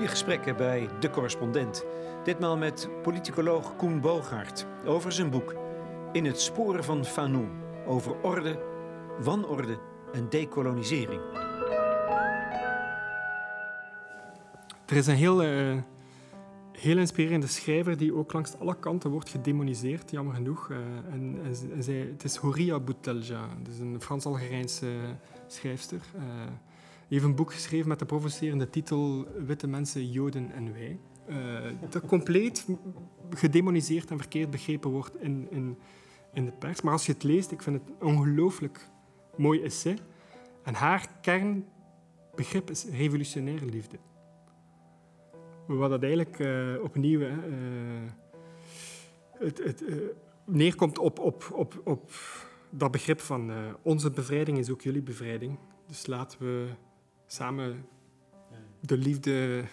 Goede 0.00 0.14
gesprekken 0.14 0.56
bij 0.56 0.88
De 1.00 1.10
Correspondent. 1.10 1.84
Ditmaal 2.24 2.56
met 2.56 2.88
politicoloog 3.02 3.76
Koen 3.76 4.00
Boogaard 4.00 4.66
over 4.84 5.12
zijn 5.12 5.30
boek 5.30 5.54
In 6.12 6.24
het 6.24 6.40
sporen 6.40 6.84
van 6.84 7.04
Fanon 7.04 7.50
over 7.86 8.20
orde, 8.20 8.62
wanorde 9.18 9.78
en 10.12 10.28
decolonisering. 10.28 11.20
Er 14.86 14.96
is 14.96 15.06
een 15.06 15.14
heel, 15.14 15.44
uh, 15.44 15.76
heel 16.72 16.98
inspirerende 16.98 17.46
schrijver 17.46 17.96
die 17.96 18.14
ook 18.14 18.32
langs 18.32 18.58
alle 18.58 18.78
kanten 18.78 19.10
wordt 19.10 19.30
gedemoniseerd, 19.30 20.10
jammer 20.10 20.34
genoeg. 20.34 20.68
Uh, 20.68 20.76
en, 21.12 21.38
en, 21.44 21.82
zij, 21.82 21.94
het 21.94 22.24
is 22.24 22.36
Horia 22.36 22.80
Boutelja, 22.80 23.48
is 23.68 23.78
een 23.78 24.00
Frans-Algerijnse 24.00 24.86
schrijfster. 25.46 26.00
Die 26.10 26.69
heeft 27.16 27.24
een 27.24 27.34
boek 27.34 27.52
geschreven 27.52 27.88
met 27.88 27.98
de 27.98 28.04
provocerende 28.04 28.70
titel 28.70 29.26
Witte 29.46 29.66
mensen, 29.66 30.10
Joden 30.10 30.52
en 30.52 30.72
wij. 30.72 30.98
dat 31.90 32.06
compleet 32.06 32.66
gedemoniseerd 33.30 34.10
en 34.10 34.18
verkeerd 34.18 34.50
begrepen 34.50 34.90
wordt 34.90 35.20
in, 35.20 35.46
in, 35.50 35.78
in 36.32 36.44
de 36.44 36.52
pers. 36.52 36.80
Maar 36.80 36.92
als 36.92 37.06
je 37.06 37.12
het 37.12 37.22
leest, 37.22 37.50
ik 37.50 37.62
vind 37.62 37.76
het 37.76 37.88
een 37.88 38.06
ongelooflijk 38.06 38.88
mooi 39.36 39.62
essay. 39.62 39.98
En 40.62 40.74
haar 40.74 41.08
kernbegrip 41.20 42.70
is 42.70 42.84
revolutionaire 42.84 43.66
liefde. 43.66 43.98
Wat 45.66 45.90
dat 45.90 46.02
eigenlijk 46.02 46.38
uh, 46.38 46.82
opnieuw 46.82 47.20
uh, 47.20 47.32
het, 49.38 49.58
het 49.64 49.84
neerkomt 50.44 50.98
op, 50.98 51.18
op, 51.18 51.50
op, 51.52 51.80
op 51.84 52.10
dat 52.70 52.90
begrip 52.90 53.20
van 53.20 53.52
onze 53.82 54.10
bevrijding 54.10 54.58
is 54.58 54.70
ook 54.70 54.82
jullie 54.82 55.02
bevrijding. 55.02 55.58
Dus 55.86 56.06
laten 56.06 56.38
we 56.38 56.68
samen 57.32 57.86
de 58.80 58.96
liefde 58.96 59.64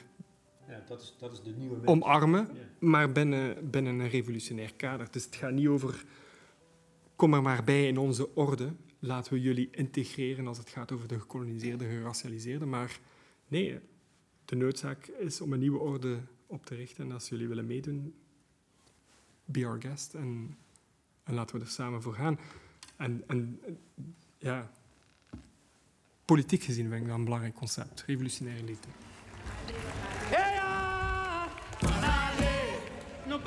ja, 0.67 0.83
dat 0.88 1.02
is, 1.02 1.16
dat 1.19 1.31
is 1.31 1.41
de 1.41 1.52
nieuwe 1.52 1.88
omarmen, 1.88 2.50
ja. 2.53 2.61
maar 2.80 3.11
binnen, 3.11 3.69
binnen 3.69 4.00
een 4.00 4.09
revolutionair 4.09 4.73
kader. 4.73 5.08
Dus 5.11 5.25
het 5.25 5.36
gaat 5.36 5.52
niet 5.52 5.67
over 5.67 6.05
kom 7.16 7.33
er 7.33 7.41
maar 7.41 7.63
bij 7.63 7.88
in 7.88 7.97
onze 7.97 8.35
orde, 8.35 8.73
laten 9.00 9.33
we 9.33 9.41
jullie 9.41 9.69
integreren 9.72 10.47
als 10.47 10.58
het 10.58 10.69
gaat 10.69 10.91
over 10.91 11.08
de 11.08 11.19
gekoloniseerde, 11.19 11.85
geracialiseerde. 11.85 12.66
Maar 12.66 13.00
nee, 13.47 13.80
de 14.45 14.55
noodzaak 14.55 15.08
is 15.08 15.41
om 15.41 15.53
een 15.53 15.59
nieuwe 15.59 15.80
orde 15.80 16.19
op 16.45 16.66
te 16.66 16.75
richten. 16.75 17.05
En 17.05 17.11
als 17.11 17.30
jullie 17.30 17.47
willen 17.47 17.66
meedoen, 17.66 18.16
be 19.45 19.66
our 19.66 19.81
guest 19.81 20.13
en, 20.13 20.58
en 21.23 21.33
laten 21.33 21.55
we 21.55 21.61
er 21.61 21.72
samen 21.72 22.02
voor 22.02 22.13
gaan. 22.13 22.39
En, 22.95 23.23
en 23.28 23.59
ja, 24.38 24.72
politiek 26.28 26.64
gezien 26.64 26.89
vind 26.89 27.02
ik 27.02 27.08
dat 27.08 27.17
een 27.17 27.23
belangrijk 27.23 27.53
concept. 27.53 28.03
Revolutionaire 28.08 28.64
liefde. 28.64 28.88
Ja! 30.31 31.47
No 33.25 33.39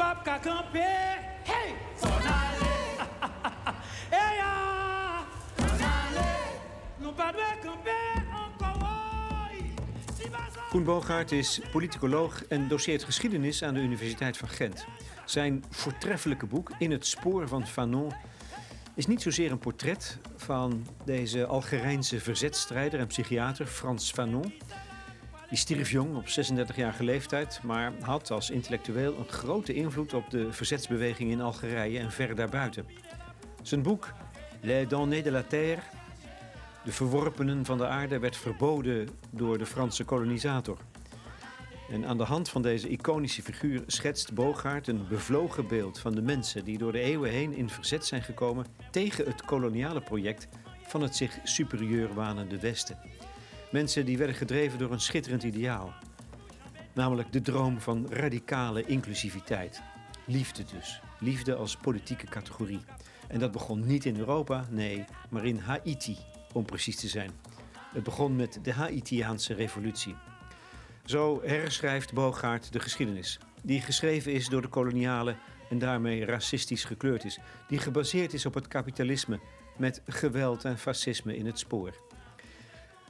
Koen 10.69 10.85
Boogaard 10.85 11.33
is 11.33 11.61
politicoloog 11.73 12.45
en 12.45 12.69
doseert 12.69 13.05
geschiedenis 13.05 13.63
aan 13.63 13.75
de 13.75 13.81
Universiteit 13.81 14.37
van 14.37 14.49
Gent. 14.49 14.87
Zijn 15.25 15.65
voortreffelijke 15.71 16.47
boek 16.47 16.73
In 16.79 16.91
het 16.91 17.07
spoor 17.07 17.49
van 17.49 17.67
Fanon 17.67 18.13
is 19.01 19.07
niet 19.07 19.23
zozeer 19.23 19.51
een 19.51 19.59
portret 19.59 20.19
van 20.37 20.87
deze 21.05 21.47
Algerijnse 21.47 22.21
verzetstrijder 22.21 23.01
en 23.01 23.07
psychiater 23.07 23.67
Frans 23.67 24.11
Fanon. 24.13 24.55
Die 25.49 25.59
stierf 25.59 25.91
jong 25.91 26.17
op 26.17 26.25
36-jarige 26.25 27.05
leeftijd, 27.05 27.61
maar 27.63 27.93
had 28.01 28.31
als 28.31 28.51
intellectueel 28.51 29.19
een 29.19 29.29
grote 29.29 29.75
invloed 29.75 30.15
op 30.15 30.31
de 30.31 30.53
verzetsbeweging 30.53 31.31
in 31.31 31.41
Algerije 31.41 31.99
en 31.99 32.13
ver 32.13 32.35
daarbuiten. 32.35 32.87
Zijn 33.63 33.83
boek 33.83 34.13
Les 34.61 34.89
Damnés 34.89 35.23
de 35.23 35.31
la 35.31 35.43
Terre 35.43 35.83
de 36.85 36.93
verworpenen 36.93 37.65
van 37.65 37.79
de 37.79 37.87
aarde 37.87 38.19
werd 38.19 38.37
verboden 38.37 39.09
door 39.31 39.59
de 39.59 39.67
Franse 39.67 40.05
kolonisator. 40.05 40.79
En 41.91 42.07
aan 42.07 42.19
de 42.19 42.25
hand 42.25 42.49
van 42.49 42.63
deze 42.63 42.89
iconische 42.89 43.43
figuur 43.43 43.83
schetst 43.87 44.35
Bogaert 44.35 44.87
een 44.87 45.09
bevlogen 45.09 45.69
beeld 45.69 45.99
van 45.99 46.15
de 46.15 46.23
mensen 46.23 46.65
die 46.65 46.79
door 46.79 46.93
de 46.93 47.01
eeuwen 47.01 47.31
heen 47.31 47.53
in 47.53 47.71
verzet 47.71 48.07
zijn 48.07 48.23
gekomen 48.23 48.67
tegen 48.91 49.25
het 49.25 49.45
koloniale 49.45 50.01
project 50.01 50.49
van 50.87 51.03
het 51.03 51.17
zich 51.17 51.39
superieur 51.45 52.15
wanende 52.15 52.61
Westen. 52.61 52.99
Mensen 53.71 54.07
die 54.07 54.19
werden 54.19 54.37
gedreven 54.37 54.79
door 54.79 54.93
een 54.93 55.01
schitterend 55.01 55.43
ideaal, 55.43 55.95
namelijk 56.95 57.33
de 57.33 57.41
droom 57.41 57.81
van 57.81 58.07
radicale 58.11 58.85
inclusiviteit. 58.85 59.83
Liefde 60.27 60.65
dus, 60.75 61.01
liefde 61.19 61.55
als 61.55 61.77
politieke 61.77 62.27
categorie. 62.27 62.81
En 63.29 63.39
dat 63.39 63.53
begon 63.53 63.87
niet 63.87 64.05
in 64.05 64.19
Europa, 64.19 64.67
nee, 64.71 65.05
maar 65.31 65.45
in 65.45 65.59
Haiti, 65.59 66.17
om 66.53 66.65
precies 66.65 66.97
te 66.97 67.09
zijn. 67.09 67.31
Het 67.93 68.03
begon 68.03 68.37
met 68.37 68.59
de 68.63 68.73
Haitiaanse 68.73 69.55
revolutie. 69.55 70.15
Zo 71.11 71.41
herschrijft 71.43 72.13
Bogaert 72.13 72.73
de 72.73 72.81
geschiedenis, 72.81 73.39
die 73.63 73.81
geschreven 73.81 74.33
is 74.33 74.49
door 74.49 74.63
de 74.63 74.69
kolonialen 74.69 75.39
en 75.71 75.79
daarmee 75.79 76.25
racistisch 76.25 76.85
gekleurd 76.85 77.25
is, 77.25 77.39
die 77.69 77.79
gebaseerd 77.79 78.33
is 78.33 78.47
op 78.47 78.55
het 78.55 78.69
kapitalisme 78.69 79.41
met 79.77 80.03
geweld 80.07 80.65
en 80.65 80.79
fascisme 80.79 81.37
in 81.37 81.47
het 81.47 81.59
spoor. 81.59 81.95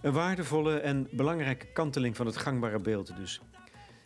Een 0.01 0.13
waardevolle 0.13 0.79
en 0.79 1.09
belangrijke 1.11 1.67
kanteling 1.67 2.17
van 2.17 2.27
het 2.27 2.37
gangbare 2.37 2.79
beeld 2.79 3.17
dus. 3.17 3.41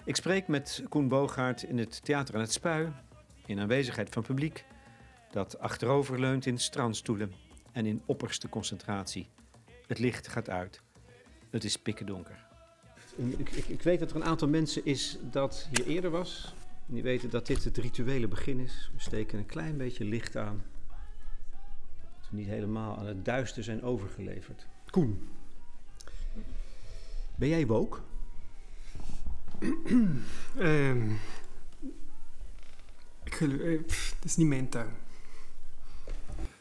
Ik 0.05 0.17
spreek 0.17 0.49
met 0.49 0.83
Koen 0.89 1.09
Bogaert 1.09 1.63
in 1.63 1.79
het 1.79 2.05
Theater 2.05 2.35
aan 2.35 2.41
het 2.41 2.53
Spui, 2.53 2.93
in 3.47 3.61
aanwezigheid 3.61 4.09
van 4.11 4.23
publiek, 4.23 4.65
dat 5.31 5.59
achteroverleunt 5.59 6.47
in 6.47 6.59
strandstoelen 6.59 7.33
en 7.73 7.87
in 7.87 8.03
opperste 8.07 8.49
concentratie. 8.49 9.29
Het 9.87 9.99
licht 9.99 10.29
gaat 10.29 10.51
uit. 10.51 10.81
Het 11.51 11.65
is 11.65 11.77
pikkendonker. 11.77 12.44
Ik, 13.17 13.51
ik, 13.51 13.67
ik, 13.69 13.83
weet 13.83 13.99
dat 13.99 14.11
er 14.11 14.17
een 14.17 14.25
aantal 14.25 14.49
mensen 14.49 14.85
is 14.85 15.19
dat 15.31 15.69
hier 15.71 15.87
eerder 15.87 16.11
was. 16.11 16.55
die 16.87 17.03
weten 17.03 17.31
dat 17.31 17.47
dit 17.47 17.65
het 17.65 17.77
rituele 17.77 18.29
begin 18.29 18.61
is. 18.61 18.91
We 18.95 19.01
steken 19.01 19.39
een 19.39 19.47
klein 19.47 19.77
beetje 19.77 20.05
licht 20.05 20.37
aan. 20.37 20.63
Dat 22.01 22.31
we 22.31 22.37
niet 22.37 22.49
helemaal 22.49 22.99
aan 22.99 23.07
het 23.07 23.25
duister 23.25 23.63
zijn 23.63 23.83
overgeleverd. 23.83 24.67
Koen, 24.91 25.29
ben 27.35 27.49
jij 27.49 27.67
woke? 27.67 27.99
um, 30.59 31.19
ik, 33.25 33.35
het 33.35 34.25
is 34.25 34.37
niet 34.37 34.49
mijn 34.49 34.69
tuin. 34.69 34.95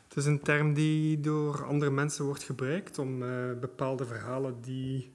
Het 0.07 0.17
is 0.17 0.25
een 0.25 0.41
term 0.41 0.73
die 0.73 1.19
door 1.19 1.65
andere 1.65 1.91
mensen 1.91 2.25
wordt 2.25 2.43
gebruikt 2.43 2.99
om 2.99 3.23
uh, 3.23 3.59
bepaalde 3.59 4.05
verhalen 4.05 4.61
die 4.61 5.12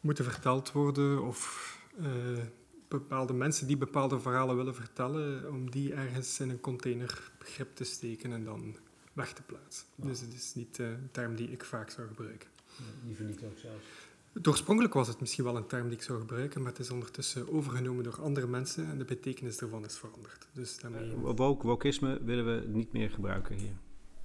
moeten 0.00 0.24
verteld 0.24 0.72
worden 0.72 1.22
of 1.22 1.76
uh, 2.00 2.06
bepaalde 2.88 3.32
mensen 3.32 3.66
die 3.66 3.76
bepaalde 3.76 4.20
verhalen 4.20 4.56
willen 4.56 4.74
vertellen, 4.74 5.52
om 5.52 5.70
die 5.70 5.94
ergens 5.94 6.40
in 6.40 6.50
een 6.50 6.60
containerbegrip 6.60 7.76
te 7.76 7.84
steken 7.84 8.32
en 8.32 8.44
dan 8.44 8.76
weg 9.12 9.32
te 9.32 9.42
plaatsen. 9.42 9.86
Dus 9.94 10.20
het 10.20 10.34
is 10.34 10.54
niet 10.54 10.78
uh, 10.78 10.88
een 10.88 11.08
term 11.10 11.34
die 11.34 11.50
ik 11.50 11.64
vaak 11.64 11.90
zou 11.90 12.08
gebruiken. 12.08 12.48
Die 13.04 13.16
verliet 13.16 13.42
ook 13.44 13.58
zelfs. 13.58 13.84
Oorspronkelijk 14.42 14.94
was 14.94 15.08
het 15.08 15.20
misschien 15.20 15.44
wel 15.44 15.56
een 15.56 15.66
term 15.66 15.88
die 15.88 15.96
ik 15.96 16.02
zou 16.02 16.18
gebruiken, 16.18 16.62
maar 16.62 16.70
het 16.70 16.80
is 16.80 16.90
ondertussen 16.90 17.52
overgenomen 17.52 18.04
door 18.04 18.20
andere 18.22 18.46
mensen 18.46 18.86
en 18.90 18.98
de 18.98 19.04
betekenis 19.04 19.60
ervan 19.60 19.84
is 19.84 19.98
veranderd. 19.98 20.48
Dus 20.52 20.78
daarmee... 20.78 21.10
Uh, 21.10 21.30
woke, 21.36 21.66
wokisme 21.66 22.18
willen 22.24 22.44
we 22.44 22.66
niet 22.66 22.92
meer 22.92 23.10
gebruiken 23.10 23.56
hier? 23.56 23.76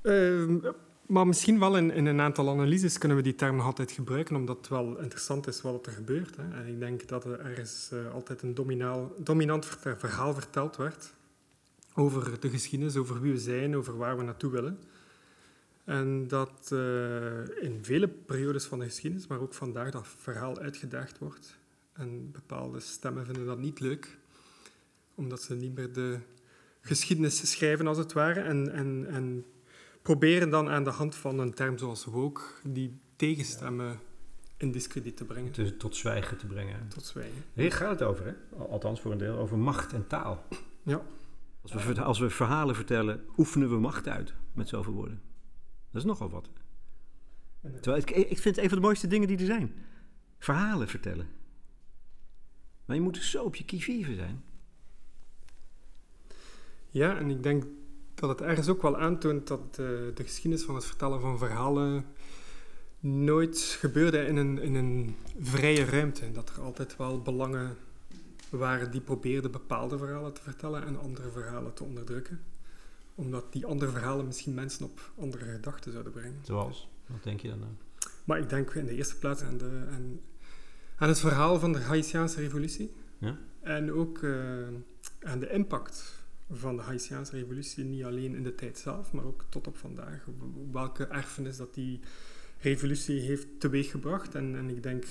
Uh, 0.01 0.71
maar 1.05 1.27
misschien 1.27 1.59
wel 1.59 1.77
in, 1.77 1.91
in, 1.91 2.05
een 2.05 2.21
aantal 2.21 2.50
analyses 2.50 2.97
kunnen 2.97 3.17
we 3.17 3.23
die 3.23 3.35
term 3.35 3.55
nog 3.55 3.65
altijd 3.65 3.91
gebruiken, 3.91 4.35
omdat 4.35 4.57
het 4.57 4.67
wel 4.67 5.00
interessant 5.00 5.47
is 5.47 5.61
wat 5.61 5.85
er 5.85 5.91
gebeurt. 5.91 6.35
Hè. 6.35 6.61
En 6.61 6.67
ik 6.67 6.79
denk 6.79 7.07
dat 7.07 7.25
er 7.25 7.39
ergens 7.39 7.89
uh, 7.94 8.13
altijd 8.13 8.41
een 8.41 8.53
dominant 9.17 9.65
verhaal 9.97 10.33
verteld 10.33 10.75
werd 10.75 11.13
over 11.94 12.39
de 12.39 12.50
geschiedenis, 12.50 12.95
over 12.95 13.21
wie 13.21 13.31
we 13.31 13.39
zijn, 13.39 13.75
over 13.75 13.97
waar 13.97 14.17
we 14.17 14.23
naartoe 14.23 14.51
willen. 14.51 14.79
En 15.83 16.27
dat 16.27 16.69
uh, 16.73 17.63
in 17.63 17.79
vele 17.81 18.07
periodes 18.07 18.65
van 18.65 18.79
de 18.79 18.85
geschiedenis, 18.85 19.27
maar 19.27 19.39
ook 19.39 19.53
vandaag, 19.53 19.91
dat 19.91 20.07
verhaal 20.17 20.59
uitgedaagd 20.59 21.17
wordt. 21.17 21.57
En 21.94 22.31
bepaalde 22.31 22.79
stemmen 22.79 23.25
vinden 23.25 23.45
dat 23.45 23.59
niet 23.59 23.79
leuk, 23.79 24.17
omdat 25.15 25.41
ze 25.41 25.56
niet 25.56 25.75
meer 25.75 25.94
de 25.94 26.19
geschiedenis 26.81 27.51
schrijven, 27.51 27.88
als 27.88 27.97
het 27.97 28.13
ware. 28.13 28.39
En, 28.39 28.71
en, 28.71 29.06
en 29.09 29.45
proberen 30.03 30.50
dan 30.50 30.69
aan 30.69 30.83
de 30.83 30.89
hand 30.89 31.15
van 31.15 31.39
een 31.39 31.53
term 31.53 31.77
zoals 31.77 32.05
woke 32.05 32.41
die 32.63 33.01
tegenstemmen 33.15 34.00
in 34.57 34.71
discrediet 34.71 35.17
te 35.17 35.25
brengen. 35.25 35.53
Dus 35.53 35.73
tot 35.77 35.95
zwijgen 35.95 36.38
te 36.38 36.45
brengen. 36.45 36.88
Tot 36.88 37.05
zwijgen. 37.05 37.44
Hier 37.53 37.71
gaat 37.71 37.89
het 38.00 38.01
over, 38.01 38.25
hè? 38.25 38.57
althans 38.57 39.01
voor 39.01 39.11
een 39.11 39.17
deel, 39.17 39.38
over 39.38 39.57
macht 39.57 39.94
en 39.94 40.07
taal. 40.07 40.47
Ja. 40.83 41.01
Als 41.61 41.73
we, 41.85 42.01
als 42.01 42.19
we 42.19 42.29
verhalen 42.29 42.75
vertellen, 42.75 43.25
oefenen 43.38 43.69
we 43.69 43.79
macht 43.79 44.07
uit 44.07 44.33
met 44.53 44.67
zoveel 44.67 44.94
woorden. 44.94 45.21
Dat 45.91 46.01
is 46.01 46.07
nogal 46.07 46.29
wat. 46.29 46.49
Terwijl 47.61 48.01
ik, 48.01 48.09
ik 48.09 48.39
vind 48.39 48.56
het 48.56 48.57
een 48.57 48.69
van 48.69 48.77
de 48.77 48.83
mooiste 48.83 49.07
dingen 49.07 49.27
die 49.27 49.38
er 49.38 49.45
zijn. 49.45 49.73
Verhalen 50.39 50.88
vertellen. 50.88 51.27
Maar 52.85 52.95
je 52.95 53.01
moet 53.01 53.13
dus 53.13 53.31
zo 53.31 53.44
op 53.44 53.56
je 53.56 53.65
kievieven 53.65 54.15
zijn. 54.15 54.44
Ja, 56.89 57.17
en 57.17 57.29
ik 57.29 57.44
denk 57.44 57.65
dat 58.27 58.39
het 58.39 58.47
ergens 58.47 58.67
ook 58.67 58.81
wel 58.81 58.97
aantoont 58.97 59.47
dat 59.47 59.75
de, 59.75 60.11
de 60.15 60.23
geschiedenis 60.23 60.65
van 60.65 60.75
het 60.75 60.85
vertellen 60.85 61.21
van 61.21 61.37
verhalen 61.37 62.05
nooit 62.99 63.59
gebeurde 63.59 64.25
in 64.25 64.35
een, 64.35 64.61
in 64.61 64.75
een 64.75 65.15
vrije 65.39 65.85
ruimte. 65.85 66.31
Dat 66.31 66.49
er 66.49 66.61
altijd 66.61 66.95
wel 66.97 67.21
belangen 67.21 67.77
waren 68.49 68.91
die 68.91 69.01
probeerden 69.01 69.51
bepaalde 69.51 69.97
verhalen 69.97 70.33
te 70.33 70.41
vertellen 70.41 70.85
en 70.85 70.99
andere 70.99 71.31
verhalen 71.31 71.73
te 71.73 71.83
onderdrukken. 71.83 72.41
Omdat 73.15 73.53
die 73.53 73.65
andere 73.65 73.91
verhalen 73.91 74.25
misschien 74.25 74.53
mensen 74.53 74.85
op 74.85 75.11
andere 75.19 75.45
gedachten 75.45 75.91
zouden 75.91 76.11
brengen. 76.11 76.39
Zoals? 76.43 76.89
Wat 77.07 77.23
denk 77.23 77.39
je 77.39 77.49
dan? 77.49 77.63
aan? 77.63 77.77
Maar 78.23 78.39
ik 78.39 78.49
denk 78.49 78.73
in 78.73 78.85
de 78.85 78.95
eerste 78.95 79.17
plaats 79.17 79.41
aan, 79.41 79.57
de, 79.57 79.87
aan, 79.91 80.19
aan 80.95 81.07
het 81.07 81.19
verhaal 81.19 81.59
van 81.59 81.73
de 81.73 81.79
Haitiaanse 81.79 82.39
revolutie. 82.39 82.93
Ja? 83.17 83.37
En 83.61 83.93
ook 83.93 84.17
uh, 84.17 84.67
aan 85.21 85.39
de 85.39 85.49
impact 85.49 86.22
van 86.53 86.75
de 86.75 86.81
Haitiaanse 86.81 87.35
revolutie, 87.35 87.83
niet 87.83 88.03
alleen 88.03 88.35
in 88.35 88.44
de 88.44 88.55
tijd 88.55 88.77
zelf, 88.77 89.11
maar 89.11 89.25
ook 89.25 89.45
tot 89.50 89.67
op 89.67 89.77
vandaag. 89.77 90.25
Welke 90.71 91.05
erfenis 91.05 91.57
dat 91.57 91.73
die 91.73 92.00
revolutie 92.59 93.19
heeft 93.19 93.47
teweeggebracht. 93.57 94.35
En, 94.35 94.55
en 94.55 94.69
ik 94.69 94.83
denk 94.83 95.05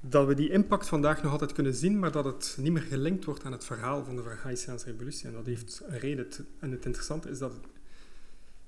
dat 0.00 0.26
we 0.26 0.34
die 0.34 0.50
impact 0.50 0.88
vandaag 0.88 1.22
nog 1.22 1.32
altijd 1.32 1.52
kunnen 1.52 1.74
zien, 1.74 1.98
maar 1.98 2.12
dat 2.12 2.24
het 2.24 2.56
niet 2.60 2.72
meer 2.72 2.82
gelinkt 2.82 3.24
wordt 3.24 3.44
aan 3.44 3.52
het 3.52 3.64
verhaal 3.64 4.04
van 4.04 4.16
de 4.16 4.22
Haitiaanse 4.42 4.90
revolutie. 4.90 5.26
En 5.26 5.32
dat 5.32 5.46
heeft 5.46 5.82
een 5.86 5.98
reden. 5.98 6.26
En 6.58 6.70
het 6.70 6.84
interessante 6.84 7.30
is 7.30 7.38
dat 7.38 7.52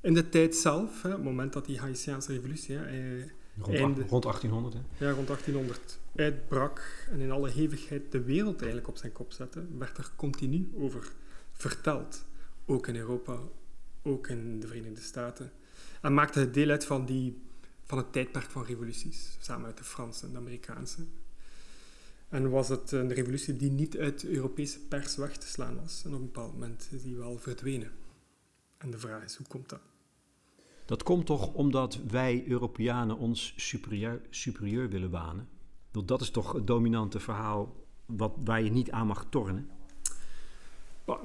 in 0.00 0.14
de 0.14 0.28
tijd 0.28 0.56
zelf, 0.56 1.02
hè, 1.02 1.10
het 1.10 1.22
moment 1.22 1.52
dat 1.52 1.66
die 1.66 1.78
Haitiaanse 1.78 2.32
revolutie... 2.32 2.76
Hè, 2.76 3.24
rond, 3.58 3.76
einde, 3.76 4.04
rond 4.08 4.22
1800, 4.22 4.74
hè? 4.74 5.06
Ja, 5.06 5.12
rond 5.12 5.26
1800 5.26 5.98
uitbrak 6.16 7.06
en 7.10 7.20
in 7.20 7.30
alle 7.30 7.50
hevigheid 7.50 8.12
de 8.12 8.22
wereld 8.22 8.56
eigenlijk 8.56 8.88
op 8.88 8.96
zijn 8.96 9.12
kop 9.12 9.32
zette, 9.32 9.64
werd 9.78 9.98
er 9.98 10.10
continu 10.16 10.70
over 10.78 11.12
verteld. 11.54 12.24
Ook 12.66 12.86
in 12.86 12.96
Europa, 12.96 13.38
ook 14.02 14.28
in 14.28 14.60
de 14.60 14.66
Verenigde 14.66 15.00
Staten. 15.00 15.52
En 16.00 16.14
maakte 16.14 16.38
het 16.40 16.54
deel 16.54 16.70
uit 16.70 16.84
van, 16.84 17.06
die, 17.06 17.42
van 17.84 17.98
het 17.98 18.12
tijdperk 18.12 18.50
van 18.50 18.64
revoluties, 18.64 19.36
samen 19.40 19.66
met 19.66 19.78
de 19.78 19.84
Franse 19.84 20.26
en 20.26 20.32
de 20.32 20.38
Amerikaanse. 20.38 21.04
En 22.28 22.50
was 22.50 22.68
het 22.68 22.92
een 22.92 23.12
revolutie 23.12 23.56
die 23.56 23.70
niet 23.70 23.98
uit 23.98 24.20
de 24.20 24.30
Europese 24.30 24.80
pers 24.80 25.16
weg 25.16 25.36
te 25.36 25.46
slaan 25.46 25.80
was. 25.80 26.02
En 26.04 26.14
op 26.14 26.18
een 26.18 26.24
bepaald 26.24 26.52
moment 26.52 26.88
is 26.90 27.02
die 27.02 27.16
wel 27.16 27.38
verdwenen. 27.38 27.90
En 28.78 28.90
de 28.90 28.98
vraag 28.98 29.24
is, 29.24 29.36
hoe 29.36 29.46
komt 29.46 29.68
dat? 29.68 29.80
Dat 30.84 31.02
komt 31.02 31.26
toch 31.26 31.52
omdat 31.52 31.98
wij 32.08 32.44
Europeanen 32.46 33.18
ons 33.18 33.54
superieur, 33.56 34.20
superieur 34.30 34.88
willen 34.88 35.10
wanen? 35.10 35.48
Dat 36.04 36.20
is 36.20 36.30
toch 36.30 36.52
het 36.52 36.66
dominante 36.66 37.20
verhaal 37.20 37.86
wat, 38.06 38.32
waar 38.44 38.62
je 38.62 38.70
niet 38.70 38.90
aan 38.90 39.06
mag 39.06 39.26
tornen? 39.30 39.70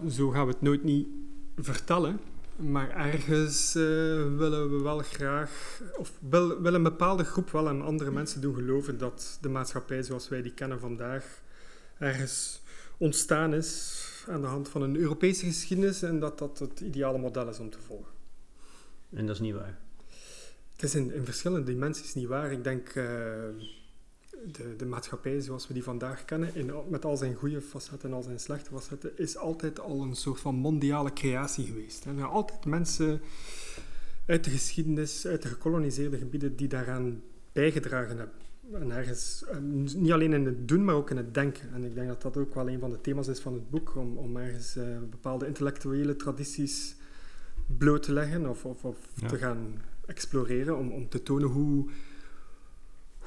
Zo 0.10 0.30
gaan 0.30 0.46
we 0.46 0.52
het 0.52 0.62
nooit 0.62 0.84
niet 0.84 1.08
vertellen. 1.56 2.20
Maar 2.56 2.90
ergens 2.90 3.76
uh, 3.76 3.84
willen 4.38 4.78
we 4.78 4.84
wel 4.84 5.00
graag, 5.00 5.82
of 5.98 6.12
wil, 6.30 6.62
wil 6.62 6.74
een 6.74 6.84
bepaalde 6.84 7.24
groep 7.24 7.50
wel 7.50 7.68
aan 7.68 7.82
andere 7.82 8.12
mensen 8.12 8.42
doen 8.42 8.56
geloven 8.56 8.98
dat 8.98 9.38
de 9.42 9.50
maatschappij 9.50 10.04
zoals 10.04 10.30
wij 10.30 10.42
die 10.42 10.54
kennen 10.54 10.80
vandaag 10.80 11.42
ergens 11.98 12.62
ontstaan 12.98 13.54
is 13.54 14.04
aan 14.28 14.42
de 14.42 14.48
hand 14.48 14.70
van 14.70 14.82
een 14.82 14.96
Europese 14.96 15.46
geschiedenis 15.46 16.02
en 16.02 16.20
dat 16.20 16.38
dat 16.38 16.60
het 16.60 16.80
ideale 16.80 17.18
model 17.18 17.50
is 17.50 17.60
om 17.60 17.70
te 17.70 17.80
volgen. 17.80 18.12
En 19.10 19.26
dat 19.26 19.36
is 19.36 19.42
niet 19.42 19.56
waar? 19.56 19.80
Het 20.72 20.84
is 20.84 20.96
in, 20.96 21.14
in 21.14 21.26
verschillende 21.26 21.72
dimensies 21.72 22.14
niet 22.14 22.28
waar. 22.28 22.52
Ik 22.52 22.64
denk, 22.64 22.96
uh, 22.96 23.06
de, 24.46 24.76
de 24.78 24.86
maatschappij 24.86 25.42
zoals 25.42 25.68
we 25.68 25.74
die 25.74 25.84
vandaag 25.84 26.26
kennen, 26.26 26.56
in, 26.56 26.72
met 26.90 27.06
al 27.06 27.18
zijn 27.18 27.36
goede 27.36 27.62
facetten 27.62 28.10
en 28.10 28.16
al 28.16 28.24
zijn 28.24 28.40
slechte 28.40 28.70
facetten, 28.70 29.18
is 29.18 29.38
altijd 29.38 29.80
al 29.80 30.02
een 30.02 30.16
soort 30.16 30.40
van 30.40 30.56
mondiale 30.56 31.14
creatie 31.14 31.66
geweest. 31.66 32.06
Er 32.06 32.14
zijn 32.14 32.26
altijd 32.26 32.66
mensen 32.66 33.22
uit 34.26 34.44
de 34.44 34.50
geschiedenis, 34.50 35.28
uit 35.28 35.42
de 35.42 35.48
gekoloniseerde 35.48 36.18
gebieden, 36.18 36.56
die 36.56 36.68
daaraan 36.68 37.22
bijgedragen 37.52 38.18
hebben. 38.18 38.36
En 38.74 38.92
ergens, 38.92 39.44
niet 39.96 40.12
alleen 40.12 40.34
in 40.34 40.46
het 40.46 40.68
doen, 40.68 40.86
maar 40.86 40.96
ook 40.96 41.10
in 41.10 41.18
het 41.18 41.34
denken. 41.34 41.74
En 41.74 41.84
ik 41.84 41.96
denk 41.96 42.08
dat 42.08 42.22
dat 42.22 42.38
ook 42.38 42.54
wel 42.54 42.70
een 42.70 42.80
van 42.80 42.92
de 42.92 43.02
thema's 43.02 43.28
is 43.28 43.40
van 43.40 43.54
het 43.54 43.70
boek, 43.70 43.96
om, 43.96 44.18
om 44.18 44.38
ergens 44.38 44.76
uh, 44.76 44.84
bepaalde 45.10 45.48
intellectuele 45.48 46.16
tradities 46.16 46.96
bloot 47.78 48.04
te 48.04 48.14
leggen 48.14 48.50
of, 48.50 48.66
of, 48.66 48.84
of 48.84 48.98
ja. 49.14 49.28
te 49.28 49.38
gaan 49.38 49.82
exploreren, 50.06 50.78
om, 50.78 50.92
om 50.92 51.10
te 51.10 51.24
tonen 51.24 51.48
hoe 51.48 51.90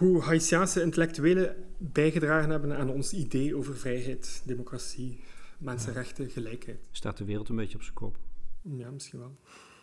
hoe 0.02 0.20
Haitiaanse 0.20 0.82
intellectuelen 0.82 1.56
bijgedragen 1.78 2.50
hebben 2.50 2.76
aan 2.76 2.90
ons 2.90 3.12
idee 3.12 3.56
over 3.56 3.76
vrijheid, 3.76 4.42
democratie, 4.46 5.20
mensenrechten, 5.58 6.30
gelijkheid. 6.30 6.88
Staat 6.90 7.16
de 7.16 7.24
wereld 7.24 7.48
een 7.48 7.56
beetje 7.56 7.76
op 7.76 7.82
zijn 7.82 7.94
kop? 7.94 8.18
Ja, 8.62 8.90
misschien 8.90 9.18
wel. 9.18 9.36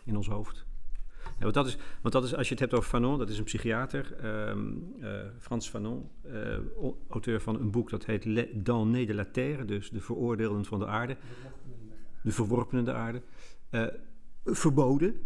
In 0.04 0.16
ons 0.16 0.28
hoofd. 0.28 0.66
Ja, 1.24 1.30
want, 1.38 1.54
dat 1.54 1.66
is, 1.66 1.76
want 2.02 2.14
dat 2.14 2.24
is, 2.24 2.34
als 2.34 2.46
je 2.46 2.52
het 2.52 2.62
hebt 2.62 2.74
over 2.74 2.88
Fanon, 2.88 3.18
dat 3.18 3.28
is 3.28 3.38
een 3.38 3.44
psychiater, 3.44 4.24
um, 4.48 4.94
uh, 4.98 5.20
Frans 5.38 5.68
Fanon, 5.68 6.08
uh, 6.26 6.58
auteur 7.08 7.40
van 7.40 7.60
een 7.60 7.70
boek 7.70 7.90
dat 7.90 8.04
heet 8.04 8.24
Le, 8.24 8.62
Dans 8.62 9.06
de 9.06 9.14
la 9.14 9.24
Terre, 9.24 9.64
dus 9.64 9.90
de 9.90 10.00
veroordeelden 10.00 10.64
van 10.64 10.78
de 10.78 10.86
aarde, 10.86 11.16
de 12.22 12.32
verworpenen 12.32 12.84
de 12.84 12.92
aarde, 12.92 13.22
uh, 13.70 13.86
verboden, 14.44 15.20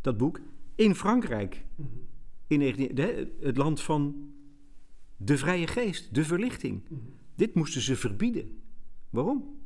dat 0.00 0.16
boek, 0.16 0.40
in 0.74 0.94
Frankrijk. 0.94 1.64
Mm 1.76 1.86
-hmm 1.86 2.10
in 2.52 2.58
19, 2.58 3.30
het 3.40 3.56
land 3.56 3.80
van 3.80 4.32
de 5.16 5.38
vrije 5.38 5.66
geest, 5.66 6.14
de 6.14 6.24
verlichting. 6.24 6.82
Mhm. 6.88 7.00
Dit 7.34 7.54
moesten 7.54 7.80
ze 7.80 7.96
verbieden. 7.96 8.62
Waarom? 9.10 9.60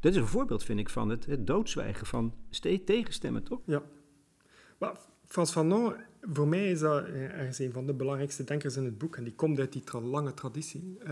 Dit 0.00 0.14
is 0.14 0.20
een 0.20 0.26
voorbeeld, 0.26 0.64
vind 0.64 0.78
ik, 0.78 0.88
van 0.88 1.08
het, 1.08 1.26
het 1.26 1.46
doodzwijgen, 1.46 2.06
van 2.06 2.34
steeds 2.50 2.84
tegenstemmen, 2.84 3.42
toch? 3.42 3.60
Ja. 3.64 3.82
Maar 4.78 4.96
Frans 5.24 5.50
Fanon, 5.52 5.94
voor 6.20 6.48
mij 6.48 6.70
is 6.70 6.80
dat 6.80 7.04
eh, 7.04 7.22
ergens 7.22 7.58
een 7.58 7.72
van 7.72 7.86
de 7.86 7.94
belangrijkste 7.94 8.44
denkers 8.44 8.76
in 8.76 8.84
het 8.84 8.98
boek. 8.98 9.16
En 9.16 9.24
die 9.24 9.34
komt 9.34 9.58
uit 9.58 9.72
die 9.72 9.82
tra 9.82 10.00
lange 10.00 10.34
traditie. 10.34 10.98
Uh, 11.02 11.10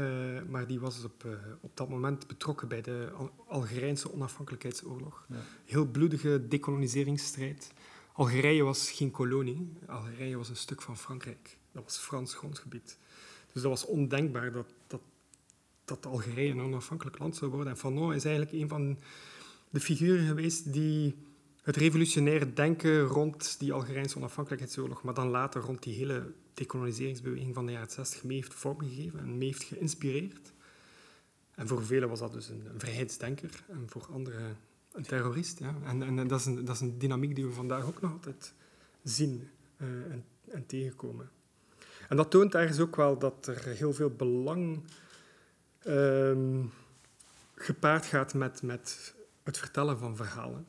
maar 0.49 0.67
die 0.67 0.81
was 0.81 1.05
op, 1.05 1.25
uh, 1.27 1.33
op 1.61 1.77
dat 1.77 1.89
moment 1.89 2.27
betrokken 2.27 2.69
bij 2.69 2.83
de 2.83 3.09
Al 3.17 3.31
Algerijnse 3.47 4.13
onafhankelijkheidsoorlog. 4.13 5.27
Ja. 5.29 5.37
Heel 5.65 5.87
bloedige 5.87 6.49
decoloniseringsstrijd. 6.49 7.73
Algerije 8.21 8.63
was 8.63 8.91
geen 8.91 9.11
kolonie. 9.11 9.73
Algerije 9.87 10.37
was 10.37 10.49
een 10.49 10.57
stuk 10.57 10.83
van 10.83 10.97
Frankrijk. 10.97 11.59
Dat 11.73 11.85
was 11.85 11.97
Frans 11.97 12.35
grondgebied. 12.35 12.99
Dus 13.53 13.63
dat 13.63 13.71
was 13.71 13.85
ondenkbaar 13.85 14.53
dat, 14.53 14.67
dat, 14.87 15.01
dat 15.85 16.07
Algerije 16.07 16.51
een 16.51 16.61
onafhankelijk 16.61 17.19
land 17.19 17.37
zou 17.37 17.51
worden. 17.51 17.73
En 17.73 17.79
Fanon 17.79 18.15
is 18.15 18.25
eigenlijk 18.25 18.63
een 18.63 18.69
van 18.69 18.99
de 19.71 19.81
figuren 19.81 20.27
geweest 20.27 20.73
die 20.73 21.15
het 21.63 21.77
revolutionaire 21.77 22.53
denken 22.53 23.01
rond 23.03 23.59
die 23.59 23.73
Algerijnse 23.73 24.17
onafhankelijkheidsoorlog, 24.17 25.03
maar 25.03 25.15
dan 25.15 25.29
later 25.29 25.63
rond 25.63 25.83
die 25.83 25.95
hele 25.95 26.33
decoloniseringsbeweging 26.55 27.55
van 27.55 27.67
de 27.67 27.73
jaren 27.73 27.91
60 27.91 28.25
mee 28.25 28.37
heeft 28.37 28.55
vormgegeven 28.55 29.19
en 29.19 29.39
mee 29.39 29.49
heeft 29.49 29.63
geïnspireerd. 29.63 30.53
En 31.55 31.69
voor 31.69 31.85
velen 31.85 32.09
was 32.09 32.19
dat 32.19 32.33
dus 32.33 32.49
een, 32.49 32.67
een 32.73 32.81
vrijheidsdenker 32.81 33.65
en 33.69 33.85
voor 33.87 34.07
anderen 34.13 34.57
een 34.93 35.03
terrorist, 35.03 35.59
ja. 35.59 35.75
En, 35.85 36.03
en 36.03 36.29
dat, 36.29 36.41
is 36.41 36.47
een, 36.47 36.65
dat 36.65 36.75
is 36.75 36.81
een 36.81 36.99
dynamiek 36.99 37.35
die 37.35 37.47
we 37.47 37.53
vandaag 37.53 37.85
ook 37.85 38.01
nog 38.01 38.13
altijd 38.13 38.55
zien 39.03 39.49
uh, 39.77 39.89
en, 39.89 40.25
en, 40.49 40.67
tegenkomen. 40.67 41.31
En 42.09 42.17
dat 42.17 42.31
toont 42.31 42.55
ergens 42.55 42.79
ook 42.79 42.97
wel 42.97 43.19
dat 43.19 43.47
er 43.47 43.65
heel 43.65 43.93
veel 43.93 44.11
belang 44.11 44.83
um, 45.87 46.71
gepaard 47.55 48.07
gaat 48.07 48.35
met, 48.35 48.63
met 48.63 49.15
het 49.43 49.59
vertellen 49.59 49.99
van 49.99 50.17
verhalen. 50.17 50.67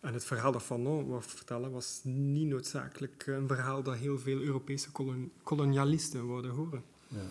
En 0.00 0.14
het 0.14 0.24
verhaal 0.24 0.52
dat 0.52 0.62
Fanon 0.62 1.06
wou 1.06 1.22
vertellen 1.22 1.70
was 1.70 2.00
niet 2.04 2.48
noodzakelijk 2.48 3.26
een 3.26 3.46
verhaal 3.46 3.82
dat 3.82 3.96
heel 3.96 4.18
veel 4.18 4.40
Europese 4.40 4.90
kolon 4.90 5.32
kolonialisten 5.42 6.26
wilden 6.26 6.50
horen. 6.50 6.82
Ja. 7.08 7.26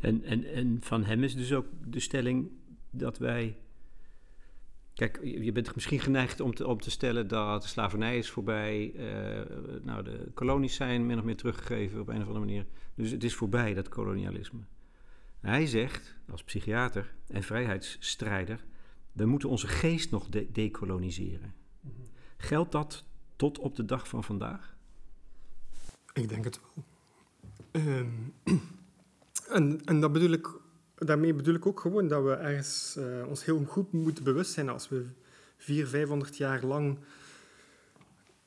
En, 0.00 0.24
en, 0.24 0.44
en 0.44 0.78
van 0.80 1.04
hem 1.04 1.22
is 1.22 1.34
dus 1.34 1.52
ook 1.52 1.66
de 1.86 2.00
stelling 2.00 2.50
dat 2.90 3.18
wij 3.18 3.56
Kijk, 4.94 5.20
je 5.22 5.52
bent 5.52 5.74
misschien 5.74 6.00
geneigd 6.00 6.40
om 6.40 6.54
te, 6.54 6.66
om 6.66 6.80
te 6.80 6.90
stellen 6.90 7.28
dat 7.28 7.62
de 7.62 7.68
slavernij 7.68 8.18
is 8.18 8.30
voorbij. 8.30 8.92
Uh, 8.94 9.82
nou, 9.82 10.02
de 10.02 10.30
kolonies 10.34 10.74
zijn 10.74 11.06
min 11.06 11.18
of 11.18 11.24
meer 11.24 11.36
teruggegeven 11.36 12.00
op 12.00 12.08
een 12.08 12.20
of 12.20 12.26
andere 12.26 12.44
manier. 12.44 12.66
Dus 12.94 13.10
het 13.10 13.24
is 13.24 13.34
voorbij, 13.34 13.74
dat 13.74 13.88
kolonialisme. 13.88 14.60
Hij 15.40 15.66
zegt, 15.66 16.14
als 16.30 16.44
psychiater 16.44 17.14
en 17.26 17.42
vrijheidsstrijder, 17.42 18.64
we 19.12 19.26
moeten 19.26 19.48
onze 19.48 19.68
geest 19.68 20.10
nog 20.10 20.28
de 20.28 20.50
decoloniseren. 20.52 21.54
-hmm. 21.80 21.92
Geldt 22.36 22.72
dat 22.72 23.04
tot 23.36 23.58
op 23.58 23.76
de 23.76 23.84
dag 23.84 24.08
van 24.08 24.24
vandaag? 24.24 24.76
Ik 26.12 26.28
denk 26.28 26.44
het 26.44 26.60
wel. 26.60 26.84
Um, 27.72 28.34
en, 29.56 29.84
en 29.84 30.00
dat 30.00 30.12
bedoel 30.12 30.30
ik 30.30 30.60
daarmee 31.06 31.34
bedoel 31.34 31.54
ik 31.54 31.66
ook 31.66 31.80
gewoon 31.80 32.08
dat 32.08 32.22
we 32.24 32.32
ergens 32.32 32.96
uh, 32.98 33.26
ons 33.28 33.44
heel 33.44 33.64
goed 33.64 33.92
moeten 33.92 34.24
bewust 34.24 34.52
zijn 34.52 34.68
als 34.68 34.88
we 34.88 35.06
vier, 35.56 35.86
vijfhonderd 35.86 36.36
jaar 36.36 36.64
lang 36.64 36.98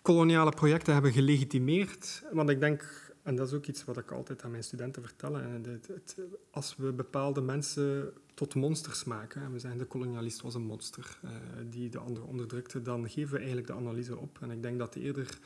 koloniale 0.02 0.52
projecten 0.52 0.94
hebben 0.94 1.12
gelegitimeerd. 1.12 2.24
Want 2.32 2.50
ik 2.50 2.60
denk, 2.60 3.14
En 3.24 3.36
dat 3.36 3.48
is 3.48 3.54
ook 3.54 3.66
iets 3.66 3.86
wat 3.86 3.98
ik 3.98 4.12
altijd 4.12 4.44
aan 4.44 4.52
mijn 4.52 4.64
studenten 4.64 5.02
vertel. 5.02 5.40
En 5.40 5.64
het, 5.88 6.18
als 6.52 6.76
we 6.78 6.92
bepaalde 6.92 7.42
mensen 7.42 8.14
tot 8.34 8.56
monsters 8.56 9.04
maken, 9.04 9.42
en 9.42 9.52
we 9.52 9.60
zeggen 9.60 9.80
de 9.80 9.86
kolonialist 9.86 10.42
was 10.42 10.54
een 10.54 10.66
monster 10.66 11.20
uh, 11.26 11.32
die 11.70 11.90
de 11.90 11.98
ander 11.98 12.24
onderdrukte, 12.24 12.82
dan 12.82 13.10
geven 13.10 13.32
we 13.32 13.38
eigenlijk 13.38 13.68
de 13.68 13.74
analyse 13.74 14.18
op. 14.18 14.38
En 14.42 14.52
ik 14.52 14.62
denk 14.62 14.80
dat 14.80 14.96
eerder 14.96 15.38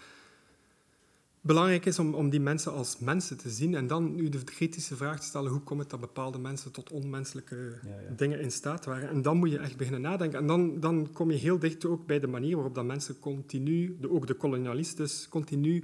belangrijk 1.48 1.86
is 1.86 2.00
om, 2.00 2.14
om 2.14 2.30
die 2.30 2.40
mensen 2.40 2.74
als 2.74 3.00
mensen 3.00 3.38
te 3.38 3.50
zien 3.50 3.76
en 3.76 3.88
dan 3.88 4.16
nu 4.16 4.30
de 4.30 4.44
kritische 4.44 4.96
vraag 4.96 5.20
te 5.20 5.26
stellen, 5.26 5.52
hoe 5.52 5.62
komt 5.62 5.80
het 5.80 5.90
dat 5.90 6.00
bepaalde 6.00 6.40
mensen 6.40 6.72
tot 6.72 6.92
onmenselijke 6.92 7.74
dingen 8.16 8.40
in 8.40 8.52
staat 8.52 8.86
waren? 8.86 9.10
En 9.10 9.22
dan 9.22 9.38
moet 9.38 9.52
je 9.52 9.58
echt 9.58 9.78
beginnen 9.78 10.02
nadenken. 10.02 10.40
En 10.40 10.48
dan, 10.48 10.80
dan 10.80 11.10
kom 11.14 11.32
je 11.32 11.38
heel 11.38 11.60
dicht 11.60 11.86
ook 11.86 12.06
bij 12.06 12.20
de 12.20 12.28
manier 12.28 12.56
waarop 12.56 12.76
dat 12.76 12.86
mensen 12.86 13.20
continu, 13.20 13.98
de, 14.02 14.12
ook 14.12 14.28
de 14.28 14.34
kolonialist 14.34 14.98
dus, 14.98 15.28
continu 15.30 15.84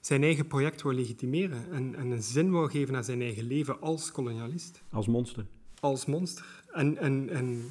zijn 0.00 0.22
eigen 0.22 0.46
project 0.46 0.82
wil 0.82 0.92
legitimeren 0.92 1.72
en, 1.72 1.94
en 1.94 2.10
een 2.10 2.22
zin 2.22 2.50
wil 2.50 2.66
geven 2.66 2.96
aan 2.96 3.04
zijn 3.04 3.20
eigen 3.20 3.46
leven 3.46 3.80
als 3.80 4.12
kolonialist. 4.12 4.82
Als 4.90 5.06
monster. 5.06 5.46
Als 5.80 6.06
monster. 6.06 6.62
En, 6.72 6.98
en, 6.98 7.28
en 7.28 7.62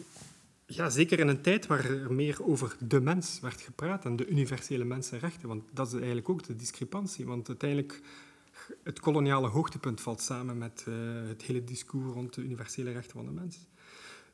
ja, 0.75 0.89
zeker 0.89 1.19
in 1.19 1.27
een 1.27 1.41
tijd 1.41 1.67
waar 1.67 1.85
er 1.85 2.13
meer 2.13 2.45
over 2.45 2.75
de 2.79 3.01
mens 3.01 3.39
werd 3.39 3.61
gepraat 3.61 4.05
en 4.05 4.15
de 4.15 4.27
universele 4.27 4.83
mensenrechten. 4.83 5.47
Want 5.47 5.63
dat 5.71 5.87
is 5.87 5.93
eigenlijk 5.93 6.29
ook 6.29 6.43
de 6.43 6.55
discrepantie. 6.55 7.25
Want 7.25 7.47
uiteindelijk, 7.47 8.01
het 8.83 8.99
koloniale 8.99 9.47
hoogtepunt 9.47 10.01
valt 10.01 10.21
samen 10.21 10.57
met 10.57 10.85
uh, 10.87 10.95
het 11.27 11.41
hele 11.41 11.63
discours 11.63 12.13
rond 12.13 12.33
de 12.33 12.41
universele 12.41 12.91
rechten 12.91 13.15
van 13.15 13.25
de 13.25 13.31
mens. 13.31 13.57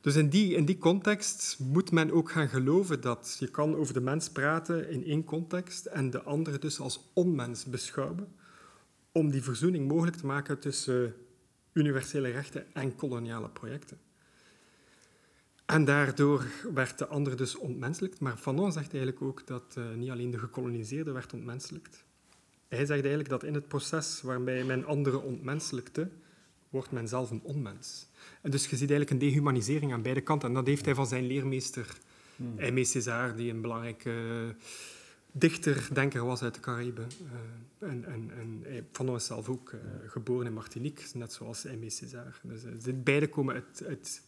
Dus 0.01 0.15
in 0.15 0.29
die, 0.29 0.55
in 0.55 0.65
die 0.65 0.77
context 0.77 1.57
moet 1.59 1.91
men 1.91 2.11
ook 2.11 2.31
gaan 2.31 2.49
geloven 2.49 3.01
dat 3.01 3.35
je 3.39 3.47
kan 3.47 3.75
over 3.75 3.93
de 3.93 4.01
mens 4.01 4.29
praten 4.29 4.89
in 4.89 5.05
één 5.05 5.23
context 5.23 5.85
en 5.85 6.09
de 6.09 6.23
andere 6.23 6.59
dus 6.59 6.79
als 6.79 7.09
onmens 7.13 7.65
beschouwen, 7.65 8.27
om 9.11 9.31
die 9.31 9.43
verzoening 9.43 9.87
mogelijk 9.87 10.17
te 10.17 10.25
maken 10.25 10.59
tussen 10.59 11.15
universele 11.73 12.29
rechten 12.29 12.73
en 12.73 12.95
koloniale 12.95 13.49
projecten. 13.49 14.08
En 15.69 15.85
daardoor 15.85 16.45
werd 16.73 16.97
de 16.97 17.07
ander 17.07 17.37
dus 17.37 17.55
ontmenselijkt. 17.55 18.19
Maar 18.19 18.37
Fanon 18.37 18.71
zegt 18.71 18.93
eigenlijk 18.93 19.21
ook 19.21 19.47
dat 19.47 19.75
uh, 19.77 19.93
niet 19.95 20.09
alleen 20.09 20.31
de 20.31 20.39
gekoloniseerde 20.39 21.11
werd 21.11 21.33
ontmenselijkt. 21.33 22.03
Hij 22.67 22.77
zegt 22.77 22.89
eigenlijk 22.89 23.29
dat 23.29 23.43
in 23.43 23.53
het 23.53 23.67
proces 23.67 24.21
waarbij 24.21 24.63
men 24.63 24.85
anderen 24.85 25.23
ontmenselijkte, 25.23 26.09
wordt 26.69 26.91
men 26.91 27.07
zelf 27.07 27.31
een 27.31 27.41
onmens. 27.43 28.07
En 28.41 28.51
dus 28.51 28.61
je 28.61 28.75
ziet 28.75 28.89
eigenlijk 28.89 29.09
een 29.09 29.29
dehumanisering 29.29 29.93
aan 29.93 30.01
beide 30.01 30.21
kanten. 30.21 30.47
En 30.47 30.53
dat 30.53 30.67
heeft 30.67 30.85
hij 30.85 30.95
van 30.95 31.07
zijn 31.07 31.27
leermeester, 31.27 31.97
hmm. 32.35 32.59
Aimé 32.59 32.83
César, 32.83 33.35
die 33.35 33.51
een 33.51 33.61
belangrijke 33.61 34.09
uh, 34.09 34.49
dichter, 35.31 35.87
denker 35.93 36.25
was 36.25 36.41
uit 36.41 36.53
de 36.53 36.59
Caraïben. 36.59 37.07
Uh, 37.81 37.89
en, 37.89 38.05
en, 38.05 38.31
en 38.37 38.87
Fanon 38.91 39.15
is 39.15 39.25
zelf 39.25 39.49
ook 39.49 39.71
uh, 39.71 39.79
geboren 40.07 40.45
in 40.45 40.53
Martinique, 40.53 41.17
net 41.17 41.33
zoals 41.33 41.67
Aimé 41.67 41.89
César. 41.89 42.39
Dus 42.43 43.03
beide 43.03 43.27
komen 43.27 43.55
uit, 43.55 43.83
uit 43.87 44.21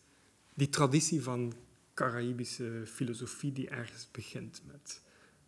die 0.62 0.70
traditie 0.70 1.24
van 1.24 1.54
Caraïbische 1.94 2.84
filosofie 2.86 3.52
die 3.52 3.70
ergens 3.70 4.12
begint 4.12 4.62
met 4.66 5.02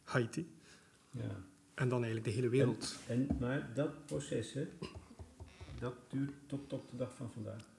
Haiti. 0.04 0.56
Ja. 1.12 1.44
En 1.74 1.90
dan 1.90 2.04
eigenlijk 2.04 2.26
de 2.26 2.32
hele 2.32 2.50
wereld. 2.50 2.96
En, 3.08 3.30
en 3.30 3.38
maar 3.40 3.74
dat 3.74 4.06
proces, 4.06 4.54
hè, 4.54 4.68
dat 5.80 5.94
duurt 6.10 6.32
tot 6.48 6.90
de 6.90 6.98
dag 6.98 7.16
van 7.16 7.32
vandaag. 7.32 7.70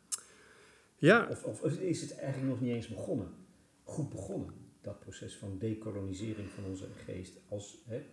Ja. 0.97 1.26
Of, 1.31 1.45
of, 1.45 1.64
is 1.64 2.00
het 2.00 2.17
eigenlijk 2.19 2.53
nog 2.53 2.61
niet 2.61 2.75
eens 2.75 2.88
begonnen? 2.88 3.29
Goed 3.83 4.11
begonnen, 4.11 4.55
dat 4.81 5.00
proces 5.00 5.37
van 5.37 5.59
decolonisering 5.59 6.50
van 6.50 6.64
onze 6.64 6.87
geest 7.05 7.38
als 7.49 7.79
hè, 7.87 8.07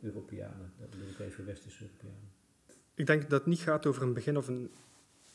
Europeanen. 0.00 0.72
Dat 0.78 0.90
bedoel 0.90 1.08
ik 1.08 1.18
even 1.18 1.44
Westerse 1.44 1.82
Europeanen. 1.82 2.32
Ik 2.94 3.06
denk 3.06 3.22
dat 3.22 3.30
het 3.30 3.46
niet 3.46 3.60
gaat 3.60 3.86
over 3.86 4.02
een 4.02 4.14
begin 4.14 4.36
of 4.36 4.48
een 4.48 4.70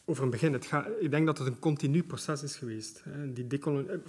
over 0.10 0.24
een 0.24 0.30
begin. 0.30 0.54
Het 0.54 0.66
gaat, 0.66 0.88
ik 1.00 1.12
denk 1.12 1.26
dat 1.26 1.38
het 1.38 1.48
een 1.48 1.60
continu 1.60 2.04
proces 2.04 2.44
is 2.44 2.56
geweest. 2.56 3.04
Die 3.34 3.60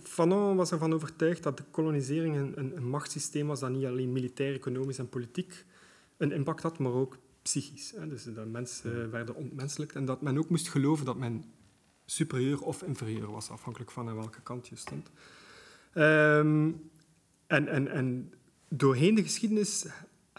Fanon 0.03 0.57
was 0.57 0.73
ervan 0.73 0.93
overtuigd 0.93 1.43
dat 1.43 1.57
de 1.57 1.65
kolonisering 1.71 2.37
een, 2.37 2.77
een, 2.77 2.89
machtssysteem 2.89 3.47
was 3.47 3.61
dat 3.61 3.71
niet 3.71 3.85
alleen 3.85 4.13
militair, 4.13 4.55
economisch 4.55 4.99
en 4.99 5.09
politiek 5.09 5.65
een 6.17 6.33
impact 6.33 6.63
had, 6.63 6.79
maar 6.79 6.93
ook 6.93 7.19
psychisch. 7.43 7.95
Dus 8.09 8.25
dat 8.25 8.47
mensen 8.47 9.11
werden 9.11 9.35
ontmenselijkt 9.35 9.95
en 9.95 10.05
dat 10.05 10.23
men 10.23 10.39
ook 10.39 10.49
moest 10.49 10.69
geloven 10.69 11.05
dat 11.05 11.17
men 11.17 11.45
superieur 12.05 12.61
of 12.61 12.83
inferieur 12.83 13.31
was, 13.31 13.51
afhankelijk 13.51 13.91
van 13.91 14.09
aan 14.09 14.17
welke 14.17 14.43
kant 14.43 14.69
je 14.69 14.77
stond. 14.77 15.11
Um, 15.95 16.91
en, 17.47 17.69
en, 17.69 17.89
en 17.89 18.33
doorheen 18.69 19.15
de 19.15 19.23
geschiedenis 19.23 19.87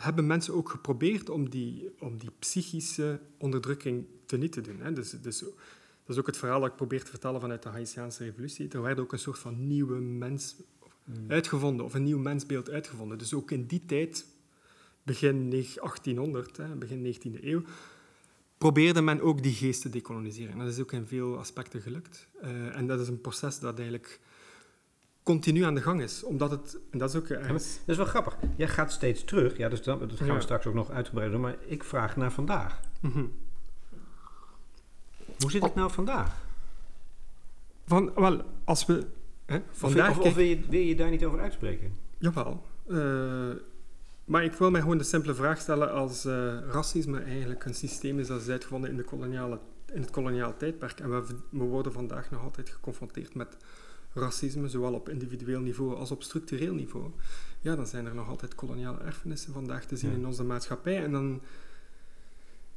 hebben 0.02 0.28
mensen 0.28 0.54
ook 0.54 0.70
geprobeerd 0.70 1.30
om 1.30 1.50
die, 1.50 1.90
om 2.00 2.18
die 2.18 2.32
psychische 2.40 3.20
onderdrukking 3.38 4.06
te 4.26 4.38
niet 4.38 4.52
te 4.52 4.62
doen. 4.62 4.80
Hè. 4.80 4.94
Dus, 4.94 5.10
dus, 5.10 5.40
dat 5.40 6.16
is 6.16 6.18
ook 6.18 6.26
het 6.26 6.38
verhaal 6.38 6.60
dat 6.60 6.70
ik 6.70 6.76
probeer 6.76 7.04
te 7.04 7.10
vertellen 7.10 7.42
vanuit 7.42 7.64
de 7.64 7.70
Haitiaanse 7.70 8.24
revolutie. 8.24 8.70
Er 8.70 8.82
werd 8.82 9.00
ook 9.00 9.12
een 9.12 9.20
soort 9.20 9.40
van 9.40 9.68
nieuwe 9.68 10.00
mens 10.00 10.56
hmm. 11.04 11.26
uitgevonden, 11.28 11.86
of 11.86 11.94
een 11.94 12.04
nieuw 12.04 12.20
mensbeeld 12.20 12.70
uitgevonden. 12.70 13.18
Dus 13.18 13.34
ook 13.34 13.52
in 13.52 13.66
die 13.66 13.86
tijd, 13.86 14.26
begin 15.04 15.50
1800, 15.50 16.58
hè, 16.58 16.76
begin 16.76 17.16
19e 17.16 17.44
eeuw, 17.44 17.62
probeerde 18.58 19.02
men 19.02 19.22
ook 19.22 19.44
die 19.44 19.54
geest 19.54 19.82
te 19.82 19.90
decoloniseren. 19.90 20.58
dat 20.58 20.68
is 20.68 20.80
ook 20.80 20.92
in 20.92 21.08
veel 21.08 21.38
aspecten 21.38 21.82
gelukt. 21.82 22.28
Uh, 22.44 22.76
en 22.76 22.88
dat 22.88 23.00
is 23.00 23.08
een 23.08 23.22
proces 23.22 23.60
dat 23.60 23.78
eigenlijk 23.78 24.20
continu 25.24 25.64
aan 25.64 25.76
de 25.76 25.82
gang 25.82 26.02
is. 26.02 26.24
Omdat 26.24 26.52
het, 26.52 26.78
en 26.92 26.98
dat 26.98 27.10
is 27.10 27.16
ook 27.16 27.28
dat 27.28 27.62
is 27.86 27.98
wel 27.98 28.06
grappig. 28.06 28.38
Jij 28.56 28.68
gaat 28.68 28.92
steeds 28.92 29.24
terug, 29.24 29.58
ja, 29.58 29.70
dus 29.70 29.84
dat, 29.84 30.00
dat 30.00 30.20
gaan 30.20 30.36
we 30.36 30.42
straks 30.42 30.66
ook 30.66 30.74
nog 30.74 30.92
uitgebreid 30.92 31.32
doen, 31.32 31.42
maar 31.42 31.56
ik 31.66 31.84
vraag 31.84 32.16
naar 32.16 32.32
vandaag. 32.32 32.80
Mhm. 33.00 33.26
Hoe 35.40 35.52
zit 35.52 35.64
het 35.64 35.76
nou 35.76 35.92
vandaag? 35.92 36.50
Van, 37.86 38.12
wel, 38.16 38.42
als 38.64 38.86
we... 38.86 39.06
Hè, 39.46 39.60
vandaag 39.72 40.10
of, 40.10 40.26
of, 40.26 40.34
wil, 40.34 40.46
je, 40.46 40.60
wil 40.70 40.82
je 40.82 40.96
daar 40.96 41.10
niet 41.10 41.26
over 41.26 41.40
uitspreken? 41.40 41.96
Jawel. 42.18 42.66
Uh, 42.88 43.50
maar 44.26 44.44
ik 44.44 44.54
wil 44.54 44.72
mij 44.72 44.82
gewoon 44.82 44.98
de 44.98 45.04
simpele 45.04 45.34
vraag 45.34 45.60
stellen 45.60 45.92
als 45.92 46.26
uh, 46.26 46.60
racisme 46.72 47.20
eigenlijk 47.20 47.66
een 47.66 47.74
systeem 47.74 48.20
is 48.20 48.28
dat 48.28 48.42
is 48.42 48.50
uitgevonden 48.50 48.90
in, 48.90 48.98
de 48.98 49.04
koloniale, 49.04 49.60
in 49.94 50.02
het 50.02 50.12
koloniale 50.12 50.58
tijdperk. 50.58 51.00
En 51.00 51.10
we, 51.10 51.36
we 51.50 51.64
worden 51.64 51.92
vandaag 51.92 52.32
nog 52.32 52.44
altijd 52.44 52.70
geconfronteerd 52.70 53.36
met 53.36 53.58
racisme, 54.14 54.68
zowel 54.68 54.94
op 54.94 55.10
individueel 55.10 55.60
niveau 55.60 55.96
als 55.96 56.12
op 56.12 56.24
structureel 56.24 56.74
niveau, 56.74 57.12
ja, 57.60 57.76
dan 57.76 57.88
zijn 57.88 58.06
er 58.06 58.16
nog 58.16 58.30
altijd 58.30 58.56
koloniale 58.56 59.00
erfenissen 59.00 59.54
vandaag 59.54 59.86
te 59.86 59.98
zien 59.98 60.12
in 60.12 60.26
onze 60.26 60.44
maatschappij. 60.44 61.04
En 61.04 61.12
dan 61.12 61.42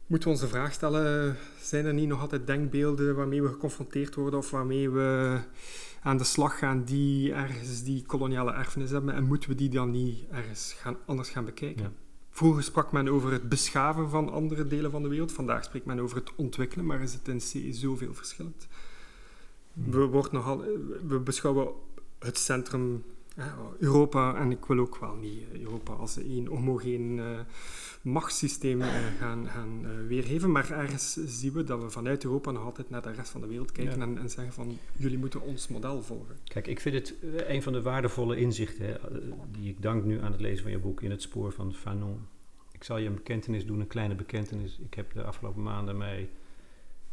moeten 0.07 0.29
we 0.29 0.35
onze 0.35 0.49
vraag 0.49 0.73
stellen, 0.73 1.37
zijn 1.61 1.85
er 1.85 1.95
niet 1.95 2.09
nog 2.09 2.21
altijd 2.21 2.47
denkbeelden 2.47 3.14
waarmee 3.14 3.43
we 3.43 3.49
geconfronteerd 3.49 4.14
worden 4.14 4.38
of 4.38 4.50
waarmee 4.50 4.91
we 4.91 5.38
aan 6.03 6.17
de 6.17 6.25
slag 6.25 6.59
gaan 6.59 6.85
die 6.85 7.33
ergens 7.33 7.83
die 7.83 8.05
koloniale 8.07 8.53
erfenis 8.53 8.91
hebben 8.91 9.14
en 9.14 9.25
moeten 9.25 9.49
we 9.49 9.55
die 9.55 9.69
dan 9.69 9.91
niet 9.91 10.25
ergens 10.31 10.75
gaan, 10.79 10.97
anders 11.07 11.29
gaan 11.29 11.45
bekijken? 11.45 11.97
Vroeger 12.31 12.62
sprak 12.62 12.93
men 12.93 13.09
over 13.09 13.33
het 13.33 13.49
beschaven 13.49 14.11
van 14.11 14.33
andere 14.33 14.67
delen 14.67 14.91
van 14.91 15.03
de 15.03 15.09
wereld, 15.09 15.33
vandaag 15.33 15.64
spreekt 15.64 15.87
men 15.87 16.00
over 16.00 16.17
het 16.17 16.35
ontwikkelen, 16.37 16.87
maar 16.87 17.00
is 17.00 17.12
het 17.12 17.29
in 17.29 17.38
C 17.38 17.75
zoveel 17.75 18.14
verschillend? 18.14 18.67
We, 19.75 19.99
wordt 19.99 20.33
nogal, 20.33 20.64
we 21.07 21.19
beschouwen 21.19 21.73
het 22.19 22.38
centrum 22.38 23.04
Europa, 23.78 24.37
en 24.37 24.50
ik 24.50 24.64
wil 24.64 24.78
ook 24.78 24.97
wel 24.97 25.14
niet 25.14 25.43
Europa 25.52 25.93
als 25.93 26.16
een 26.16 26.47
homogeen 26.47 27.16
uh, 27.16 27.40
machtssysteem 28.02 28.81
uh, 28.81 28.87
gaan, 29.19 29.49
gaan 29.49 29.81
uh, 29.83 30.07
weergeven, 30.09 30.52
maar 30.52 30.71
ergens 30.71 31.12
zien 31.26 31.52
we 31.52 31.64
dat 31.64 31.83
we 31.83 31.90
vanuit 31.90 32.25
Europa 32.25 32.50
nog 32.50 32.64
altijd 32.64 32.90
naar 32.90 33.02
de 33.02 33.12
rest 33.12 33.31
van 33.31 33.40
de 33.40 33.47
wereld 33.47 33.73
kijken 33.73 34.02
en, 34.02 34.19
en, 34.19 34.31
zeggen 34.31 34.54
van 34.54 34.78
jullie 34.97 35.19
moeten 35.19 35.43
ons 35.43 35.69
model 35.69 36.02
volgen. 36.02 36.37
Kijk, 36.45 36.66
ik 36.66 36.81
vind 36.81 36.95
het 36.95 37.14
een 37.47 37.62
van 37.62 37.73
de 37.73 37.83
waardevolle 37.83 38.37
inzichten 38.37 39.00
die 39.50 39.71
ik 39.71 39.83
dank 39.83 40.04
nu 40.04 40.21
aan 40.21 40.33
het 40.33 40.40
lezen 40.40 40.62
van 40.62 40.73
je 40.73 40.78
boek 40.78 41.02
In 41.02 41.11
het 41.11 41.23
spoor 41.23 41.52
van 41.52 41.75
Fanon. 41.75 42.26
Ik 42.73 42.85
zal 42.85 42.99
je 42.99 43.07
een 43.07 43.14
bekentenis 43.14 43.66
doen, 43.66 43.81
een 43.81 43.87
kleine 43.87 44.14
bekentenis. 44.14 44.78
Ik 44.78 44.95
heb 44.95 45.12
de 45.12 45.25
afgelopen 45.25 45.62
maanden 45.62 45.97
mij 45.97 46.28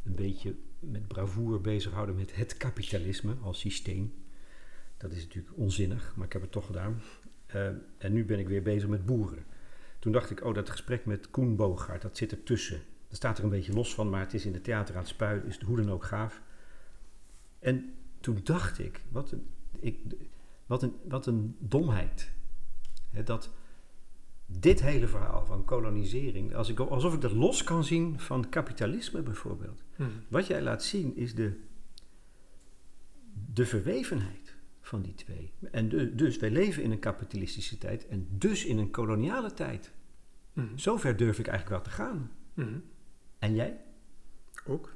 een 0.06 0.16
beetje 0.16 0.56
met 0.82 1.08
bravoer 1.08 1.62
bezighouden 1.62 2.16
met 2.16 2.36
het 2.36 2.58
kapitalisme 2.58 3.36
als 3.42 3.60
systeem. 3.60 4.14
Dat 4.98 5.12
is 5.12 5.24
natuurlijk 5.24 5.58
onzinnig, 5.58 6.14
maar 6.16 6.26
ik 6.26 6.34
heb 6.34 6.42
het 6.42 6.52
toch 6.52 6.66
gedaan. 6.66 7.02
Uh, 7.56 7.68
en 7.98 8.14
nu 8.14 8.26
ben 8.26 8.40
ik 8.40 8.48
weer 8.48 8.62
bezig 8.62 8.90
met 8.90 9.06
boeren. 9.06 9.46
Toen 10.00 10.12
dacht 10.12 10.30
ik, 10.30 10.44
oh, 10.44 10.54
dat 10.54 10.70
gesprek 10.70 11.06
met 11.06 11.30
Koen 11.30 11.56
Boogaard, 11.56 12.02
dat 12.02 12.18
zit 12.18 12.32
ertussen. 12.32 12.82
Dat 13.08 13.18
staat 13.18 13.38
er 13.38 13.44
een 13.44 13.50
beetje 13.50 13.74
los 13.74 13.94
van, 13.94 14.10
maar 14.10 14.20
het 14.20 14.34
is 14.34 14.46
in 14.46 14.52
de 14.52 14.62
theater 14.62 15.08
Spui, 15.08 15.42
is 15.48 15.56
het 15.56 15.64
hoe 15.64 15.78
dan 15.78 15.92
ook 15.92 16.04
gaaf. 16.04 16.42
En 17.60 17.94
toen 18.20 18.40
dacht 18.44 18.80
ik, 18.80 19.02
wat 19.10 19.32
een, 19.32 19.50
ik, 19.80 20.00
wat 20.66 20.84
een, 20.84 20.96
wat 21.08 21.26
een 21.26 21.56
domheid. 21.60 22.32
dat 23.24 23.50
dit 24.60 24.82
hele 24.82 25.08
verhaal 25.08 25.46
van 25.46 25.66
kolonisering, 25.66 26.56
als 26.56 26.70
ik, 26.70 26.80
alsof 26.80 27.14
ik 27.14 27.22
dat 27.22 27.32
los 27.32 27.64
kan 27.64 27.84
zien 27.84 28.20
van 28.20 28.50
kapitalisme 28.50 29.22
bijvoorbeeld. 29.22 29.84
Hmm. 29.96 30.12
Wat 30.28 30.48
jij 30.48 30.62
laat 30.62 30.84
zien 30.84 31.16
is 31.16 31.36
de, 31.36 31.60
de 33.54 33.66
verwevenheid 33.66 34.56
van 34.82 35.02
die 35.02 35.14
twee. 35.14 35.54
En 35.72 36.16
dus 36.16 36.38
wij 36.38 36.52
leven 36.52 36.84
in 36.84 36.92
een 36.92 37.00
kapitalistische 37.00 37.78
tijd 37.78 38.08
en 38.08 38.28
dus 38.30 38.66
in 38.66 38.78
een 38.78 38.92
koloniale 38.92 39.54
tijd. 39.54 39.92
Hmm. 40.54 40.78
Zover 40.78 41.18
durf 41.18 41.40
ik 41.40 41.48
eigenlijk 41.48 41.84
wel 41.84 41.94
te 41.94 42.02
gaan. 42.02 42.32
Hmm. 42.54 42.84
En 43.40 43.56
jij? 43.56 43.82
Ook. 44.66 44.96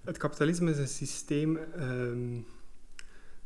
Het 0.00 0.16
kapitalisme 0.16 0.70
is 0.70 0.78
een 0.78 0.88
systeem 0.88 1.56
ehm, 1.56 2.40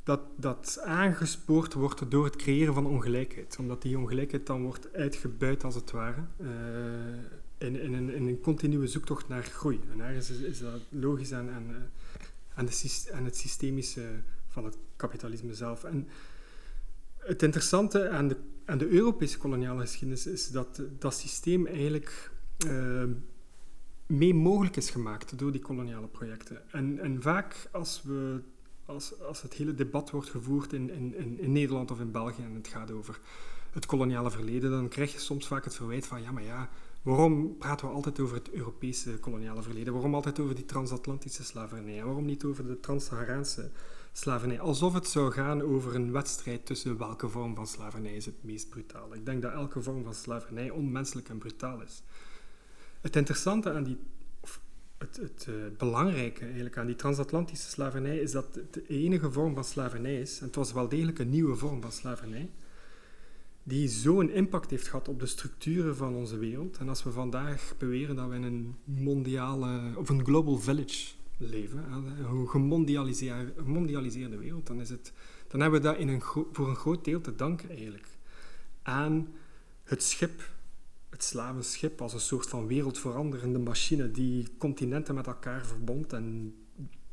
dat, 0.06 0.20
dat 0.36 0.80
aangespoord 0.84 1.74
wordt 1.74 2.10
door 2.10 2.24
het 2.24 2.36
creëren 2.36 2.74
van 2.74 2.86
ongelijkheid. 2.86 3.56
Omdat 3.58 3.82
die 3.82 3.98
ongelijkheid 3.98 4.46
dan 4.46 4.62
wordt 4.62 4.92
uitgebuit, 4.92 5.64
als 5.64 5.74
het 5.74 5.90
ware, 5.90 6.24
uh, 6.40 6.48
in, 7.58 7.80
in, 7.80 7.94
een, 7.94 8.14
in, 8.14 8.26
een, 8.26 8.40
continue 8.40 8.86
zoektocht 8.86 9.28
naar 9.28 9.42
groei. 9.42 9.80
En 9.92 10.00
ergens 10.00 10.30
is, 10.30 10.40
is 10.40 10.58
dat 10.58 10.80
logisch 10.88 11.32
aan, 11.32 11.50
aan, 11.50 11.66
eh, 12.54 12.66
de, 12.66 13.10
aan 13.12 13.24
het 13.24 13.36
systemische 13.36 14.08
van 14.48 14.64
het 14.64 14.76
kapitalisme 14.96 15.54
zelf. 15.54 15.84
En 15.84 16.08
het 17.16 17.42
interessante 17.42 18.08
aan 18.08 18.28
de, 18.28 18.36
aan 18.64 18.78
de 18.78 18.88
Europese 18.88 19.38
koloniale 19.38 19.80
geschiedenis 19.80 20.26
is 20.26 20.50
dat 20.50 20.82
dat 20.98 21.14
systeem 21.14 21.66
eigenlijk 21.66 22.30
uh, 22.66 23.04
mee 24.06 24.34
mogelijk 24.34 24.76
is 24.76 24.90
gemaakt 24.90 25.38
door 25.38 25.52
die 25.52 25.60
koloniale 25.60 26.08
projecten. 26.08 26.70
En, 26.70 26.98
en 26.98 27.22
vaak 27.22 27.68
als, 27.72 28.02
we, 28.02 28.40
als, 28.86 29.20
als 29.20 29.42
het 29.42 29.52
hele 29.52 29.74
debat 29.74 30.10
wordt 30.10 30.30
gevoerd 30.30 30.72
in, 30.72 30.90
in, 30.90 31.38
in 31.38 31.52
Nederland 31.52 31.90
of 31.90 32.00
in 32.00 32.10
België 32.10 32.42
en 32.42 32.54
het 32.54 32.68
gaat 32.68 32.90
over 32.90 33.20
het 33.72 33.86
koloniale 33.86 34.30
verleden, 34.30 34.70
dan 34.70 34.88
krijg 34.88 35.12
je 35.12 35.18
soms 35.18 35.46
vaak 35.46 35.64
het 35.64 35.74
verwijt 35.74 36.06
van 36.06 36.22
ja, 36.22 36.30
maar 36.30 36.42
ja, 36.42 36.68
waarom 37.02 37.56
praten 37.56 37.88
we 37.88 37.94
altijd 37.94 38.20
over 38.20 38.36
het 38.36 38.50
Europese 38.50 39.18
koloniale 39.18 39.62
verleden? 39.62 39.92
Waarom 39.92 40.14
altijd 40.14 40.40
over 40.40 40.54
die 40.54 40.64
transatlantische 40.64 41.44
slavernij? 41.44 41.98
En 41.98 42.04
waarom 42.04 42.24
niet 42.24 42.44
over 42.44 42.66
de 42.66 42.80
trans-Saharaanse 42.80 43.70
slavernij? 44.12 44.60
Alsof 44.60 44.94
het 44.94 45.08
zou 45.08 45.32
gaan 45.32 45.62
over 45.62 45.94
een 45.94 46.12
wedstrijd 46.12 46.66
tussen 46.66 46.98
welke 46.98 47.28
vorm 47.28 47.54
van 47.54 47.66
slavernij 47.66 48.16
is 48.16 48.26
het 48.26 48.44
meest 48.44 48.68
brutaal. 48.68 49.14
Ik 49.14 49.26
denk 49.26 49.42
dat 49.42 49.52
elke 49.52 49.82
vorm 49.82 50.04
van 50.04 50.14
slavernij 50.14 50.70
onmenselijk 50.70 51.28
en 51.28 51.38
brutaal 51.38 51.82
is. 51.82 52.02
Het 53.00 53.16
interessante 53.16 53.72
aan 53.72 53.84
die, 53.84 53.98
het, 54.98 55.16
het 55.16 55.46
uh, 55.48 55.54
belangrijke 55.78 56.44
eigenlijk 56.44 56.76
aan 56.78 56.86
die 56.86 56.96
transatlantische 56.96 57.70
slavernij 57.70 58.18
is 58.18 58.30
dat 58.30 58.54
het 58.54 58.74
de 58.74 58.86
enige 58.86 59.32
vorm 59.32 59.54
van 59.54 59.64
slavernij 59.64 60.20
is, 60.20 60.38
en 60.40 60.46
het 60.46 60.54
was 60.54 60.72
wel 60.72 60.88
degelijk 60.88 61.18
een 61.18 61.30
nieuwe 61.30 61.56
vorm 61.56 61.80
van 61.80 61.92
slavernij, 61.92 62.50
die 63.62 63.88
zo'n 63.88 64.30
impact 64.30 64.70
heeft 64.70 64.88
gehad 64.88 65.08
op 65.08 65.20
de 65.20 65.26
structuren 65.26 65.96
van 65.96 66.14
onze 66.14 66.38
wereld. 66.38 66.78
En 66.78 66.88
als 66.88 67.02
we 67.02 67.10
vandaag 67.10 67.74
beweren 67.78 68.16
dat 68.16 68.28
we 68.28 68.34
in 68.34 68.42
een 68.42 68.76
mondiale, 68.84 69.92
of 69.96 70.08
een 70.08 70.24
global 70.24 70.58
village 70.58 71.14
leven, 71.38 71.92
een 71.92 72.48
gemondialiseerde 72.48 74.36
wereld, 74.36 74.66
dan, 74.66 74.80
is 74.80 74.88
het, 74.88 75.12
dan 75.48 75.60
hebben 75.60 75.80
we 75.80 75.86
dat 75.86 75.96
in 75.96 76.08
een 76.08 76.22
voor 76.52 76.68
een 76.68 76.76
groot 76.76 77.04
deel 77.04 77.20
te 77.20 77.34
danken 77.34 77.68
eigenlijk 77.68 78.08
aan 78.82 79.28
het 79.84 80.02
schip 80.02 80.50
het 81.16 81.24
slavenschip 81.24 82.00
als 82.00 82.12
een 82.12 82.20
soort 82.20 82.48
van 82.48 82.66
wereldveranderende 82.66 83.58
machine 83.58 84.10
die 84.10 84.48
continenten 84.58 85.14
met 85.14 85.26
elkaar 85.26 85.66
verbond 85.66 86.12
en 86.12 86.54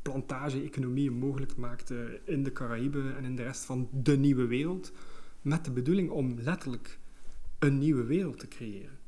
plantage-economieën 0.02 1.12
mogelijk 1.12 1.56
maakte 1.56 2.20
in 2.24 2.42
de 2.42 2.52
Caraïben 2.52 3.16
en 3.16 3.24
in 3.24 3.36
de 3.36 3.42
rest 3.42 3.64
van 3.64 3.88
de 3.92 4.16
nieuwe 4.16 4.46
wereld, 4.46 4.92
met 5.42 5.64
de 5.64 5.70
bedoeling 5.70 6.10
om 6.10 6.38
letterlijk 6.40 6.98
een 7.58 7.78
nieuwe 7.78 8.04
wereld 8.04 8.38
te 8.38 8.48
creëren. 8.48 8.98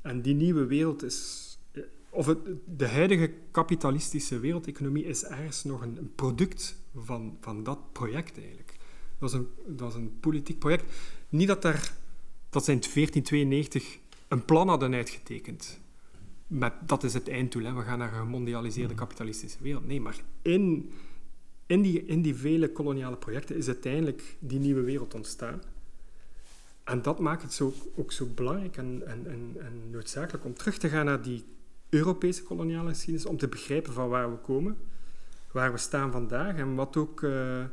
En 0.00 0.22
die 0.22 0.34
nieuwe 0.34 0.66
wereld 0.66 1.02
is, 1.02 1.58
of 2.10 2.26
het, 2.26 2.38
de 2.64 2.88
huidige 2.88 3.32
kapitalistische 3.50 4.38
wereldeconomie 4.38 5.04
is 5.04 5.24
ergens 5.24 5.64
nog 5.64 5.82
een, 5.82 6.12
product 6.14 6.76
van, 6.94 7.36
van 7.40 7.62
dat 7.62 7.92
project 7.92 8.38
eigenlijk. 8.38 8.76
Dat 9.18 9.28
is, 9.28 9.34
een, 9.34 9.48
dat 9.66 9.88
is 9.88 9.94
een 9.94 10.20
politiek 10.20 10.58
project. 10.58 10.84
Niet 11.28 11.48
dat 11.48 11.62
daar, 11.62 11.94
dat 12.50 12.64
zijn 12.64 12.80
1492 12.80 13.98
een 14.28 14.44
plan 14.44 14.68
hadden 14.68 14.94
uitgetekend. 14.94 15.80
Met, 16.46 16.72
dat 16.86 17.02
is 17.02 17.14
het 17.14 17.28
einddoel, 17.28 17.64
hè. 17.64 17.72
we 17.72 17.82
gaan 17.82 17.98
naar 17.98 18.12
een 18.12 18.18
gemondialiseerde 18.18 18.92
mm. 18.92 18.98
kapitalistische 18.98 19.58
wereld. 19.60 19.86
Nee, 19.86 20.00
maar 20.00 20.16
in, 20.42 20.90
in, 21.66 21.82
die, 21.82 22.04
in 22.06 22.22
die 22.22 22.34
vele 22.34 22.72
koloniale 22.72 23.16
projecten 23.16 23.56
is 23.56 23.66
uiteindelijk 23.66 24.36
die 24.38 24.58
nieuwe 24.58 24.80
wereld 24.82 25.14
ontstaan. 25.14 25.62
En 26.84 27.02
dat 27.02 27.18
maakt 27.18 27.42
het 27.42 27.52
zo, 27.52 27.72
ook 27.96 28.12
zo 28.12 28.26
belangrijk 28.34 28.76
en, 28.76 29.02
en, 29.06 29.26
en, 29.26 29.56
en 29.60 29.90
noodzakelijk 29.90 30.44
om 30.44 30.54
terug 30.54 30.78
te 30.78 30.88
gaan 30.88 31.04
naar 31.04 31.22
die 31.22 31.44
Europese 31.88 32.42
koloniale 32.42 32.88
geschiedenis, 32.88 33.26
om 33.26 33.36
te 33.36 33.48
begrijpen 33.48 33.92
van 33.92 34.08
waar 34.08 34.30
we 34.30 34.36
komen, 34.36 34.76
waar 35.52 35.72
we 35.72 35.78
staan 35.78 36.12
vandaag 36.12 36.56
en 36.56 36.74
wat 36.74 36.96
ook... 36.96 37.20
Uh, 37.20 37.64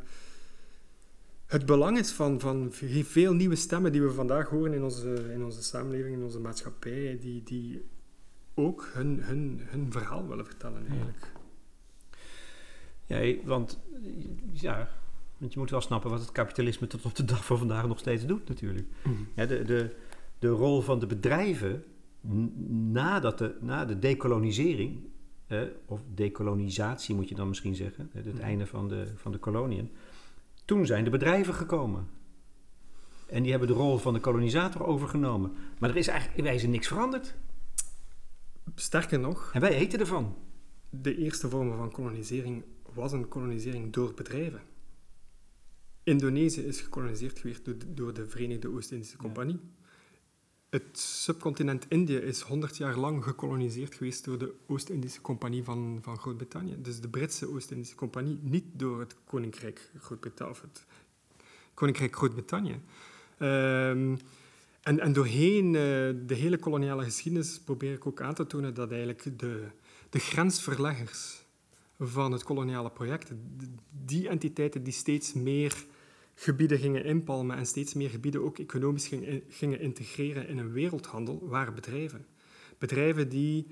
het 1.53 1.65
belang 1.65 1.97
is 1.97 2.11
van, 2.11 2.39
van 2.39 2.67
veel 3.03 3.33
nieuwe 3.33 3.55
stemmen 3.55 3.91
die 3.91 4.01
we 4.01 4.11
vandaag 4.11 4.49
horen 4.49 4.73
in 4.73 4.83
onze, 4.83 5.31
in 5.33 5.43
onze 5.43 5.63
samenleving, 5.63 6.15
in 6.15 6.23
onze 6.23 6.39
maatschappij, 6.39 7.17
die, 7.21 7.43
die 7.43 7.85
ook 8.53 8.89
hun, 8.93 9.19
hun, 9.21 9.61
hun 9.63 9.91
verhaal 9.91 10.27
willen 10.27 10.45
vertellen 10.45 10.87
eigenlijk. 10.87 11.31
Ja, 13.05 13.45
want, 13.45 13.79
ja, 14.51 14.89
want 15.37 15.53
je 15.53 15.59
moet 15.59 15.69
wel 15.69 15.81
snappen 15.81 16.09
wat 16.09 16.19
het 16.19 16.31
kapitalisme 16.31 16.87
tot 16.87 17.05
op 17.05 17.15
de 17.15 17.25
dag 17.25 17.45
van 17.45 17.57
vandaag 17.57 17.87
nog 17.87 17.99
steeds 17.99 18.25
doet 18.25 18.47
natuurlijk. 18.47 18.87
Mhm. 19.03 19.15
Ja, 19.35 19.45
de, 19.45 19.63
de, 19.63 19.95
de 20.39 20.47
rol 20.47 20.81
van 20.81 20.99
de 20.99 21.07
bedrijven 21.07 21.83
nadat 22.91 23.37
de, 23.37 23.55
na 23.61 23.85
de 23.85 23.99
decolonisering, 23.99 24.99
eh, 25.47 25.61
of 25.85 26.01
decolonisatie 26.13 27.15
moet 27.15 27.29
je 27.29 27.35
dan 27.35 27.47
misschien 27.47 27.75
zeggen, 27.75 28.09
het 28.13 28.33
mhm. 28.33 28.41
einde 28.43 28.65
van 28.65 28.87
de, 28.87 29.07
van 29.15 29.31
de 29.31 29.37
koloniën 29.37 29.91
toen 30.65 30.85
zijn 30.85 31.03
de 31.03 31.09
bedrijven 31.09 31.53
gekomen. 31.53 32.07
En 33.27 33.41
die 33.41 33.51
hebben 33.51 33.69
de 33.69 33.75
rol 33.75 33.97
van 33.97 34.13
de 34.13 34.19
kolonisator 34.19 34.85
overgenomen. 34.85 35.55
Maar 35.79 35.89
er 35.89 35.97
is 35.97 36.07
eigenlijk 36.07 36.37
in 36.37 36.43
wijze 36.43 36.67
niks 36.67 36.87
veranderd. 36.87 37.35
Sterker 38.75 39.19
nog. 39.19 39.49
En 39.53 39.61
wij 39.61 39.73
eten 39.75 39.99
ervan. 39.99 40.35
De 40.89 41.17
eerste 41.17 41.49
vorm 41.49 41.77
van 41.77 41.91
kolonisering 41.91 42.63
was 42.93 43.11
een 43.11 43.27
kolonisering 43.27 43.93
door 43.93 44.13
bedrijven. 44.13 44.61
Indonesië 46.03 46.61
is 46.61 46.81
gekoloniseerd 46.81 47.39
geweest 47.39 47.61
door 47.97 48.13
de 48.13 48.27
Verenigde 48.27 48.71
Oost-Indische 48.71 49.17
Compagnie. 49.17 49.59
Het 50.73 50.99
subcontinent 50.99 51.85
Indië 51.87 52.15
is 52.17 52.41
100 52.41 52.77
jaar 52.77 52.97
lang 52.97 53.23
gekoloniseerd 53.23 53.95
geweest 53.95 54.25
door 54.25 54.37
de 54.37 54.53
Oost-Indische 54.67 55.21
Compagnie 55.21 55.63
van, 55.63 55.99
van 56.01 56.17
Groot-Brittannië. 56.17 56.75
Dus 56.81 56.99
de 56.99 57.07
Britse 57.07 57.49
Oost-Indische 57.49 57.95
Compagnie, 57.95 58.39
niet 58.41 58.65
door 58.71 58.99
het 58.99 59.15
Koninkrijk 59.25 59.91
Groot-Brittannië. 59.99 60.55
Koninkrijk 61.73 62.15
Groot-Brittannië. 62.15 62.79
Um, 63.39 64.17
en, 64.81 64.99
en 64.99 65.13
doorheen 65.13 65.65
uh, 65.65 65.73
de 66.27 66.35
hele 66.35 66.57
koloniale 66.57 67.03
geschiedenis 67.03 67.59
probeer 67.59 67.93
ik 67.93 68.07
ook 68.07 68.21
aan 68.21 68.33
te 68.33 68.47
tonen 68.47 68.73
dat 68.73 68.89
eigenlijk 68.91 69.39
de, 69.39 69.67
de 70.09 70.19
grensverleggers 70.19 71.45
van 71.99 72.31
het 72.31 72.43
koloniale 72.43 72.89
project, 72.91 73.31
die 74.05 74.29
entiteiten 74.29 74.83
die 74.83 74.93
steeds 74.93 75.33
meer 75.33 75.85
gebieden 76.35 76.79
gingen 76.79 77.03
inpalmen 77.03 77.57
en 77.57 77.65
steeds 77.65 77.93
meer 77.93 78.09
gebieden 78.09 78.43
ook 78.43 78.59
economisch 78.59 79.11
gingen 79.47 79.79
integreren 79.79 80.47
in 80.47 80.57
een 80.57 80.71
wereldhandel, 80.71 81.47
waren 81.47 81.75
bedrijven. 81.75 82.25
Bedrijven 82.77 83.29
die 83.29 83.67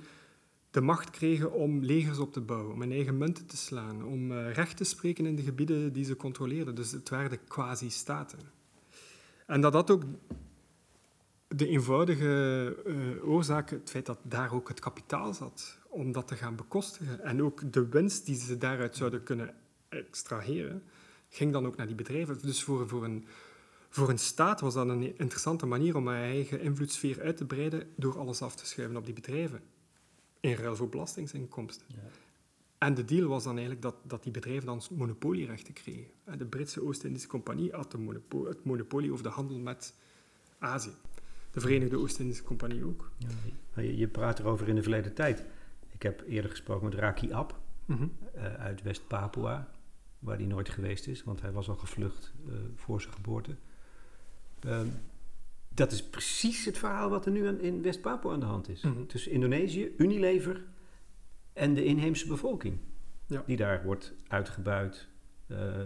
de 0.71 0.81
macht 0.81 1.09
kregen 1.09 1.53
om 1.53 1.83
legers 1.83 2.19
op 2.19 2.33
te 2.33 2.41
bouwen, 2.41 2.73
om 2.73 2.81
hun 2.81 2.91
eigen 2.91 3.17
munten 3.17 3.45
te 3.45 3.57
slaan, 3.57 4.05
om 4.05 4.31
uh, 4.31 4.53
recht 4.53 4.77
te 4.77 4.83
spreken 4.83 5.25
in 5.25 5.35
de 5.35 5.41
gebieden 5.41 5.93
die 5.93 6.03
ze 6.03 6.15
controleerden. 6.15 6.75
Dus 6.75 6.91
het 6.91 7.09
waren 7.09 7.29
de 7.29 7.39
quasi-staten. 7.47 8.39
En 9.45 9.61
dat 9.61 9.73
had 9.73 9.91
ook 9.91 10.03
de 11.47 11.67
eenvoudige 11.67 12.75
uh, 12.85 13.27
oorzaak, 13.27 13.69
het 13.69 13.89
feit 13.89 14.05
dat 14.05 14.19
daar 14.23 14.53
ook 14.53 14.67
het 14.67 14.79
kapitaal 14.79 15.33
zat, 15.33 15.77
om 15.89 16.11
dat 16.11 16.27
te 16.27 16.35
gaan 16.35 16.55
bekostigen. 16.55 17.23
En 17.23 17.43
ook 17.43 17.73
de 17.73 17.87
winst 17.87 18.25
die 18.25 18.35
ze 18.35 18.57
daaruit 18.57 18.95
zouden 18.95 19.23
kunnen 19.23 19.53
extraheren, 19.89 20.83
ging 21.31 21.51
dan 21.51 21.65
ook 21.65 21.75
naar 21.75 21.87
die 21.87 21.95
bedrijven. 21.95 22.39
Dus 22.41 22.63
voor, 22.63 22.87
voor, 22.87 23.03
een, 23.03 23.25
voor 23.89 24.09
een 24.09 24.19
staat 24.19 24.61
was 24.61 24.73
dat 24.73 24.87
een 24.87 25.17
interessante 25.17 25.65
manier 25.65 25.95
om 25.95 26.07
haar 26.07 26.21
eigen 26.21 26.61
invloedssfeer 26.61 27.21
uit 27.21 27.37
te 27.37 27.45
breiden 27.45 27.87
door 27.95 28.19
alles 28.19 28.41
af 28.41 28.55
te 28.55 28.65
schuiven 28.65 28.97
op 28.97 29.05
die 29.05 29.13
bedrijven. 29.13 29.61
In 30.39 30.53
ruil 30.53 30.75
voor 30.75 30.89
belastingsinkomsten. 30.89 31.85
Ja. 31.87 31.97
En 32.77 32.93
de 32.93 33.05
deal 33.05 33.27
was 33.27 33.43
dan 33.43 33.51
eigenlijk 33.51 33.81
dat, 33.81 33.95
dat 34.03 34.23
die 34.23 34.31
bedrijven 34.31 34.65
dan 34.65 34.81
monopolierechten 34.91 35.73
kregen. 35.73 36.11
De 36.37 36.45
Britse 36.45 36.83
Oost-Indische 36.83 37.27
Compagnie 37.27 37.71
had 37.71 37.91
het 37.91 38.63
monopolie 38.63 39.11
over 39.11 39.23
de 39.23 39.29
handel 39.29 39.57
met 39.57 39.93
Azië. 40.59 40.93
De 41.51 41.59
Verenigde 41.59 41.97
Oost-Indische 41.97 42.43
Compagnie 42.43 42.85
ook. 42.85 43.11
Ja, 43.17 43.81
je, 43.81 43.97
je 43.97 44.07
praat 44.07 44.39
erover 44.39 44.67
in 44.67 44.75
de 44.75 44.81
verleden 44.81 45.13
tijd. 45.13 45.45
Ik 45.91 46.01
heb 46.01 46.23
eerder 46.27 46.51
gesproken 46.51 46.85
met 46.85 46.93
Raki 46.93 47.31
Ab 47.31 47.59
mhm. 47.85 48.07
uh, 48.35 48.53
uit 48.53 48.81
West-Papua 48.81 49.71
waar 50.21 50.37
hij 50.37 50.45
nooit 50.45 50.69
geweest 50.69 51.07
is, 51.07 51.23
want 51.23 51.41
hij 51.41 51.51
was 51.51 51.69
al 51.69 51.75
gevlucht 51.75 52.33
uh, 52.47 52.53
voor 52.75 53.01
zijn 53.01 53.13
geboorte. 53.13 53.55
Um, 54.65 54.93
dat 55.73 55.91
is 55.91 56.03
precies 56.03 56.65
het 56.65 56.77
verhaal 56.77 57.09
wat 57.09 57.25
er 57.25 57.31
nu 57.31 57.47
aan, 57.47 57.59
in 57.59 57.81
West-Papua 57.81 58.33
aan 58.33 58.39
de 58.39 58.45
hand 58.45 58.69
is. 58.69 58.81
Mm 58.81 59.07
Tussen 59.07 59.31
Indonesië, 59.31 59.93
Unilever 59.97 60.63
en 61.53 61.73
de 61.73 61.83
inheemse 61.83 62.27
bevolking. 62.27 62.77
Ja. 63.25 63.43
Die 63.45 63.57
daar 63.57 63.83
wordt 63.83 64.13
uitgebuit, 64.27 65.07
uh, 65.47 65.81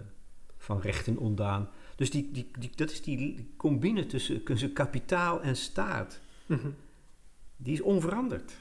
van 0.58 0.80
rechten 0.80 1.18
ontdaan. 1.18 1.70
Dus 1.96 2.12
die, 2.12 2.32
die, 2.32 2.52
die, 2.60 2.72
dat 2.76 2.92
is 2.92 3.02
die 3.02 3.54
combine 3.58 4.06
tussen, 4.06 4.44
tussen 4.44 4.74
kapitaal 4.74 5.42
en 5.42 5.56
staat. 5.56 6.22
Mm 6.46 6.76
Die 7.58 7.74
is 7.74 7.82
onveranderd. 7.82 8.54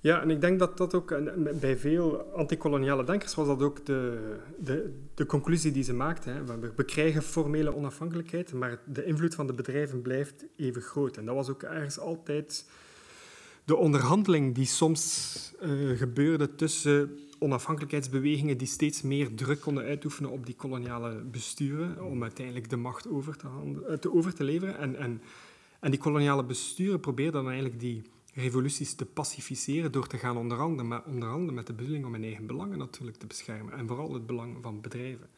Ja, 0.00 0.22
en 0.22 0.30
ik 0.30 0.40
denk 0.40 0.58
dat 0.58 0.76
dat 0.76 0.94
ook 0.94 1.14
bij 1.60 1.76
veel 1.76 2.20
antikoloniale 2.34 3.04
denkers 3.04 3.34
was 3.34 3.46
dat 3.46 3.62
ook 3.62 3.86
de, 3.86 4.36
de, 4.58 4.94
de 5.14 5.26
conclusie 5.26 5.72
die 5.72 5.82
ze 5.82 5.94
maakten. 5.94 6.34
Hè. 6.34 6.44
We, 6.74 6.84
krijgen 6.84 7.22
formele 7.22 7.74
onafhankelijkheid, 7.74 8.52
maar 8.52 8.80
de 8.84 9.04
invloed 9.04 9.34
van 9.34 9.46
de 9.46 9.52
bedrijven 9.52 10.02
blijft 10.02 10.44
even 10.56 10.82
groot. 10.82 11.16
En 11.16 11.24
dat 11.24 11.34
was 11.34 11.48
ook 11.48 11.62
ergens 11.62 11.98
altijd 11.98 12.64
de 13.64 13.76
onderhandeling 13.76 14.54
die 14.54 14.66
soms 14.66 15.54
uh, 15.62 15.98
gebeurde 15.98 16.54
tussen 16.54 17.18
onafhankelijkheidsbewegingen 17.38 18.58
die 18.58 18.66
steeds 18.66 19.02
meer 19.02 19.34
druk 19.34 19.60
konden 19.60 19.84
uitoefenen 19.84 20.30
op 20.30 20.46
die 20.46 20.54
koloniale 20.54 21.14
besturen 21.14 22.04
om 22.04 22.22
uiteindelijk 22.22 22.70
de 22.70 22.76
macht 22.76 23.08
over 23.08 23.36
te, 23.36 23.46
eh, 23.88 23.94
te 23.94 24.12
over 24.12 24.34
te 24.34 24.44
leveren. 24.44 24.78
En, 24.78 24.96
en, 24.96 25.22
en 25.80 25.90
die 25.90 26.00
koloniale 26.00 26.44
besturen 26.44 27.00
probeerden 27.00 27.42
dan 27.42 27.50
eigenlijk 27.50 27.80
die 27.80 28.02
revoluties 28.38 28.94
te 28.94 29.06
pacificeren 29.06 29.92
door 29.92 30.06
te 30.06 30.18
gaan 30.18 30.36
onderhandelen, 30.36 30.88
maar 30.88 31.04
onderhandelen 31.04 31.54
met 31.54 31.66
de 31.66 31.72
bedoeling 31.72 32.04
om 32.04 32.12
hun 32.12 32.22
eigen 32.22 32.46
belangen 32.46 32.78
natuurlijk 32.78 33.16
te 33.16 33.26
beschermen 33.26 33.72
en 33.72 33.86
vooral 33.86 34.12
het 34.12 34.26
belang 34.26 34.56
van 34.62 34.80
bedrijven. 34.80 35.28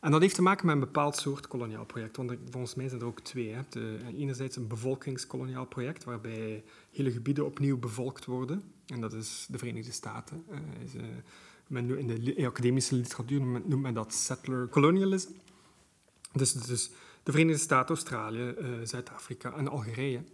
En 0.00 0.10
dat 0.10 0.20
heeft 0.20 0.34
te 0.34 0.42
maken 0.42 0.66
met 0.66 0.74
een 0.74 0.80
bepaald 0.80 1.16
soort 1.16 1.48
koloniaal 1.48 1.84
project. 1.84 2.16
Want 2.16 2.32
volgens 2.50 2.74
mij 2.74 2.88
zijn 2.88 3.00
er 3.00 3.06
ook 3.06 3.20
twee. 3.20 3.56
De, 3.68 3.98
enerzijds 4.16 4.56
een 4.56 4.66
bevolkingskoloniaal 4.66 5.66
project, 5.66 6.04
waarbij 6.04 6.64
hele 6.90 7.10
gebieden 7.10 7.46
opnieuw 7.46 7.78
bevolkt 7.78 8.24
worden. 8.24 8.62
En 8.86 9.00
dat 9.00 9.12
is 9.12 9.46
de 9.50 9.58
Verenigde 9.58 9.92
Staten. 9.92 10.44
Is, 10.84 10.92
men, 11.66 11.98
in 11.98 12.06
de 12.06 12.46
academische 12.46 12.94
literatuur 12.94 13.40
noemt 13.40 13.82
men 13.82 13.94
dat 13.94 14.14
settler 14.14 14.68
colonialism. 14.68 15.30
Dus, 16.32 16.52
dus 16.52 16.90
de 17.22 17.30
Verenigde 17.30 17.60
Staten, 17.60 17.94
Australië, 17.94 18.54
uh, 18.58 18.68
Zuid-Afrika 18.82 19.52
en 19.52 19.68
Algerije 19.68 20.24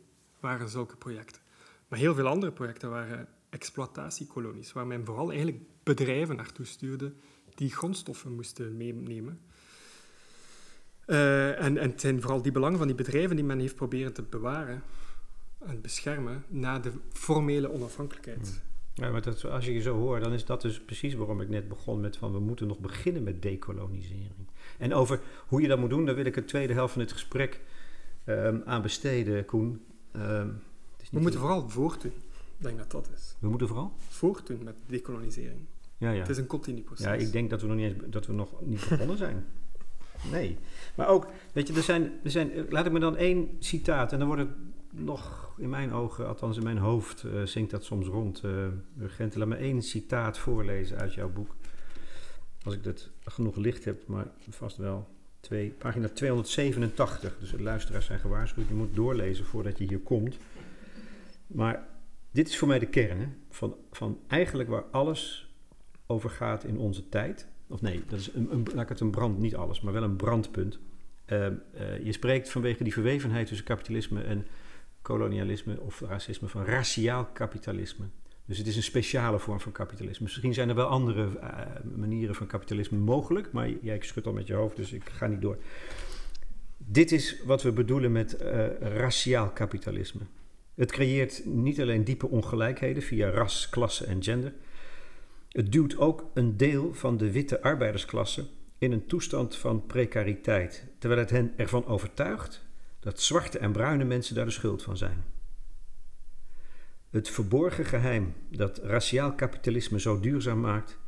waren 0.41 0.69
zulke 0.69 0.97
projecten. 0.97 1.41
Maar 1.90 1.98
heel 1.98 2.14
veel 2.14 2.26
andere 2.26 2.53
projecten 2.53 2.90
waren 2.90 3.29
exploitatiekolonies, 3.48 4.72
waar 4.72 4.87
men 4.87 5.05
vooral 5.05 5.29
eigenlijk 5.31 5.62
bedrijven 5.83 6.37
naartoe 6.37 6.66
stuurde 6.66 7.12
die 7.55 7.70
grondstoffen 7.70 8.33
moesten 8.33 8.76
meenemen. 8.76 9.40
Uh, 11.07 11.62
en, 11.62 11.79
en 11.79 11.90
het 11.90 12.00
zijn 12.00 12.20
vooral 12.20 12.42
die 12.42 12.53
belangen 12.53 12.79
van 12.79 12.87
die 12.87 12.96
bedrijven 12.96 13.37
die 13.37 13.44
men 13.44 13.59
heeft 13.59 13.74
proberen 13.74 14.12
te 14.12 14.22
bewaren 14.22 14.83
en 15.59 15.81
beschermen 15.81 16.44
na 16.48 16.79
de 16.79 16.92
formele 17.12 17.72
onafhankelijkheid. 17.72 18.62
Ja, 18.94 19.11
maar 19.11 19.22
dat, 19.22 19.44
als 19.44 19.64
je 19.64 19.72
je 19.72 19.81
zo 19.81 19.96
hoort, 19.96 20.22
dan 20.22 20.33
is 20.33 20.44
dat 20.44 20.62
dus 20.62 20.81
precies 20.81 21.14
waarom 21.14 21.40
ik 21.40 21.48
net 21.48 21.68
begon 21.68 22.00
met 22.00 22.16
van 22.16 22.33
we 22.33 22.40
moeten 22.40 22.66
nog 22.66 22.79
beginnen 22.79 23.22
met 23.22 23.42
decolonisering. 23.42 24.48
En 24.79 24.94
over 24.94 25.20
hoe 25.46 25.61
je 25.61 25.68
dat 25.68 25.79
moet 25.79 25.90
doen, 25.90 26.07
daar 26.07 26.14
wil 26.14 26.24
ik 26.24 26.35
het 26.35 26.48
tweede 26.48 26.72
helft 26.72 26.92
van 26.92 27.03
het 27.03 27.12
gesprek 27.12 27.61
um, 28.24 28.62
aan 28.64 28.83
besteden, 28.83 29.44
Koen. 29.44 29.85
Um, 30.16 30.62
we 31.11 31.20
moeten 31.20 31.40
vooral 31.40 31.68
voortdoen. 31.68 32.12
Ik 32.57 32.66
denk 32.66 32.79
dat 32.79 32.90
dat 32.90 33.11
is. 33.14 33.37
We 33.38 33.49
moeten 33.49 33.68
vooral? 33.68 33.92
Voortdoen 34.09 34.64
met 34.64 34.75
decolonisering. 34.87 35.61
Ja, 35.96 36.11
ja. 36.11 36.20
Het 36.20 36.29
is 36.29 36.37
een 36.37 36.46
continu 36.46 36.81
proces. 36.81 37.05
Ja, 37.05 37.12
ik 37.12 37.33
denk 37.33 37.51
dat 37.51 37.61
we 37.61 37.66
nog 37.66 37.77
niet, 37.77 38.12
dat 38.12 38.27
we 38.27 38.33
nog 38.33 38.49
niet 38.61 38.88
begonnen 38.88 39.16
zijn. 39.16 39.44
Nee. 40.31 40.59
Maar 40.94 41.09
ook, 41.09 41.27
weet 41.53 41.68
je, 41.68 41.75
er 41.75 41.83
zijn, 41.83 42.12
er 42.25 42.31
zijn, 42.31 42.66
laat 42.68 42.87
ik 42.87 42.92
me 42.92 42.99
dan 42.99 43.16
één 43.16 43.49
citaat, 43.59 44.12
en 44.12 44.18
dan 44.18 44.29
wordt 44.29 44.42
het 44.42 44.51
nog 44.90 45.55
in 45.57 45.68
mijn 45.68 45.92
ogen, 45.92 46.27
althans 46.27 46.57
in 46.57 46.62
mijn 46.62 46.79
hoofd, 46.79 47.25
uh, 47.25 47.42
zingt 47.42 47.70
dat 47.70 47.85
soms 47.85 48.07
rond. 48.07 48.42
Uh, 48.44 48.66
Urgente, 49.01 49.38
laat 49.38 49.49
me 49.49 49.57
één 49.57 49.83
citaat 49.83 50.38
voorlezen 50.38 50.99
uit 50.99 51.14
jouw 51.14 51.29
boek. 51.29 51.57
Als 52.62 52.75
ik 52.75 52.85
dat 52.85 53.11
genoeg 53.25 53.57
licht 53.57 53.85
heb, 53.85 54.07
maar 54.07 54.27
vast 54.51 54.77
wel. 54.77 55.09
Twee, 55.40 55.75
pagina 55.79 56.09
287. 56.09 57.37
Dus 57.38 57.51
de 57.51 57.62
luisteraars 57.62 58.07
zijn 58.07 58.18
gewaarschuwd. 58.18 58.68
Je 58.68 58.75
moet 58.75 58.94
doorlezen 58.94 59.44
voordat 59.44 59.79
je 59.79 59.85
hier 59.85 59.99
komt. 59.99 60.37
Maar 61.53 61.89
dit 62.31 62.49
is 62.49 62.59
voor 62.59 62.69
mij 62.69 62.79
de 62.79 62.87
kern 62.89 63.21
hè? 63.21 63.27
Van, 63.51 63.77
van 63.91 64.19
eigenlijk 64.27 64.69
waar 64.69 64.85
alles 64.91 65.55
over 66.07 66.31
gaat 66.31 66.65
in 66.65 66.79
onze 66.79 67.09
tijd. 67.09 67.49
Of 67.69 67.81
nee, 67.81 68.03
dat 68.09 68.19
is 68.19 68.33
een, 68.33 68.53
een, 68.53 68.67
laat 68.75 68.83
ik 68.83 68.89
het 68.89 69.01
een 69.01 69.11
brand, 69.11 69.39
niet 69.39 69.57
alles, 69.57 69.81
maar 69.81 69.93
wel 69.93 70.03
een 70.03 70.17
brandpunt. 70.17 70.79
Uh, 71.27 71.47
uh, 71.47 72.05
je 72.05 72.13
spreekt 72.13 72.51
vanwege 72.51 72.85
die 72.85 72.93
verwevenheid 72.93 73.47
tussen 73.47 73.67
kapitalisme 73.67 74.23
en 74.23 74.47
kolonialisme 75.03 75.81
of 75.81 76.01
racisme 76.01 76.49
van 76.49 76.65
raciaal 76.65 77.25
kapitalisme. 77.33 78.05
Dus 78.45 78.59
het 78.59 78.67
is 78.67 78.77
een 78.77 78.83
speciale 78.83 79.39
vorm 79.39 79.61
van 79.61 79.73
kapitalisme. 79.73 80.25
Misschien 80.25 80.55
zijn 80.55 80.69
er 80.69 80.75
wel 80.75 80.87
andere 80.87 81.29
uh, 81.43 81.59
manieren 81.97 82.35
van 82.35 82.47
kapitalisme 82.47 82.99
mogelijk, 82.99 83.53
maar 83.53 83.71
jij 83.83 83.99
schudt 84.01 84.27
al 84.27 84.33
met 84.33 84.47
je 84.47 84.55
hoofd, 84.55 84.77
dus 84.77 84.93
ik 84.93 85.09
ga 85.09 85.27
niet 85.27 85.41
door. 85.41 85.59
Dit 86.77 87.13
is 87.13 87.43
wat 87.45 87.63
we 87.63 87.73
bedoelen 87.73 88.13
met 88.13 88.37
raciaal 88.81 89.51
kapitalisme. 89.51 90.21
Het 90.81 90.93
creëert 90.93 91.45
niet 91.45 91.81
alleen 91.81 92.05
diepe 92.05 92.29
ongelijkheden 92.29 93.03
via 93.03 93.31
ras, 93.31 93.69
klasse 93.69 94.05
en 94.05 94.23
gender. 94.23 94.53
Het 95.49 95.73
duwt 95.73 95.97
ook 95.97 96.31
een 96.35 96.57
deel 96.57 96.95
van 96.95 97.16
de 97.16 97.33
witte 97.33 97.62
arbeidersklasse 97.62 98.47
in 98.79 98.93
een 98.93 99.07
toestand 99.07 99.57
van 99.57 99.87
precariteit, 99.87 100.87
terwijl 100.99 101.21
het 101.21 101.31
hen 101.31 101.53
ervan 101.57 101.87
overtuigt 101.87 102.64
dat 103.01 103.21
zwarte 103.21 103.59
en 103.59 103.73
bruine 103.73 104.05
mensen 104.05 104.35
daar 104.35 104.45
de 104.45 104.51
schuld 104.51 104.83
van 104.83 104.97
zijn. 104.97 105.25
Het 107.11 107.29
verborgen 107.29 107.85
geheim 107.85 108.35
dat 108.51 108.79
raciaal 108.79 109.35
kapitalisme 109.35 110.01
zo 110.01 110.21
duurzaam 110.21 110.61
maakt, 110.61 110.99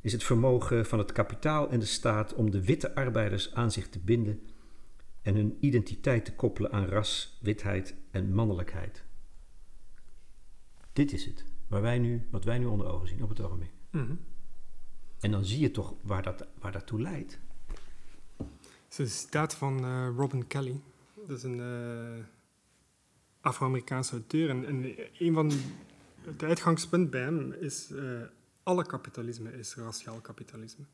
is 0.00 0.12
het 0.12 0.24
vermogen 0.24 0.86
van 0.86 0.98
het 0.98 1.12
kapitaal 1.12 1.70
en 1.70 1.78
de 1.78 1.86
staat 1.86 2.34
om 2.34 2.50
de 2.50 2.64
witte 2.64 2.94
arbeiders 2.94 3.54
aan 3.54 3.72
zich 3.72 3.88
te 3.88 3.98
binden 3.98 4.40
en 5.24 5.34
hun 5.34 5.56
identiteit 5.60 6.24
te 6.24 6.34
koppelen 6.34 6.72
aan 6.72 6.86
ras, 6.86 7.38
witheid 7.40 7.94
en 8.10 8.34
mannelijkheid. 8.34 9.04
Dit 10.92 11.12
is 11.12 11.24
het, 11.24 11.44
waar 11.68 11.82
wij 11.82 11.98
nu, 11.98 12.26
wat 12.30 12.44
wij 12.44 12.58
nu 12.58 12.64
onder 12.64 12.86
ogen 12.86 13.08
zien 13.08 13.22
op 13.22 13.28
het 13.28 13.40
ogenblik. 13.40 13.70
Mm 13.90 14.20
En 15.20 15.30
dan 15.30 15.44
zie 15.44 15.60
je 15.60 15.70
toch 15.70 15.94
waar 16.02 16.22
dat, 16.22 16.46
waar 16.58 16.72
dat 16.72 16.86
toe 16.86 17.00
leidt. 17.00 17.38
Het 18.36 18.88
is 18.88 18.98
een 18.98 19.08
citaat 19.08 19.54
van 19.54 19.84
uh, 19.84 20.08
Robin 20.16 20.46
Kelly. 20.46 20.80
Dat 21.26 21.36
is 21.36 21.42
een 21.42 21.58
uh, 21.58 22.24
Afro-Amerikaanse 23.40 24.12
auteur. 24.12 24.50
En, 24.50 24.66
en, 24.66 24.94
een 25.18 25.34
van 25.34 25.52
het 26.20 26.42
uitgangspunt 26.42 27.10
bij 27.10 27.20
hem 27.20 27.52
is... 27.52 27.90
Uh, 27.90 28.22
alle 28.62 28.86
kapitalisme 28.86 29.52
is 29.58 29.74
raciaal 29.74 30.20
kapitalisme. 30.20 30.84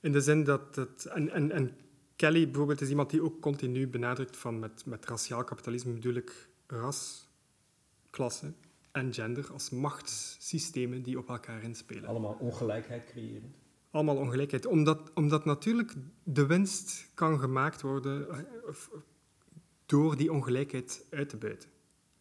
In 0.00 0.12
de 0.12 0.20
zin 0.20 0.44
dat 0.44 0.76
het... 0.76 1.04
En, 1.04 1.30
en, 1.30 1.50
en 1.50 1.76
Kelly 2.20 2.44
bijvoorbeeld 2.44 2.80
is 2.80 2.88
iemand 2.88 3.10
die 3.10 3.22
ook 3.22 3.40
continu 3.40 3.88
benadrukt 3.88 4.36
van 4.36 4.58
met, 4.58 4.86
met 4.86 5.06
raciaal 5.06 5.44
kapitalisme 5.44 5.92
bedoel 5.92 6.14
ik 6.14 6.48
ras, 6.66 7.28
klasse 8.10 8.52
en 8.92 9.14
gender 9.14 9.52
als 9.52 9.70
machtssystemen 9.70 11.02
die 11.02 11.18
op 11.18 11.28
elkaar 11.28 11.62
inspelen. 11.62 12.04
Allemaal 12.04 12.36
ongelijkheid 12.40 13.04
creëren. 13.04 13.54
Allemaal 13.90 14.16
ongelijkheid. 14.16 14.66
Omdat, 14.66 15.10
omdat 15.14 15.44
natuurlijk 15.44 15.94
de 16.22 16.46
winst 16.46 17.10
kan 17.14 17.38
gemaakt 17.38 17.82
worden 17.82 18.28
eh, 18.28 18.44
door 19.86 20.16
die 20.16 20.32
ongelijkheid 20.32 21.06
uit 21.10 21.28
te 21.28 21.36
buiten. 21.36 21.68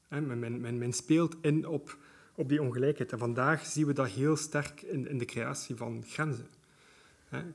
Men, 0.08 0.40
men, 0.62 0.78
men, 0.78 0.94
speelt 0.94 1.36
in 1.42 1.68
op, 1.68 1.98
op 2.36 2.50
die 2.50 2.62
ongelijkheid. 2.62 3.12
En 3.12 3.20
vandaag 3.20 3.66
zien 3.66 3.86
we 3.86 3.94
dat 3.94 4.10
heel 4.10 4.36
sterk 4.36 4.82
in, 4.82 5.08
in 5.08 5.18
de 5.18 5.26
creatie 5.26 5.76
van 5.76 6.04
grenzen. 6.06 6.48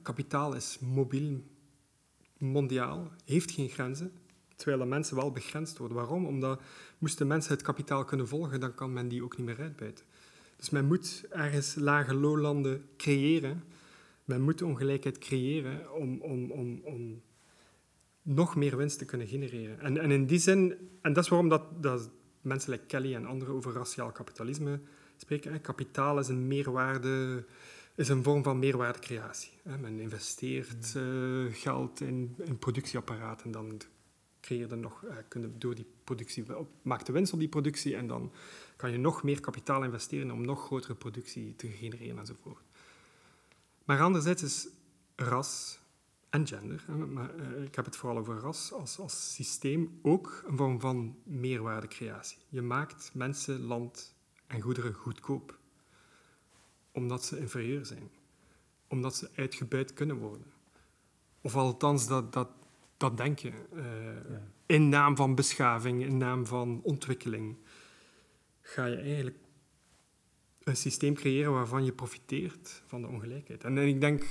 Kapitaal 0.03 0.55
is 0.55 0.79
mobiel, 0.79 1.43
mondiaal, 2.45 3.13
heeft 3.25 3.51
geen 3.51 3.69
grenzen, 3.69 4.13
terwijl 4.57 4.79
de 4.79 4.85
mensen 4.85 5.17
wel 5.17 5.33
begrensd 5.33 5.79
worden. 5.79 5.97
Waarom? 5.97 6.27
Omdat 6.27 6.61
moesten 6.99 7.27
mensen 7.27 7.53
het 7.53 7.63
kapitaal 7.63 8.05
kunnen 8.05 8.29
volgen, 8.29 8.61
dan 8.61 8.75
kan 8.75 8.93
men 8.93 9.09
die 9.09 9.25
ook 9.25 9.37
niet 9.37 9.47
meer 9.47 9.61
uitbuiten. 9.61 10.05
Dus 10.57 10.71
men 10.71 10.87
moet 10.87 11.25
ergens 11.31 11.75
lage 11.75 12.15
lowlanden 12.15 12.85
creëren. 12.97 13.63
Men 14.25 14.43
moet 14.43 14.63
ongelijkheid 14.63 15.19
creëren 15.19 15.95
om, 15.95 16.21
om, 16.21 16.51
om, 16.51 16.81
om 16.85 17.23
nog 18.23 18.57
meer 18.57 18.77
winst 18.77 18.99
te 18.99 19.05
kunnen 19.05 19.27
genereren. 19.27 19.81
En, 19.81 19.99
en 19.99 20.11
in 20.11 20.27
die 20.27 20.39
zin, 20.39 20.75
en 21.03 21.13
dat 21.13 21.25
is 21.25 21.31
waarom 21.31 21.49
dat, 21.49 21.83
dat 21.83 22.11
mensen 22.41 22.71
like 22.71 22.87
Kelly 22.87 23.15
en 23.15 23.27
anderen 23.27 23.55
over 23.55 23.73
raciaal 23.73 24.13
kapitalisme 24.13 24.81
spreken. 25.17 25.61
Kapitaal 25.61 26.19
is 26.19 26.29
een 26.29 26.47
meerwaarde 26.47 27.45
is 27.95 28.09
een 28.09 28.23
vorm 28.23 28.43
van 28.43 28.59
meerwaardecreatie. 28.59 29.53
Men 29.63 30.01
investeert 30.01 30.95
uh, 30.97 31.53
geld 31.53 32.01
in, 32.01 32.35
in 32.45 32.59
productieapparaten 32.59 33.47
en 33.47 33.53
dan 33.53 33.81
creëer 34.41 34.69
je 34.69 34.77
nog, 34.77 35.03
uh, 35.05 35.17
kunnen 35.29 35.59
door 35.59 35.75
die 35.75 35.87
productie, 36.05 36.45
maakt 36.83 37.07
de 37.07 37.13
winst 37.13 37.33
op 37.33 37.39
die 37.39 37.49
productie 37.49 37.97
en 37.97 38.07
dan 38.07 38.33
kan 38.77 38.91
je 38.91 38.99
nog 38.99 39.23
meer 39.23 39.41
kapitaal 39.41 39.85
investeren 39.85 40.31
om 40.31 40.45
nog 40.45 40.65
grotere 40.65 40.95
productie 40.95 41.57
te 41.57 41.69
genereren 41.69 42.19
enzovoort. 42.19 42.63
Maar 43.85 44.01
anderzijds 44.01 44.43
is 44.43 44.69
ras 45.17 45.79
en 46.31 46.47
gender, 46.47 46.85
maar, 47.09 47.35
uh, 47.35 47.63
ik 47.63 47.75
heb 47.75 47.85
het 47.85 47.97
vooral 47.97 48.19
over 48.19 48.39
ras 48.39 48.73
als, 48.73 48.99
als 48.99 49.35
systeem, 49.35 49.99
ook 50.03 50.45
een 50.47 50.57
vorm 50.57 50.81
van 50.81 51.17
meerwaardecreatie. 51.23 52.39
Je 52.49 52.63
maakt 52.63 53.11
mensen, 53.15 53.61
land 53.61 54.15
en 54.47 54.61
goederen 54.61 54.95
goedkoop 54.95 55.59
omdat 56.95 57.25
ze 57.25 57.39
inferieur 57.39 57.87
zijn, 57.87 58.11
omdat 58.89 59.17
ze 59.17 59.29
uitgebuit 59.35 59.93
kunnen 59.93 60.17
worden. 60.17 60.47
Of 61.41 61.57
althans, 61.57 62.07
dat, 62.07 62.33
dat, 62.33 62.49
dat 62.97 63.17
denk 63.17 63.39
je. 63.39 63.53
Uh, 63.75 63.85
In 64.67 64.89
naam 64.89 65.17
van 65.17 65.35
beschaving, 65.35 66.05
in 66.05 66.17
naam 66.17 66.47
van 66.47 66.81
ontwikkeling, 66.83 67.57
ga 68.61 68.85
je 68.85 68.97
eigenlijk 68.97 69.37
een 70.63 70.77
systeem 70.77 71.15
creëren 71.15 71.53
waarvan 71.53 71.85
je 71.85 71.93
profiteert 71.93 72.83
van 72.87 73.01
de 73.01 73.09
ongelijkheid. 73.09 73.65
En, 73.65 73.79
ik 73.79 74.01
denk, 74.01 74.27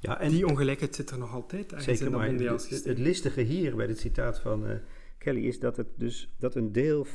ja, 0.00 0.20
en 0.20 0.30
die 0.30 0.46
ongelijkheid 0.46 0.94
zit 0.94 1.10
er 1.10 1.18
nog 1.18 1.32
altijd 1.32 1.74
zeker, 1.76 2.06
in 2.06 2.12
dat 2.12 2.26
mondiaal 2.26 2.58
systeem. 2.58 2.78
Het, 2.78 2.86
het 2.86 2.98
listige 2.98 3.40
hier 3.40 3.76
bij 3.76 3.86
dit 3.86 3.98
citaat 3.98 4.40
van 4.40 4.70
uh, 4.70 4.76
Kelly 5.18 5.46
is 5.46 5.58
dat 5.58 5.76
het 5.76 5.88
dus 5.96 6.34
dat 6.38 6.54
een 6.54 6.72
deel 6.72 7.06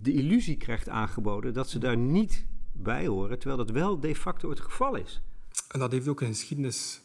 de 0.00 0.12
illusie 0.12 0.56
krijgt 0.56 0.88
aangeboden 0.88 1.54
dat 1.54 1.68
ze 1.68 1.78
daar 1.78 1.96
niet 1.96 2.46
bij 2.72 3.06
horen, 3.06 3.38
terwijl 3.38 3.64
dat 3.64 3.76
wel 3.76 4.00
de 4.00 4.14
facto 4.14 4.50
het 4.50 4.60
geval 4.60 4.96
is. 4.96 5.22
En 5.68 5.78
dat 5.78 5.92
heeft 5.92 6.08
ook 6.08 6.20
een 6.20 6.26
geschiedenis 6.26 7.00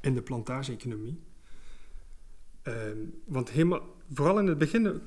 in 0.00 0.14
de 0.14 0.22
plantage-economie. 0.22 1.20
Ehm, 2.62 2.98
want 3.24 3.50
helemaal, 3.50 3.96
vooral 4.12 4.38
in 4.38 4.46
het 4.46 4.58
begin 4.58 5.00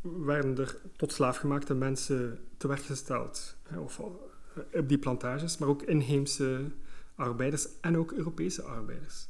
werden 0.00 0.58
er 0.58 0.80
tot 0.96 1.12
slaafgemaakte 1.12 1.74
mensen 1.74 2.38
te. 2.56 3.56
Hè, 3.62 3.76
eh, 3.76 4.80
op 4.80 4.88
die 4.88 4.98
plantages, 4.98 5.58
maar 5.58 5.68
ook 5.68 5.82
inheemse 5.82 6.70
arbeiders 7.14 7.68
en 7.80 7.96
ook 7.96 8.12
Europese 8.12 8.62
arbeiders. 8.62 9.28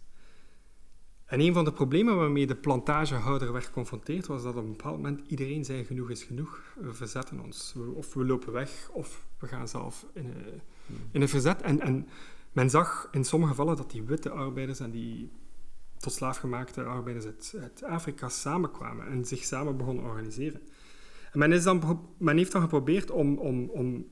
En 1.26 1.40
een 1.40 1.52
van 1.52 1.64
de 1.64 1.72
problemen 1.72 2.16
waarmee 2.16 2.46
de 2.46 2.54
plantagehouder 2.54 3.52
werd 3.52 3.64
geconfronteerd 3.64 4.26
was 4.26 4.42
dat 4.42 4.56
op 4.56 4.64
een 4.64 4.70
bepaald 4.70 4.96
moment 4.96 5.20
iedereen 5.26 5.64
zei 5.64 5.84
genoeg 5.84 6.10
is 6.10 6.22
genoeg, 6.22 6.62
we 6.80 6.94
verzetten 6.94 7.40
ons. 7.40 7.74
of 7.94 8.14
we 8.14 8.24
lopen 8.24 8.52
weg 8.52 8.88
of 8.92 9.26
we 9.38 9.46
gaan 9.46 9.68
zelf 9.68 10.06
in 10.12 10.24
een, 10.24 10.60
in 11.10 11.22
een 11.22 11.28
verzet. 11.28 11.62
En, 11.62 11.80
en 11.80 12.08
men 12.52 12.70
zag 12.70 13.08
in 13.10 13.24
sommige 13.24 13.50
gevallen 13.50 13.76
dat 13.76 13.90
die 13.90 14.02
witte 14.02 14.30
arbeiders 14.30 14.80
en 14.80 14.90
die 14.90 15.30
tot 15.98 16.12
slaafgemaakte 16.12 16.82
arbeiders 16.82 17.54
uit, 17.54 17.82
Afrika 17.82 18.28
samenkwamen 18.28 19.06
en 19.06 19.24
zich 19.24 19.44
samen 19.44 19.76
begonnen 19.76 20.04
organiseren. 20.04 20.60
En 21.32 21.38
men, 21.38 21.52
is 21.52 21.62
dan, 21.62 22.06
men 22.18 22.36
heeft 22.36 22.52
dan 22.52 22.62
geprobeerd 22.62 23.10
om, 23.10 23.38
om, 23.38 23.70
om, 23.70 24.06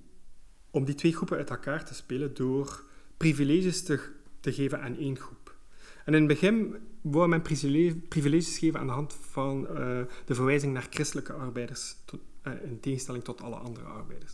om 0.70 0.85
die 0.85 0.94
twee 0.94 1.14
groepen 1.14 1.37
uit 1.37 1.50
elkaar 1.50 1.85
te 1.85 1.94
spelen 1.94 2.35
door 2.35 2.85
privileges 3.16 3.83
te, 3.83 4.00
te 4.40 4.53
geven 4.53 4.81
aan 4.81 4.96
één 4.96 5.18
groep. 5.18 5.43
En 6.05 6.14
in 6.14 6.19
het 6.19 6.29
begin 6.29 6.75
wou 7.01 7.29
men 7.29 7.43
privileges 8.09 8.59
geven 8.59 8.81
aan 8.81 8.87
de 8.87 8.93
hand 8.93 9.17
van 9.21 9.67
uh, 9.71 9.77
de 10.25 10.35
verwijzing 10.35 10.73
naar 10.73 10.87
christelijke 10.90 11.33
arbeiders, 11.33 11.97
tot, 12.05 12.21
uh, 12.43 12.53
in 12.62 12.81
tegenstelling 12.81 13.25
tot 13.25 13.43
alle 13.43 13.57
andere 13.57 13.85
arbeiders. 13.85 14.33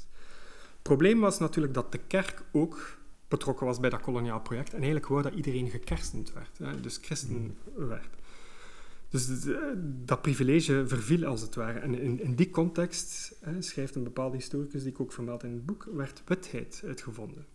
Het 0.72 0.82
probleem 0.82 1.20
was 1.20 1.38
natuurlijk 1.38 1.74
dat 1.74 1.92
de 1.92 2.00
kerk 2.06 2.42
ook 2.52 2.98
betrokken 3.28 3.66
was 3.66 3.80
bij 3.80 3.90
dat 3.90 4.00
koloniaal 4.00 4.40
project 4.40 4.68
en 4.68 4.76
eigenlijk 4.76 5.06
wou 5.06 5.22
dat 5.22 5.34
iedereen 5.34 5.70
gekerstend 5.70 6.32
werd, 6.32 6.58
hè, 6.58 6.80
dus 6.80 6.98
christen 7.02 7.56
werd. 7.76 8.08
Dus 9.08 9.28
dat 10.04 10.22
privilege 10.22 10.86
verviel 10.86 11.24
als 11.24 11.40
het 11.40 11.54
ware. 11.54 11.78
En 11.78 11.94
in, 11.94 12.20
in 12.20 12.34
die 12.34 12.50
context, 12.50 13.36
hè, 13.40 13.62
schrijft 13.62 13.94
een 13.94 14.04
bepaalde 14.04 14.36
historicus, 14.36 14.82
die 14.82 14.92
ik 14.92 15.00
ook 15.00 15.12
vermeld 15.12 15.42
in 15.42 15.52
het 15.52 15.66
boek, 15.66 15.88
werd 15.92 16.22
witheid 16.26 16.82
uitgevonden. 16.86 17.46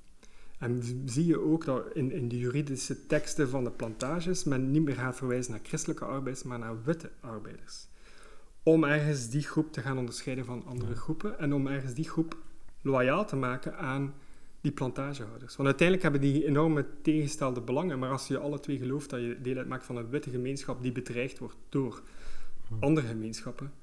En 0.59 1.01
zie 1.05 1.25
je 1.25 1.39
ook 1.39 1.65
dat 1.65 1.93
in, 1.93 2.11
in 2.11 2.27
de 2.27 2.37
juridische 2.37 3.05
teksten 3.05 3.49
van 3.49 3.63
de 3.63 3.71
plantages 3.71 4.43
men 4.43 4.71
niet 4.71 4.83
meer 4.83 4.95
gaat 4.95 5.15
verwijzen 5.15 5.51
naar 5.51 5.61
christelijke 5.63 6.05
arbeiders, 6.05 6.43
maar 6.43 6.59
naar 6.59 6.83
witte 6.83 7.09
arbeiders. 7.19 7.87
Om 8.63 8.83
ergens 8.83 9.29
die 9.29 9.41
groep 9.41 9.71
te 9.71 9.81
gaan 9.81 9.97
onderscheiden 9.97 10.45
van 10.45 10.65
andere 10.65 10.95
groepen 10.95 11.39
en 11.39 11.53
om 11.53 11.67
ergens 11.67 11.93
die 11.93 12.09
groep 12.09 12.37
loyaal 12.81 13.25
te 13.25 13.35
maken 13.35 13.77
aan 13.77 14.13
die 14.61 14.71
plantagehouders. 14.71 15.55
Want 15.55 15.67
uiteindelijk 15.67 16.01
hebben 16.01 16.31
die 16.31 16.45
enorme 16.45 16.85
tegengestelde 17.01 17.61
belangen, 17.61 17.99
maar 17.99 18.09
als 18.09 18.27
je 18.27 18.37
alle 18.37 18.59
twee 18.59 18.77
gelooft 18.77 19.09
dat 19.09 19.19
je 19.19 19.41
deel 19.41 19.57
uitmaakt 19.57 19.85
van 19.85 19.97
een 19.97 20.09
witte 20.09 20.29
gemeenschap 20.29 20.81
die 20.81 20.91
bedreigd 20.91 21.39
wordt 21.39 21.55
door 21.69 22.01
andere 22.79 23.07
gemeenschappen, 23.07 23.73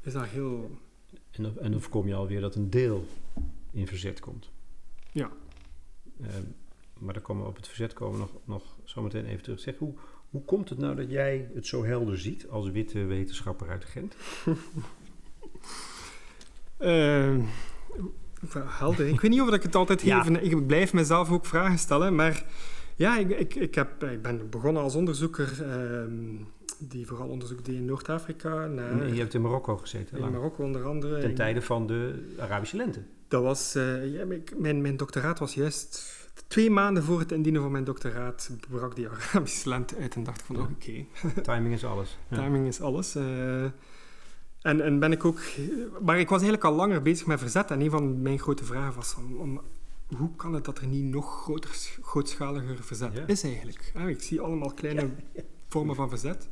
is 0.00 0.12
dat 0.12 0.24
heel... 0.24 0.70
En 1.30 1.42
dan, 1.42 1.58
en 1.58 1.70
dan 1.70 1.80
voorkom 1.80 2.06
je 2.06 2.14
alweer 2.14 2.40
dat 2.40 2.54
een 2.54 2.70
deel 2.70 3.06
in 3.70 3.86
verzet 3.86 4.20
komt. 4.20 4.50
Ja. 5.12 5.30
Ehm, 6.22 6.42
maar 6.98 7.14
dan 7.14 7.22
komen 7.22 7.42
we 7.42 7.48
op 7.48 7.56
het 7.56 7.68
verzet 7.68 7.92
komen 7.92 8.18
nog, 8.18 8.30
nog 8.44 8.76
zometeen 8.84 9.24
even 9.24 9.42
terug. 9.42 9.60
Zeg, 9.60 9.76
hoe, 9.76 9.94
hoe 10.30 10.44
komt 10.44 10.68
het 10.68 10.78
nou 10.78 10.96
dat 10.96 11.10
jij 11.10 11.50
het 11.54 11.66
zo 11.66 11.84
helder 11.84 12.18
ziet 12.18 12.48
als 12.48 12.70
witte 12.70 13.04
wetenschapper 13.04 13.68
uit 13.68 13.84
Gent? 13.84 14.14
uh, 16.78 17.36
helder. 18.54 19.08
Ik 19.08 19.20
weet 19.20 19.30
niet 19.30 19.40
of 19.40 19.52
ik 19.52 19.62
het 19.62 19.74
altijd 19.74 20.02
ja. 20.02 20.20
even... 20.20 20.44
Ik 20.44 20.66
blijf 20.66 20.92
mezelf 20.92 21.30
ook 21.30 21.46
vragen 21.46 21.78
stellen, 21.78 22.14
maar 22.14 22.44
ja, 22.96 23.18
ik, 23.18 23.30
ik, 23.30 23.54
ik, 23.54 23.74
heb, 23.74 24.04
ik 24.04 24.22
ben 24.22 24.50
begonnen 24.50 24.82
als 24.82 24.94
onderzoeker... 24.94 25.58
Uh, 25.62 26.02
die 26.78 27.06
vooral 27.06 27.28
onderzoek 27.28 27.64
deed 27.64 27.74
in 27.74 27.84
Noord-Afrika. 27.84 28.66
Naar... 28.66 29.14
Je 29.14 29.20
hebt 29.20 29.34
in 29.34 29.42
Marokko 29.42 29.76
gezeten. 29.76 30.18
In 30.18 30.32
Marokko 30.32 30.64
onder 30.64 30.84
andere. 30.84 31.20
Ten 31.20 31.34
tijde 31.34 31.62
van 31.62 31.86
de 31.86 32.28
Arabische 32.38 32.76
lente. 32.76 33.02
Dat 33.28 33.42
was, 33.42 33.76
uh, 33.76 34.12
ja, 34.12 34.24
mijn, 34.56 34.80
mijn 34.80 34.96
doctoraat 34.96 35.38
was 35.38 35.54
juist 35.54 36.16
twee 36.46 36.70
maanden 36.70 37.02
voor 37.02 37.18
het 37.18 37.32
indienen 37.32 37.62
van 37.62 37.70
mijn 37.70 37.84
doctoraat 37.84 38.50
brak 38.68 38.96
die 38.96 39.08
Arabische 39.08 39.68
lente 39.68 39.96
uit 39.96 40.14
en 40.14 40.24
dacht 40.24 40.40
ik 40.40 40.46
van 40.46 40.56
ja. 40.56 40.62
oké. 40.62 41.04
Timing 41.52 41.74
is 41.74 41.84
alles. 41.84 42.18
Ja. 42.28 42.36
Timing 42.36 42.66
is 42.66 42.80
alles. 42.80 43.16
Uh, 43.16 43.62
en, 44.62 44.80
en 44.80 44.98
ben 44.98 45.12
ik 45.12 45.24
ook... 45.24 45.40
Maar 46.00 46.18
ik 46.18 46.28
was 46.28 46.42
eigenlijk 46.42 46.64
al 46.64 46.74
langer 46.74 47.02
bezig 47.02 47.26
met 47.26 47.38
verzet 47.38 47.70
en 47.70 47.80
een 47.80 47.90
van 47.90 48.22
mijn 48.22 48.38
grote 48.38 48.64
vragen 48.64 48.94
was 48.94 49.14
om, 49.14 49.36
om 49.36 49.60
hoe 50.16 50.36
kan 50.36 50.52
het 50.52 50.64
dat 50.64 50.78
er 50.78 50.86
niet 50.86 51.04
nog 51.04 51.42
groter, 51.42 51.70
grootschaliger 52.02 52.84
verzet 52.84 53.22
is 53.26 53.42
eigenlijk? 53.42 53.92
ik 54.06 54.22
zie 54.22 54.40
allemaal 54.40 54.74
kleine 54.74 55.10
vormen 55.68 55.94
van 55.94 56.08
verzet. 56.08 56.48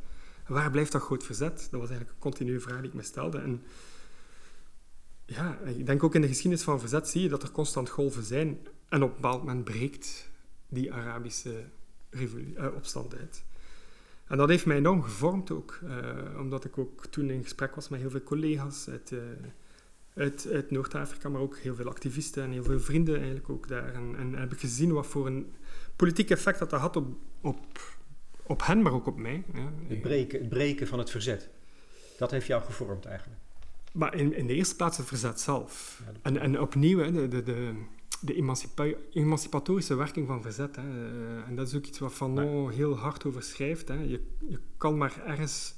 Waar 0.47 0.71
blijft 0.71 0.91
dat 0.91 1.01
groot 1.01 1.23
verzet? 1.23 1.67
Dat 1.71 1.79
was 1.79 1.89
eigenlijk 1.89 2.09
een 2.09 2.19
continue 2.19 2.59
vraag 2.59 2.79
die 2.79 2.89
ik 2.89 2.93
me 2.93 3.01
stelde. 3.01 3.37
En 3.37 3.61
ja, 5.27 5.59
ik 5.59 5.85
denk 5.85 6.03
ook 6.03 6.15
in 6.15 6.21
de 6.21 6.27
geschiedenis 6.27 6.63
van 6.63 6.79
verzet 6.79 7.07
zie 7.07 7.21
je 7.21 7.29
dat 7.29 7.43
er 7.43 7.51
constant 7.51 7.89
golven 7.89 8.23
zijn. 8.23 8.57
En 8.89 9.03
op 9.03 9.09
een 9.09 9.15
bepaald 9.15 9.43
moment 9.43 9.63
breekt 9.63 10.29
die 10.67 10.93
Arabische 10.93 11.63
uh, 12.09 12.75
opstand 12.75 13.15
uit. 13.15 13.43
En 14.27 14.37
dat 14.37 14.49
heeft 14.49 14.65
mij 14.65 14.77
enorm 14.77 15.03
gevormd 15.03 15.51
ook. 15.51 15.79
Uh, 15.83 16.39
omdat 16.39 16.65
ik 16.65 16.77
ook 16.77 17.05
toen 17.05 17.29
in 17.29 17.43
gesprek 17.43 17.75
was 17.75 17.89
met 17.89 17.99
heel 17.99 18.09
veel 18.09 18.23
collega's 18.23 18.89
uit, 18.89 19.11
uh, 19.11 20.53
uit 20.53 20.71
Noord-Afrika, 20.71 21.29
maar 21.29 21.41
ook 21.41 21.57
heel 21.57 21.75
veel 21.75 21.87
activisten 21.87 22.43
en 22.43 22.51
heel 22.51 22.63
veel 22.63 22.79
vrienden 22.79 23.15
eigenlijk 23.15 23.49
ook 23.49 23.67
daar. 23.67 23.93
En, 23.93 24.15
en 24.17 24.33
heb 24.33 24.53
ik 24.53 24.59
gezien 24.59 24.91
wat 24.91 25.07
voor 25.07 25.27
een 25.27 25.53
politiek 25.95 26.29
effect 26.29 26.59
dat 26.59 26.69
dat 26.69 26.79
had 26.79 26.95
op, 26.95 27.17
op, 27.41 27.79
op 28.43 28.65
hen, 28.65 28.81
maar 28.81 28.93
ook 28.93 29.07
op 29.07 29.17
mij. 29.17 29.43
Ja. 29.53 29.71
Het, 29.87 30.01
breken, 30.01 30.39
het 30.39 30.49
breken 30.49 30.87
van 30.87 30.99
het 30.99 31.09
verzet. 31.09 31.49
Dat 32.17 32.31
heeft 32.31 32.47
jou 32.47 32.63
gevormd 32.63 33.05
eigenlijk. 33.05 33.41
Maar 33.97 34.15
in, 34.15 34.33
in 34.33 34.47
de 34.47 34.53
eerste 34.53 34.75
plaats 34.75 34.97
het 34.97 35.07
verzet 35.07 35.39
zelf. 35.39 36.01
en, 36.21 36.37
en 36.37 36.59
opnieuw, 36.59 37.11
de, 37.11 37.27
de, 37.27 37.43
de, 37.43 37.73
de 38.21 38.33
emancipatorische 39.13 39.95
werking 39.95 40.27
van 40.27 40.41
verzet. 40.41 40.75
Hè. 40.75 40.81
Eh, 40.81 41.47
en 41.47 41.55
dat 41.55 41.67
is 41.67 41.75
ook 41.75 41.85
iets 41.85 41.99
wat 41.99 42.13
Fanon 42.13 42.69
heel 42.71 42.97
hard 42.97 43.25
over 43.25 43.43
schrijft. 43.43 43.87
Hè. 43.87 44.01
Je, 44.01 44.21
je 44.47 44.59
kan 44.77 44.97
maar 44.97 45.21
ergens 45.25 45.75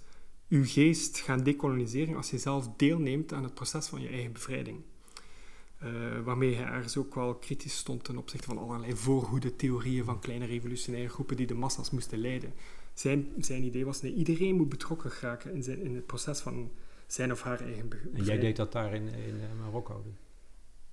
je 0.47 0.65
geest 0.65 1.19
gaan 1.19 1.43
decoloniseren 1.43 2.15
als 2.15 2.29
je 2.29 2.38
zelf 2.38 2.69
deelneemt 2.77 3.34
aan 3.34 3.43
het 3.43 3.53
proces 3.53 3.88
van 3.88 4.01
je 4.01 4.08
eigen 4.08 4.32
bevrijding. 4.32 4.82
Uh, 5.84 5.89
waarmee 6.23 6.55
hij 6.55 6.65
ergens 6.65 6.97
ook 6.97 7.15
wel 7.15 7.36
kritisch 7.36 7.77
stond 7.77 8.03
ten 8.03 8.17
opzichte 8.17 8.47
van 8.47 8.58
allerlei 8.58 8.95
voorhoede 8.95 9.55
theorieën 9.55 10.05
van 10.05 10.19
kleine 10.19 10.45
revolutionaire 10.45 11.10
groepen 11.10 11.38
die 11.38 11.47
de 11.47 11.53
massa's 11.53 11.89
moesten 11.89 12.19
leiden. 12.19 12.53
Zijn, 12.93 13.27
zijn 13.38 13.63
idee 13.63 13.86
was, 13.86 14.01
nee, 14.01 14.13
iedereen 14.13 14.55
moet 14.55 14.69
betrokken 14.69 15.12
geraken 15.12 15.53
in, 15.53 15.63
zijn, 15.63 15.82
in 15.82 15.95
het 15.95 16.05
proces 16.05 16.39
van 16.39 16.71
zijn 17.13 17.32
of 17.32 17.41
haar 17.41 17.60
eigen 17.62 17.89
bevrijding. 17.89 18.17
En 18.17 18.26
jij 18.26 18.39
deed 18.39 18.56
dat 18.56 18.72
daar 18.72 18.93
in, 18.93 19.08
in 19.08 19.41
eh, 19.41 19.60
Marokko? 19.65 20.04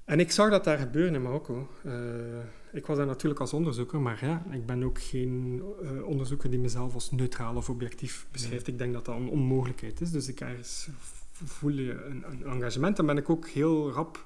En 0.04 0.20
ik 0.20 0.30
zag 0.30 0.50
dat 0.50 0.64
daar 0.64 0.78
gebeuren 0.78 1.14
in 1.14 1.22
Marokko. 1.22 1.68
Uh, 1.86 1.92
ik 2.72 2.86
was 2.86 2.96
daar 2.96 3.06
natuurlijk 3.06 3.40
als 3.40 3.52
onderzoeker, 3.52 4.00
maar 4.00 4.24
ja, 4.24 4.44
ik 4.50 4.66
ben 4.66 4.84
ook 4.84 5.00
geen 5.00 5.62
uh, 5.82 6.06
onderzoeker 6.06 6.50
die 6.50 6.58
mezelf 6.58 6.94
als 6.94 7.10
neutraal 7.10 7.56
of 7.56 7.68
objectief 7.70 8.26
beschrijft. 8.30 8.66
Ik 8.66 8.78
denk 8.78 8.92
dat 8.92 9.04
dat 9.04 9.16
een 9.16 9.28
onmogelijkheid 9.28 10.00
is. 10.00 10.10
Dus 10.10 10.28
ik 10.28 10.40
ergens 10.40 10.88
voel 11.32 11.70
je 11.70 12.04
een, 12.04 12.24
een 12.30 12.44
engagement. 12.44 12.98
En 12.98 13.06
ben 13.06 13.16
ik 13.16 13.30
ook 13.30 13.48
heel 13.48 13.90
rap 13.90 14.24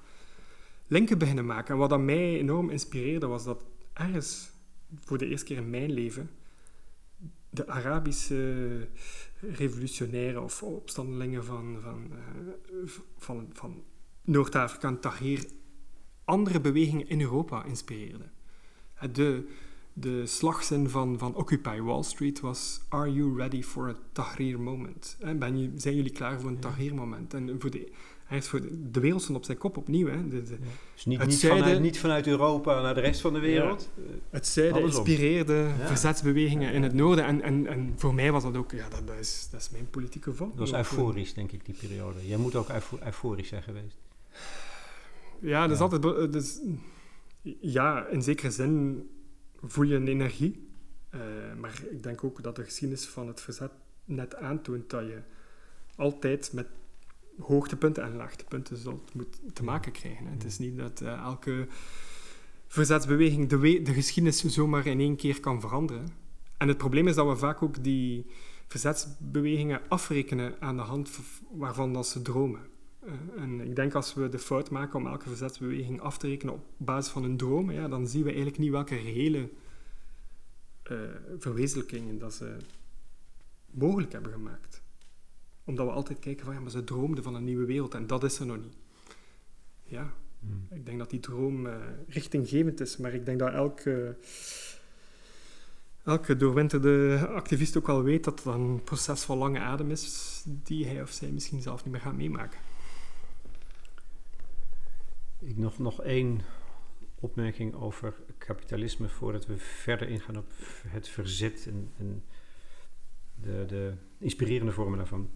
linken 0.87 1.19
beginnen 1.19 1.47
maken. 1.47 1.75
En 1.75 1.81
wat 1.81 1.91
dat 1.91 2.01
mij 2.01 2.39
enorm 2.39 2.71
inspireerde, 2.71 3.27
was 3.27 3.45
dat 3.45 3.65
ergens 3.93 4.51
voor 5.05 5.19
de 5.19 5.27
eerste 5.27 5.47
keer 5.47 5.57
in 5.57 5.71
mijn 5.71 5.93
leven 5.93 6.31
de 7.51 7.67
Arabische 7.67 8.89
revolutionairen 9.41 10.43
of 10.43 10.63
opstandelingen 10.63 11.45
van, 11.45 11.79
van, 11.83 12.11
uh, 12.73 12.89
van, 13.19 13.51
van 13.53 13.83
Noord-Afrika 14.25 14.89
en 14.89 15.01
Tahrir 15.01 15.47
andere 16.25 16.61
bewegingen 16.61 17.09
in 17.09 17.21
Europa 17.21 17.65
inspireerde. 17.65 18.25
De, 19.13 19.49
de 19.93 20.27
slagzin 20.27 20.89
van, 20.89 21.19
van 21.19 21.35
Occupy 21.35 21.81
Wall 21.81 22.03
Street 22.03 22.41
was 22.41 22.81
Are 22.89 23.13
you 23.13 23.37
ready 23.37 23.63
for 23.63 23.89
a 23.89 23.95
Tahrir 24.13 24.61
moment? 24.61 25.19
Ben 25.37 25.59
je, 25.59 25.71
zijn 25.77 25.97
jullie 25.97 26.13
klaar 26.13 26.41
voor 26.41 26.51
een 26.51 26.59
Tahrir 26.59 26.95
moment? 26.95 27.35
En 27.35 27.57
voor 27.59 27.71
de, 27.71 27.93
voor 28.39 28.61
de, 28.93 29.01
wereld 29.01 29.23
stond 29.23 29.39
op 29.39 29.45
zijn 29.45 29.59
kop 29.59 29.77
opnieuw. 29.77 30.07
Hè. 30.07 30.29
De, 30.29 30.43
de, 30.43 30.57
dus 30.95 31.05
niet, 31.05 31.27
niet, 31.27 31.47
vanuit, 31.47 31.81
niet, 31.81 31.99
vanuit, 31.99 32.27
Europa 32.27 32.83
naar 32.83 32.95
de 32.95 33.01
rest 33.01 33.21
van 33.21 33.33
de 33.33 33.39
wereld? 33.39 33.91
Ja. 33.97 34.03
Het 34.31 34.47
zuiden 34.47 34.83
inspireerde 34.83 35.69
verzetsbewegingen 35.85 36.73
in 36.73 36.83
het 36.83 36.95
noorden. 36.95 37.25
En, 37.25 37.43
en, 37.43 37.67
en 37.67 37.93
voor 37.97 38.15
mij 38.15 38.33
was 38.33 38.43
dat 38.43 38.57
ook, 38.57 38.73
ja, 38.73 38.89
dat, 38.89 39.07
dat, 39.07 39.17
is, 39.19 39.49
dat 39.51 39.61
is 39.61 39.71
mijn 39.71 39.91
politieke 39.91 40.35
vorm. 40.35 40.51
Dat 40.51 40.71
was 40.71 40.73
euforisch, 40.73 41.35
denk 41.35 41.53
ik, 41.53 41.65
die 41.65 41.75
periode. 41.75 42.27
Jij 42.27 42.39
moet 42.39 42.55
ook 42.55 42.69
euforisch 43.05 43.49
zijn 43.49 43.63
geweest. 43.63 43.97
Ja, 45.41 45.67
dat 45.67 45.77
is 45.77 45.83
altijd... 45.83 46.33
Dus, 46.33 46.61
ja, 47.61 48.07
in 48.07 48.23
zekere 48.23 48.51
zin 48.51 49.09
voel 49.63 49.85
je 49.85 49.95
een 49.95 50.09
energie. 50.09 50.69
Uh, 51.15 51.21
maar 51.59 51.83
ik 51.91 52.03
denk 52.03 52.25
ook 52.25 52.43
dat 52.43 52.57
de 52.57 52.65
geschiedenis 52.65 53.07
van 53.07 53.27
het 53.27 53.41
verzet 53.41 53.71
net 54.05 54.37
aantoont 54.37 54.91
dat 54.91 55.07
je 55.07 55.19
altijd 55.97 56.53
met 56.53 56.67
hoogtepunten 57.39 58.03
en 58.03 58.17
laagtepunten 58.17 58.77
zult 58.77 59.15
moet 59.15 59.41
te 59.53 59.65
maken 59.65 59.93
krijgen. 59.93 60.27
Het 60.27 60.45
is 60.45 60.59
niet 60.59 60.77
dat 60.77 61.01
uh, 61.01 61.13
elke 61.13 61.67
verzetsbeweging 62.67 63.49
de, 63.49 63.83
de 63.83 63.93
geschiedenis 63.93 64.45
zomaar 64.45 64.87
in 64.87 65.01
één 65.01 65.17
keer 65.17 65.41
kan 65.41 65.61
veranderen. 65.61 66.09
En 66.57 66.69
het 66.69 66.77
probleem 66.77 67.09
is 67.09 67.15
dat 67.15 67.27
we 67.27 67.37
vaak 67.37 67.63
ook 67.63 67.85
die 67.85 68.27
verzetsbewegingen 68.67 69.81
afrekenen 69.89 70.55
aan 70.61 70.77
de 70.77 70.83
hand 70.83 71.11
waarvan 71.51 71.93
dat 71.93 72.07
ze 72.07 72.23
dromen. 72.23 72.61
Uh, 73.05 73.43
en 73.43 73.61
ik 73.61 73.77
denk 73.77 73.95
als 73.95 74.15
we 74.15 74.29
de 74.29 74.39
fout 74.39 74.71
maken 74.71 74.99
om 74.99 75.07
elke 75.07 75.29
verzetsbeweging 75.29 76.01
af 76.01 76.19
te 76.19 76.27
rekenen 76.27 76.55
op 76.55 76.65
basis 76.77 77.13
van 77.13 77.25
een 77.25 77.37
droom, 77.37 77.71
ja, 77.71 77.89
dan 77.89 78.09
zien 78.09 78.23
we 78.23 78.29
eigenlijk 78.29 78.59
niet 78.59 78.71
welke 78.71 78.97
reële 78.97 79.49
uh, 80.91 80.99
verwezenlijkingen 81.39 82.19
dat 82.19 82.35
ze 82.35 82.57
mogelijk 83.71 84.13
hebben 84.13 84.33
gemaakt. 84.33 84.80
Omdat 85.71 85.87
we 85.87 85.93
altijd 85.93 86.19
kijken 86.19 86.45
van 86.45 86.55
ja, 86.55 86.61
maar 86.61 86.71
ze 86.71 86.85
droomden 86.85 87.25
van 87.25 87.35
een 87.35 87.45
nieuwe 87.45 87.65
wereld 87.65 87.95
en 87.95 88.07
dat 88.07 88.25
is 88.25 88.39
er 88.39 88.47
nog 88.47 88.57
niet. 88.57 88.77
Ja, 89.85 90.13
hmm. 90.41 90.67
ik 90.71 90.87
denk 90.87 90.99
dat 90.99 91.11
die 91.11 91.21
droom 91.21 91.67
uh, 91.67 91.75
richtinggevend 92.09 92.81
is, 92.81 92.97
maar 92.97 93.15
ik 93.15 93.25
denk 93.25 93.39
dat 93.39 93.53
elke, 93.53 94.17
elke 96.05 96.37
doorwinterde 96.37 97.27
activist 97.29 97.77
ook 97.77 97.87
wel 97.87 98.03
weet 98.03 98.25
dat 98.25 98.45
het 98.45 98.55
een 98.55 98.83
proces 98.85 99.23
van 99.23 99.39
lange 99.39 99.59
adem 99.59 99.91
is 99.91 100.43
die 100.47 100.87
hij 100.87 101.03
of 101.03 101.11
zij 101.11 101.29
misschien 101.29 101.63
zelf 101.63 101.85
niet 101.85 101.93
meer 101.93 102.03
gaat 102.03 102.17
meemaken. 102.17 102.61
Ik 105.39 105.57
nog, 105.57 105.79
nog 105.79 106.03
één 106.03 106.41
opmerking 107.15 107.75
over 107.75 108.15
kapitalisme 108.39 109.09
voordat 109.09 109.47
we 109.47 109.59
verder 109.59 110.09
ingaan 110.09 110.37
op 110.37 110.53
het 110.87 111.09
verzet 111.09 111.67
en, 111.67 111.93
en 111.99 112.25
de, 113.35 113.65
de, 113.67 113.93
inspirerende 114.19 114.73
vormen 114.73 114.99
daarvan. 114.99 115.31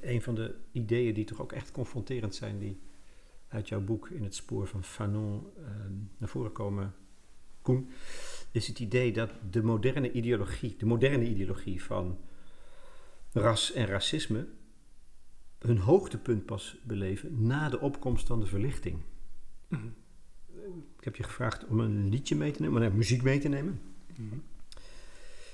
Een 0.00 0.22
van 0.22 0.34
de 0.34 0.54
ideeën 0.72 1.14
die 1.14 1.24
toch 1.24 1.40
ook 1.40 1.52
echt 1.52 1.70
confronterend 1.70 2.34
zijn, 2.34 2.58
die 2.58 2.80
uit 3.48 3.68
jouw 3.68 3.80
boek 3.80 4.08
in 4.08 4.22
het 4.22 4.34
spoor 4.34 4.66
van 4.66 4.84
Fanon 4.84 5.46
uh, 5.58 5.66
naar 6.18 6.28
voren 6.28 6.52
komen, 6.52 6.94
Koen, 7.62 7.90
is 8.50 8.66
het 8.66 8.78
idee 8.78 9.12
dat 9.12 9.30
de 9.50 9.62
moderne 9.62 10.12
ideologie, 10.12 10.76
de 10.78 10.86
moderne 10.86 11.28
ideologie 11.28 11.82
van 11.82 12.18
ras 13.32 13.72
en 13.72 13.86
racisme, 13.86 14.46
hun 15.58 15.78
hoogtepunt 15.78 16.44
pas 16.44 16.76
beleven 16.82 17.46
na 17.46 17.68
de 17.68 17.80
opkomst 17.80 18.26
van 18.26 18.40
de 18.40 18.46
verlichting. 18.46 19.02
Mm 19.68 19.94
ik 20.98 21.04
heb 21.04 21.16
je 21.16 21.22
gevraagd 21.22 21.66
om 21.66 21.80
een 21.80 22.08
liedje 22.08 22.36
mee 22.36 22.50
te 22.50 22.62
nemen, 22.62 22.80
maar 22.80 22.92
muziek 22.92 23.22
mee 23.22 23.38
te 23.38 23.48
nemen. 23.48 23.80
Mhm. 24.16 24.36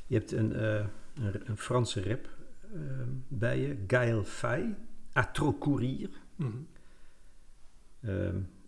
Je 0.06 0.14
hebt 0.14 0.32
een, 0.32 0.52
uh, 0.52 0.86
een, 1.14 1.48
een, 1.50 1.56
Franse 1.56 2.02
rap 2.02 2.28
uh, 2.72 2.80
bij 3.28 3.60
je, 3.60 3.76
Gaël 3.86 4.24
Faye, 4.24 4.74
A 5.16 5.30
trop 5.32 5.60
courir. 5.60 6.10
Mm 6.36 6.66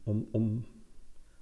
om, 0.05 0.29
om, 0.31 0.65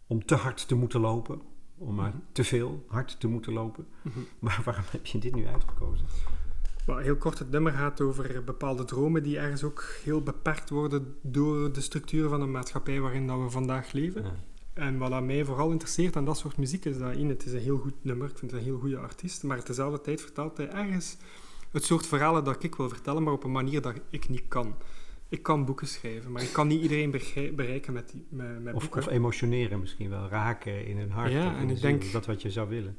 om 0.07 0.25
te 0.25 0.35
hard 0.35 0.69
te 0.69 0.75
moeten 0.75 1.01
lopen, 1.01 1.41
om 1.79 1.95
maar 1.95 2.13
mm 2.15 2.23
te 2.33 2.45
veel 2.45 2.85
hard 2.87 3.21
te 3.21 3.29
moeten 3.29 3.53
lopen. 3.53 3.87
Mhm. 4.03 4.19
Maar 4.39 4.61
waarom 4.65 4.85
heb 4.91 5.07
je 5.07 5.19
dit 5.19 5.35
nu 5.35 5.47
uitgekozen? 5.47 6.07
Maar 6.87 7.03
heel 7.03 7.17
kort, 7.17 7.39
het 7.39 7.51
nummer 7.51 7.73
gaat 7.73 8.01
over 8.01 8.45
bepaalde 8.45 8.85
dromen 8.85 9.23
die 9.23 9.39
ergens 9.39 9.63
ook 9.63 9.85
heel 10.05 10.23
beperkt 10.23 10.71
worden 10.71 11.17
door 11.21 11.73
de 11.73 11.81
structuur 11.81 12.29
van 12.29 12.41
de 12.41 12.47
maatschappij 12.47 13.01
waarin 13.01 13.27
dat 13.27 13.39
we 13.39 13.51
vandaag 13.51 13.93
leven. 13.93 14.23
Ja. 14.23 14.35
En 14.73 14.99
wat 14.99 15.23
mij 15.23 15.45
vooral 15.45 15.71
interesseert 15.71 16.17
aan 16.17 16.25
dat 16.25 16.39
soort 16.39 16.57
muziek 16.57 16.85
is 16.85 16.99
dat, 16.99 17.15
één, 17.15 17.29
het 17.29 17.47
is 17.47 17.53
een 17.53 17.61
heel 17.61 17.79
goed 17.79 18.05
nummer, 18.05 18.29
ik 18.29 18.39
vind 18.39 18.51
het 18.51 18.61
een 18.61 18.67
heel 18.67 18.79
goede 18.79 18.99
artiest, 18.99 19.43
maar 19.43 19.63
tezelfde 19.63 20.01
tijd 20.01 20.21
vertelt 20.21 20.57
hij 20.57 20.69
ergens 20.69 21.17
het 21.73 21.85
soort 21.85 22.07
verhalen 22.07 22.45
dat 22.45 22.63
ik 22.63 22.75
wil 22.75 22.89
vertellen, 22.89 23.23
maar 23.23 23.33
op 23.33 23.45
een 23.45 23.53
manier 23.53 23.81
dat 23.81 23.95
ik 24.11 24.29
niet 24.29 24.49
kan. 24.49 24.75
Ik 25.29 25.43
kan 25.43 25.65
boeken 25.65 25.87
schrijven, 25.87 26.33
maar 26.33 26.43
ik 26.43 26.53
kan 26.53 26.69
niet 26.69 26.83
iedereen 26.83 27.11
bereiken 27.55 27.93
met, 27.93 28.11
die, 28.11 28.27
met, 28.29 28.63
met 28.63 28.75
of, 28.75 28.83
boeken. 28.83 29.01
Of 29.01 29.09
emotioneren 29.09 29.81
misschien 29.81 30.11
wel, 30.11 30.29
raken 30.29 30.87
in 30.87 30.99
een 30.99 31.11
hart. 31.11 31.33
Ja, 31.33 31.57
en 31.57 31.71
ik 31.71 31.81
denk... 31.81 32.13
Dat 32.13 32.27
wat 32.27 32.43
je 32.43 32.51
zou 32.51 32.69
willen. 32.69 32.97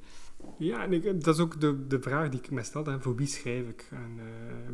Ja, 0.58 0.84
en 0.84 0.94
ik, 0.94 1.24
dat 1.24 1.36
is 1.36 1.42
ook 1.42 1.62
de, 1.62 1.88
de 1.88 2.02
vraag 2.02 2.30
die 2.30 2.40
ik 2.40 2.52
me 2.52 2.64
stel. 2.64 2.86
Hè. 2.86 3.02
Voor 3.02 3.16
wie 3.16 3.28
schrijf 3.28 3.68
ik? 3.68 3.88
En 3.92 4.18
uh, 4.18 4.24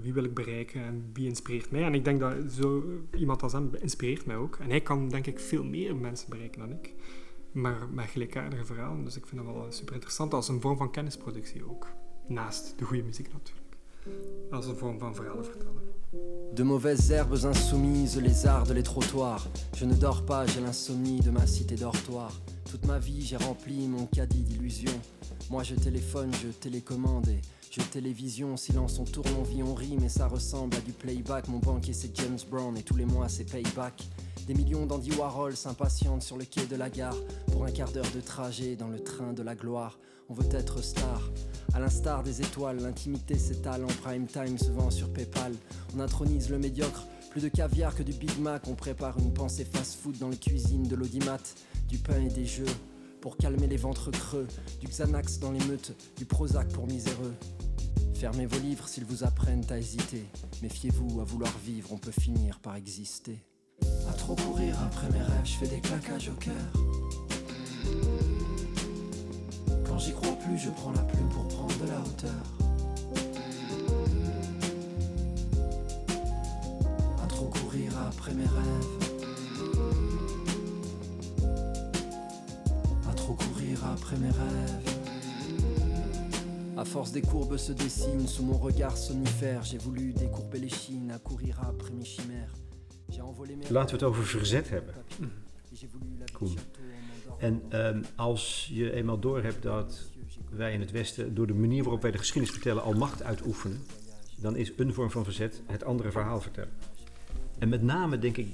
wie 0.01 0.13
wil 0.13 0.23
ik 0.23 0.33
bereiken? 0.33 0.83
En 0.83 1.09
wie 1.13 1.27
inspireert 1.27 1.71
mij? 1.71 1.83
En 1.83 1.93
ik 1.93 2.03
denk 2.03 2.19
dat 2.19 2.33
zo 2.51 2.83
iemand 3.17 3.43
als 3.43 3.51
hem 3.51 3.69
inspireert 3.79 4.25
mij 4.25 4.35
ook. 4.35 4.55
En 4.55 4.69
hij 4.69 4.81
kan 4.81 5.09
denk 5.09 5.27
ik 5.27 5.39
veel 5.39 5.63
meer 5.63 5.95
mensen 5.95 6.29
bereiken 6.29 6.59
dan 6.59 6.71
ik. 6.71 6.93
Maar 7.51 7.89
met 7.91 8.05
gelijkaardige 8.05 8.65
verhalen. 8.65 9.03
Dus 9.03 9.17
ik 9.17 9.25
vind 9.25 9.45
dat 9.45 9.53
wel 9.53 9.71
super 9.71 9.93
interessant 9.93 10.33
als 10.33 10.47
een 10.47 10.61
vorm 10.61 10.77
van 10.77 10.91
kennisproductie 10.91 11.69
ook. 11.69 11.87
Naast 12.27 12.79
de 12.79 12.85
goede 12.85 13.03
muziek 13.03 13.33
natuurlijk. 13.33 13.68
De 16.53 16.63
mauvaises 16.63 17.11
herbes 17.11 17.37
insoumises, 17.45 18.19
les 18.19 18.47
arts 18.47 18.73
les 18.73 18.83
trottoirs. 18.83 19.47
Je 19.75 19.85
ne 19.85 19.93
dors 19.93 20.25
pas, 20.25 20.45
j'ai 20.47 20.61
l'insomnie 20.61 21.19
de 21.19 21.29
ma 21.29 21.45
cité 21.45 21.75
dortoir. 21.75 22.31
Toute 22.69 22.85
ma 22.85 22.99
vie, 22.99 23.21
j'ai 23.21 23.37
rempli 23.37 23.87
mon 23.87 24.05
caddie 24.05 24.43
d'illusions. 24.43 24.99
Moi, 25.49 25.63
je 25.63 25.75
téléphone, 25.75 26.31
je 26.43 26.49
télécommande 26.49 27.27
et 27.29 27.41
je 27.71 27.81
télévision. 27.81 28.57
Silence, 28.57 28.99
on 28.99 29.05
tourne, 29.05 29.31
on 29.39 29.43
vit, 29.43 29.63
on 29.63 29.75
rit, 29.75 29.97
mais 29.99 30.09
ça 30.09 30.27
ressemble 30.27 30.75
à 30.77 30.81
du 30.81 30.91
playback. 30.91 31.47
Mon 31.47 31.59
banquier, 31.59 31.93
c'est 31.93 32.15
James 32.17 32.39
Brown 32.49 32.75
et 32.77 32.83
tous 32.83 32.95
les 32.95 33.05
mois, 33.05 33.29
c'est 33.29 33.45
payback. 33.45 34.07
Des 34.47 34.53
millions 34.55 34.85
d'Andy 34.85 35.11
Warhol 35.11 35.55
s'impatientent 35.55 36.23
sur 36.23 36.37
le 36.37 36.45
quai 36.45 36.65
de 36.65 36.75
la 36.75 36.89
gare 36.89 37.17
pour 37.51 37.65
un 37.65 37.71
quart 37.71 37.91
d'heure 37.91 38.09
de 38.15 38.21
trajet 38.21 38.75
dans 38.75 38.87
le 38.87 38.99
train 38.99 39.33
de 39.33 39.43
la 39.43 39.53
gloire. 39.53 39.99
On 40.29 40.35
veut 40.35 40.47
être 40.51 40.83
star. 40.83 41.31
À 41.73 41.79
l'instar 41.79 42.21
des 42.21 42.41
étoiles, 42.41 42.79
l'intimité 42.81 43.37
s'étale 43.37 43.83
en 43.83 43.87
prime 43.87 44.27
time, 44.27 44.57
se 44.57 44.69
vend 44.71 44.91
sur 44.91 45.11
PayPal. 45.11 45.53
On 45.95 45.99
intronise 45.99 46.49
le 46.49 46.59
médiocre, 46.59 47.07
plus 47.31 47.41
de 47.41 47.49
caviar 47.49 47.95
que 47.95 48.03
du 48.03 48.13
Big 48.13 48.37
Mac. 48.39 48.67
On 48.67 48.75
prépare 48.75 49.17
une 49.17 49.33
pensée 49.33 49.65
fast-food 49.65 50.19
dans 50.19 50.29
les 50.29 50.37
cuisines 50.37 50.87
de 50.87 50.95
l'audimat 50.95 51.39
du 51.87 51.97
pain 51.97 52.21
et 52.21 52.29
des 52.29 52.45
jeux 52.45 52.65
pour 53.21 53.37
calmer 53.37 53.67
les 53.67 53.77
ventres 53.77 54.11
creux, 54.11 54.47
du 54.79 54.87
Xanax 54.87 55.39
dans 55.39 55.51
les 55.51 55.65
meutes, 55.65 55.95
du 56.15 56.25
Prozac 56.25 56.69
pour 56.69 56.87
miséreux. 56.87 57.33
Fermez 58.13 58.45
vos 58.45 58.59
livres 58.59 58.87
s'ils 58.87 59.05
vous 59.05 59.23
apprennent 59.23 59.65
à 59.69 59.77
hésiter. 59.77 60.25
Méfiez-vous, 60.61 61.21
à 61.21 61.23
vouloir 61.23 61.53
vivre, 61.65 61.91
on 61.91 61.97
peut 61.97 62.11
finir 62.11 62.59
par 62.59 62.75
exister. 62.75 63.39
À 64.09 64.13
trop 64.13 64.35
courir 64.35 64.79
après 64.83 65.09
mes 65.09 65.21
rêves, 65.21 65.45
je 65.45 65.53
fais 65.53 65.67
des 65.67 65.79
claquages 65.79 66.29
au 66.29 66.33
cœur. 66.33 66.53
Quand 69.99 70.05
j'y 70.05 70.13
crois 70.13 70.35
plus, 70.35 70.57
je 70.57 70.69
prends 70.69 70.93
la 70.93 71.01
plume 71.01 71.27
pour 71.27 71.45
prendre 71.49 71.77
de 71.77 71.87
la 71.89 71.99
hauteur. 71.99 72.43
À 77.21 77.27
trop 77.27 77.47
courir 77.47 77.91
après 78.07 78.33
mes 78.33 78.45
rêves. 78.45 78.87
après 83.91 84.17
mes 84.17 84.29
rêves. 84.29 84.99
À 86.77 86.85
force 86.85 87.11
des 87.11 87.21
courbes 87.21 87.57
se 87.57 87.73
dessinent 87.73 88.27
sous 88.27 88.43
mon 88.43 88.57
regard 88.57 88.95
somnifère. 88.95 89.63
J'ai 89.63 89.77
voulu 89.79 90.13
décourber 90.13 90.59
les 90.59 90.69
chines, 90.69 91.11
à 91.11 91.19
courir 91.19 91.59
après 91.67 91.91
mes 91.91 92.05
chimères. 92.05 92.53
J'ai 93.09 93.21
envolé 93.21 93.57
mes 93.57 93.69
Laten 93.69 93.97
we 93.97 94.03
het 94.03 94.03
over 94.03 94.23
verzet 94.23 94.69
hebben. 94.69 94.93
Cool. 96.33 96.53
En 97.39 97.61
um, 97.71 98.03
als 98.15 98.69
je 98.73 98.91
eenmaal 98.91 99.19
doorhebt 99.19 99.63
dat 99.63 100.09
wij 100.49 100.73
in 100.73 100.79
het 100.79 100.91
Westen 100.91 101.35
door 101.35 101.47
de 101.47 101.53
manier 101.53 101.83
waarop 101.83 102.01
wij 102.01 102.11
de 102.11 102.17
geschiedenis 102.17 102.51
vertellen 102.55 102.83
al 102.83 102.93
macht 102.93 103.23
uitoefenen, 103.23 103.79
dan 104.35 104.55
is 104.55 104.71
een 104.77 104.93
vorm 104.93 105.11
van 105.11 105.23
verzet 105.23 105.61
het 105.65 105.83
andere 105.83 106.11
verhaal 106.11 106.41
vertellen. 106.41 106.73
En 107.59 107.69
met 107.69 107.81
name 107.81 108.19
denk 108.19 108.37
ik, 108.37 108.47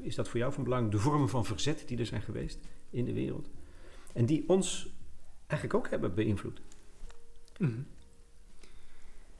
is 0.00 0.14
dat 0.14 0.28
voor 0.28 0.38
jou 0.38 0.52
van 0.52 0.64
belang, 0.64 0.90
de 0.90 0.98
vormen 0.98 1.28
van 1.28 1.44
verzet 1.44 1.84
die 1.86 1.98
er 1.98 2.06
zijn 2.06 2.22
geweest 2.22 2.58
in 2.90 3.04
de 3.04 3.12
wereld. 3.12 3.48
En 4.12 4.26
die 4.26 4.44
ons 4.48 4.88
eigenlijk 5.46 5.84
ook 5.84 5.90
hebben 5.90 6.14
beïnvloed. 6.14 6.60
Mhm. 7.58 7.80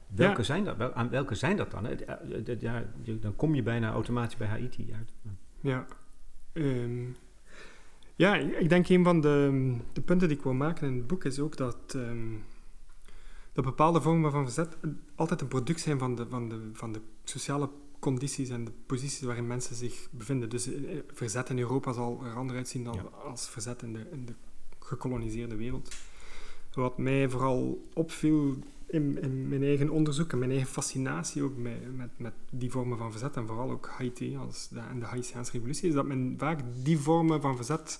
Welke, 0.07 0.43
zijn 0.43 0.63
dat, 0.63 0.77
wel, 0.77 0.93
aan 0.93 1.09
welke 1.09 1.35
zijn 1.35 1.57
dat 1.57 1.71
dan? 1.71 1.87
Ja, 2.59 2.85
dan 3.19 3.35
kom 3.35 3.55
je 3.55 3.63
bijna 3.63 3.91
automatisch 3.91 4.37
bij 4.37 4.47
Haiti 4.47 4.93
uit. 4.93 5.13
Ja, 5.61 5.85
um, 6.53 7.15
ja 8.17 8.35
ik 8.35 8.69
denk 8.69 8.89
een 8.89 9.03
van 9.03 9.21
de, 9.21 9.75
de, 9.93 10.01
punten 10.01 10.27
die 10.27 10.37
ik 10.37 10.43
wil 10.43 10.53
maken 10.53 10.87
in 10.87 10.95
het 10.95 11.07
boek 11.07 11.23
is 11.23 11.39
ook 11.39 11.57
dat, 11.57 11.93
um, 11.95 12.43
dat 13.53 13.65
bepaalde 13.65 14.01
vormen 14.01 14.31
van 14.31 14.43
verzet 14.43 14.77
altijd 15.15 15.41
een 15.41 15.47
product 15.47 15.79
zijn 15.79 15.99
van 15.99 16.15
de, 16.15 16.25
van, 16.29 16.49
de, 16.49 16.69
van 16.73 16.91
de 16.91 17.01
sociale 17.23 17.69
condities 17.99 18.49
en 18.49 18.65
de 18.65 18.71
posities 18.85 19.21
waarin 19.21 19.47
mensen 19.47 19.75
zich 19.75 20.07
bevinden. 20.11 20.49
Dus 20.49 20.73
eh, 20.73 20.97
verzet 21.13 21.49
in 21.49 21.59
Europa 21.59 21.93
zal 21.93 22.23
er 22.23 22.35
anders 22.35 22.57
uitzien 22.57 22.83
dan 22.83 23.23
als 23.23 23.49
verzet 23.49 23.81
in 23.81 23.93
de, 23.93 24.07
in 24.11 24.25
de 24.25 24.33
gekoloniseerde 24.79 25.55
wereld. 25.55 25.95
Wat 26.73 26.97
mij 26.97 27.29
vooral 27.29 27.87
opviel 27.93 28.57
in, 28.87 29.21
in, 29.21 29.47
mijn 29.47 29.63
eigen 29.63 29.89
onderzoek 29.89 30.31
en 30.31 30.37
mijn 30.37 30.51
eigen 30.51 30.69
fascinatie 30.69 31.43
ook 31.43 31.57
met, 31.57 31.95
met, 31.95 32.09
met 32.17 32.33
die 32.51 32.71
vormen 32.71 32.97
van 32.97 33.11
verzet, 33.11 33.35
en 33.35 33.47
vooral 33.47 33.71
ook 33.71 33.87
Haiti 33.87 34.37
als 34.37 34.67
de, 34.67 34.79
en 34.79 34.99
de 34.99 35.05
Haitiaanse 35.05 35.51
revolutie, 35.51 35.89
is 35.89 35.95
dat 35.95 36.05
men 36.05 36.35
vaak 36.37 36.59
die 36.83 36.97
vormen 36.97 37.41
van 37.41 37.55
verzet 37.55 37.99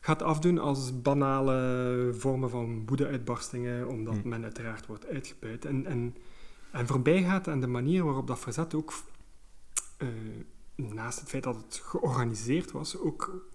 gaat 0.00 0.22
afdoen 0.22 0.58
als 0.58 1.02
banale 1.02 2.10
vormen 2.12 2.50
van 2.50 2.86
woede-uitbarstingen, 2.86 3.88
omdat 3.88 4.14
hmm. 4.14 4.28
men 4.28 4.42
uiteraard 4.42 4.86
wordt 4.86 5.06
uitgebuit. 5.06 5.64
En, 5.64 5.86
en, 5.86 6.16
en 6.70 6.86
voorbij 6.86 7.22
gaat 7.22 7.48
aan 7.48 7.60
de 7.60 7.66
manier 7.66 8.04
waarop 8.04 8.26
dat 8.26 8.38
verzet 8.38 8.74
ook, 8.74 8.94
uh, 9.98 10.08
naast 10.74 11.20
het 11.20 11.28
feit 11.28 11.42
dat 11.42 11.56
het 11.56 11.80
georganiseerd 11.84 12.70
was, 12.70 12.98
ook 12.98 13.46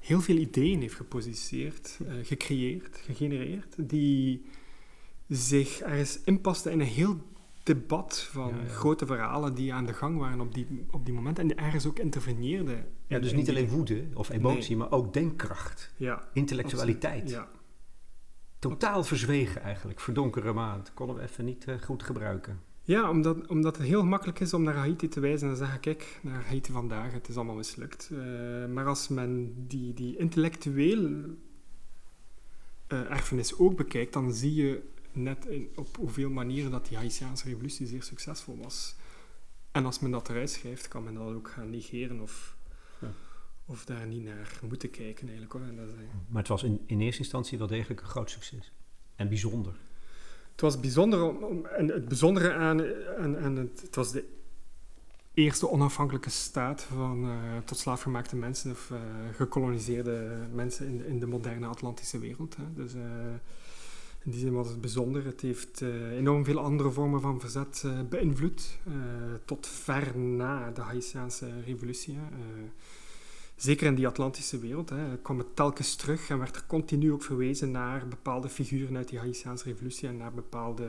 heel 0.00 0.20
veel 0.20 0.36
ideeën 0.36 0.80
heeft 0.80 0.94
geposiceerd, 0.94 1.98
uh, 2.02 2.12
gecreëerd, 2.22 2.96
gegenereerd, 2.96 3.74
die 3.78 4.44
zich 5.28 5.80
ergens 5.80 6.20
inpasten 6.24 6.72
in 6.72 6.80
een 6.80 6.86
heel 6.86 7.16
debat 7.62 8.28
van 8.30 8.68
grote 8.68 9.06
verhalen 9.06 9.54
die 9.54 9.74
aan 9.74 9.86
de 9.86 9.92
gang 9.92 10.18
waren 10.18 10.40
op 10.40 10.54
die, 10.54 10.86
op 10.90 11.04
die 11.04 11.14
moment 11.14 11.38
en 11.38 11.46
die 11.46 11.56
ergens 11.56 11.86
ook 11.86 11.98
interveneerden. 11.98 12.86
Ja, 13.06 13.18
dus 13.18 13.32
niet 13.32 13.48
alleen 13.48 13.68
woede 13.68 14.04
of 14.14 14.30
emotie, 14.30 14.76
maar 14.76 14.90
ook 14.90 15.12
denkkracht, 15.12 15.92
ja, 15.96 16.28
intellectualiteit. 16.32 17.30
Ja. 17.30 17.48
Totaal 18.58 19.04
verzwegen 19.04 19.62
eigenlijk, 19.62 20.00
verdonkere 20.00 20.52
maand. 20.52 20.94
Konden 20.94 21.16
we 21.16 21.22
even 21.22 21.44
niet 21.44 21.66
uh, 21.68 21.74
goed 21.80 22.02
gebruiken. 22.02 22.60
Ja, 22.82 23.10
omdat, 23.10 23.46
omdat 23.46 23.76
het 23.76 23.86
heel 23.86 24.04
makkelijk 24.04 24.40
is 24.40 24.54
om 24.54 24.62
naar 24.62 24.74
Haiti 24.74 25.08
te 25.08 25.20
wijzen 25.20 25.48
en 25.48 25.54
te 25.54 25.60
zeggen, 25.60 25.80
kijk, 25.80 26.20
naar 26.22 26.44
Haiti 26.46 26.72
vandaag, 26.72 27.12
het 27.12 27.28
is 27.28 27.36
allemaal 27.36 27.54
mislukt. 27.54 28.10
Uh, 28.12 28.18
maar 28.66 28.86
als 28.86 29.08
men 29.08 29.54
die, 29.68 29.94
die 29.94 30.16
intellectueel 30.16 31.02
uh, 32.88 33.10
erfenis 33.10 33.58
ook 33.58 33.76
bekijkt, 33.76 34.12
dan 34.12 34.32
zie 34.32 34.54
je 34.54 34.82
net 35.16 35.46
in, 35.46 35.68
op 35.74 35.96
hoeveel 35.96 36.30
manieren 36.30 36.70
dat 36.70 36.86
die 36.86 36.96
Haitiaanse 36.96 37.44
revolutie 37.44 37.86
zeer 37.86 38.02
succesvol 38.02 38.58
was. 38.62 38.94
En 39.70 39.84
als 39.84 39.98
men 39.98 40.10
dat 40.10 40.28
eruit 40.28 40.50
schrijft, 40.50 40.88
kan 40.88 41.04
men 41.04 41.14
dat 41.14 41.34
ook 41.34 41.50
gaan 41.50 41.70
negeren 41.70 42.20
of, 42.20 42.56
ja. 43.00 43.12
of 43.66 43.84
daar 43.84 44.06
niet 44.06 44.24
naar 44.24 44.60
moeten 44.68 44.90
kijken 44.90 45.22
eigenlijk. 45.22 45.52
Hoor. 45.52 45.62
En 45.62 45.76
dat 45.76 45.88
is, 45.88 45.94
maar 46.28 46.40
het 46.40 46.48
was 46.48 46.62
in, 46.62 46.82
in 46.86 47.00
eerste 47.00 47.22
instantie 47.22 47.58
wel 47.58 47.66
degelijk 47.66 48.00
een 48.00 48.06
groot 48.06 48.30
succes. 48.30 48.72
En 49.16 49.28
bijzonder. 49.28 49.74
Het 50.50 50.60
was 50.60 50.80
bijzonder, 50.80 51.22
om, 51.22 51.66
en 51.66 51.88
het 51.88 52.08
bijzondere 52.08 52.52
aan, 52.52 52.84
en, 53.16 53.38
en 53.38 53.56
het, 53.56 53.80
het, 53.80 53.94
was 53.94 54.12
de 54.12 54.24
eerste 55.34 55.70
onafhankelijke 55.70 56.30
staat 56.30 56.82
van 56.82 57.24
uh, 57.24 57.58
tot 57.64 57.78
slaafgemaakte 57.78 58.36
mensen 58.36 58.70
of 58.70 58.90
uh, 58.90 58.98
gekoloniseerde 59.32 60.46
mensen 60.52 60.86
in 60.86 60.98
de, 60.98 61.06
in 61.06 61.18
de 61.18 61.26
moderne 61.26 61.66
Atlantische 61.66 62.18
wereld. 62.18 62.56
Hè. 62.56 62.64
Dus 62.74 62.94
uh, 62.94 63.02
in 64.24 64.30
die 64.30 64.40
zin 64.40 64.52
was 64.52 64.68
het 64.68 64.80
bijzonder. 64.80 65.24
Het 65.24 65.40
heeft 65.40 65.80
uh, 65.80 66.12
enorm 66.16 66.44
veel 66.44 66.58
andere 66.58 66.90
vormen 66.90 67.20
van 67.20 67.40
verzet 67.40 67.82
uh, 67.86 67.92
beïnvloed, 68.08 68.78
uh, 68.88 68.94
tot 69.44 69.66
ver 69.66 70.18
na 70.18 70.70
de 70.70 70.80
Haitiaanse 70.80 71.60
revolutie. 71.66 72.18
zeker 73.56 73.86
in 73.86 73.94
die 73.94 74.06
Atlantische 74.06 74.58
wereld 74.58 74.90
hè, 74.90 75.18
kwam 75.22 75.38
het 75.38 75.56
telkens 75.56 75.96
terug 75.96 76.28
en 76.28 76.38
werd 76.38 76.56
er 76.56 76.64
continu 76.66 77.12
ook 77.12 77.22
verwezen 77.22 77.70
naar 77.70 78.08
bepaalde 78.08 78.48
figuren 78.48 78.96
uit 78.96 79.08
die 79.08 79.18
Haitiaanse 79.18 79.64
revolutie 79.64 80.08
en 80.08 80.16
naar 80.16 80.32
bepaalde 80.32 80.88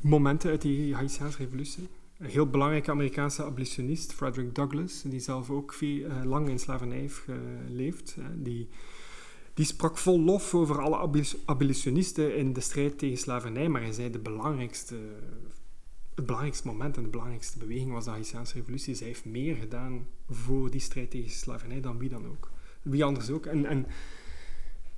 momenten 0.00 0.50
uit 0.50 0.62
die 0.62 0.94
Haitiaanse 0.94 1.38
revolutie. 1.38 1.88
Een 2.18 2.26
heel 2.26 2.46
belangrijke 2.46 2.90
Amerikaanse 2.90 3.44
abolitionist, 3.44 4.12
Frederick 4.12 4.54
Douglass, 4.54 5.02
die 5.02 5.20
zelf 5.20 5.50
ook 5.50 5.72
veel, 5.72 6.08
lang 6.24 6.48
in 6.48 6.58
slavernij 6.58 6.98
heeft 6.98 7.22
geleefd, 7.66 8.16
die 8.36 8.68
die 9.54 9.64
sprak 9.64 9.98
vol 9.98 10.20
lof 10.20 10.54
over 10.54 10.80
alle 10.80 11.24
abolitionisten 11.44 12.36
in 12.36 12.52
de 12.52 12.60
strijd 12.60 12.98
tegen 12.98 13.18
slavernij, 13.18 13.68
maar 13.68 13.82
hij 13.82 13.92
zei 13.92 14.10
de 14.10 14.18
belangrijkste, 14.18 14.96
het 16.14 16.26
belangrijkste 16.26 16.66
moment 16.66 16.96
en 16.96 17.02
de 17.02 17.08
belangrijkste 17.08 17.58
beweging 17.58 17.92
was 17.92 18.04
de 18.04 18.10
Haitiaanse 18.10 18.54
revolutie. 18.54 18.94
Zij 18.94 19.06
heeft 19.06 19.24
meer 19.24 19.56
gedaan 19.56 20.06
voor 20.30 20.70
die 20.70 20.80
strijd 20.80 21.10
tegen 21.10 21.30
slavernij 21.30 21.80
dan 21.80 21.98
wie 21.98 22.08
dan 22.08 22.26
ook. 22.26 22.50
Wie 22.82 23.04
anders 23.04 23.30
ook. 23.30 23.46
En, 23.46 23.66
en, 23.66 23.86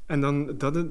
en 0.07 0.21
dan, 0.21 0.59
dat, 0.59 0.87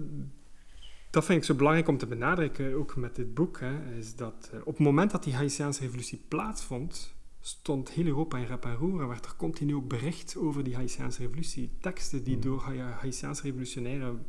dat 1.09 1.25
vind 1.25 1.39
ik 1.39 1.45
zo 1.45 1.55
belangrijk 1.55 1.87
om 1.87 1.97
te 1.97 2.07
benadrukken, 2.07 2.73
ook 2.73 2.95
met 2.95 3.15
dit 3.15 3.33
boek, 3.33 3.59
hè, 3.59 3.97
is 3.97 4.15
dat 4.15 4.49
eh, 4.53 4.59
op 4.59 4.77
het 4.77 4.85
moment 4.85 5.11
dat 5.11 5.23
die 5.23 5.35
Haitiaanse 5.35 5.81
revolutie 5.81 6.21
plaatsvond, 6.27 7.13
stond 7.45 7.89
heel 7.89 8.05
Europa 8.05 8.37
in 8.37 8.45
rep 8.45 8.65
en 8.65 8.75
roer 8.75 9.01
en 9.01 9.07
werd 9.07 9.25
er 9.25 9.35
continu 9.35 9.75
ook 9.75 9.87
bericht 9.87 10.37
over 10.37 10.63
die 10.63 10.75
Haitiaanse 10.75 11.21
revolutie. 11.21 11.69
Teksten 11.79 12.23
die 12.23 12.35
mm. 12.35 12.41
door 12.41 12.61
Haitiaanse 12.99 13.41
revolutionairen 13.41 14.25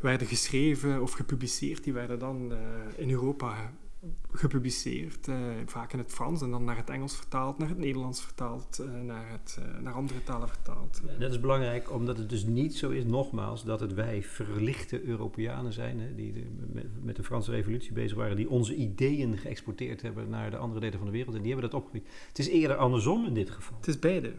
werden 0.00 0.26
geschreven 0.26 1.02
of 1.02 1.12
gepubliceerd, 1.12 1.84
die 1.84 1.92
werden 1.92 2.18
dan 2.18 2.52
uh, 2.52 2.58
in 2.96 3.10
Europa 3.10 3.72
gepubliceerd, 4.32 5.28
uh, 5.28 5.36
vaak 5.66 5.92
in 5.92 5.98
het 5.98 6.12
Frans 6.12 6.42
en 6.42 6.50
dan 6.50 6.64
naar 6.64 6.76
het 6.76 6.90
Engels 6.90 7.16
vertaald, 7.16 7.58
naar 7.58 7.68
het 7.68 7.78
Nederlands 7.78 8.22
vertaald, 8.22 8.80
uh, 8.80 9.00
naar, 9.00 9.30
het, 9.30 9.58
uh, 9.60 9.78
naar 9.78 9.92
andere 9.92 10.22
talen 10.22 10.48
vertaald. 10.48 11.02
dat 11.18 11.30
is 11.30 11.40
belangrijk, 11.40 11.92
omdat 11.92 12.18
het 12.18 12.28
dus 12.28 12.44
niet 12.44 12.76
zo 12.76 12.90
is, 12.90 13.04
nogmaals, 13.04 13.64
dat 13.64 13.80
het 13.80 13.94
wij 13.94 14.22
verlichte 14.22 15.04
Europeanen 15.04 15.72
zijn, 15.72 16.00
hè, 16.00 16.14
die 16.14 16.32
de, 16.32 16.44
met, 16.72 17.04
met, 17.04 17.16
de 17.16 17.22
Franse 17.22 17.50
revolutie 17.50 17.92
bezig 17.92 18.16
waren, 18.16 18.36
die 18.36 18.50
onze 18.50 18.74
ideeën 18.74 19.38
geëxporteerd 19.38 20.02
hebben 20.02 20.28
naar 20.28 20.50
de 20.50 20.56
andere 20.56 20.80
delen 20.80 20.98
van 20.98 21.06
de 21.06 21.12
wereld 21.12 21.34
en 21.34 21.42
die 21.42 21.52
hebben 21.52 21.70
dat 21.70 21.80
opgepikt. 21.80 22.08
Het 22.28 22.38
is 22.38 22.48
eerder 22.48 22.76
andersom 22.76 23.26
in 23.26 23.34
dit 23.34 23.50
geval. 23.50 23.76
Het 23.76 23.88
is 23.88 23.98
beide. 23.98 24.32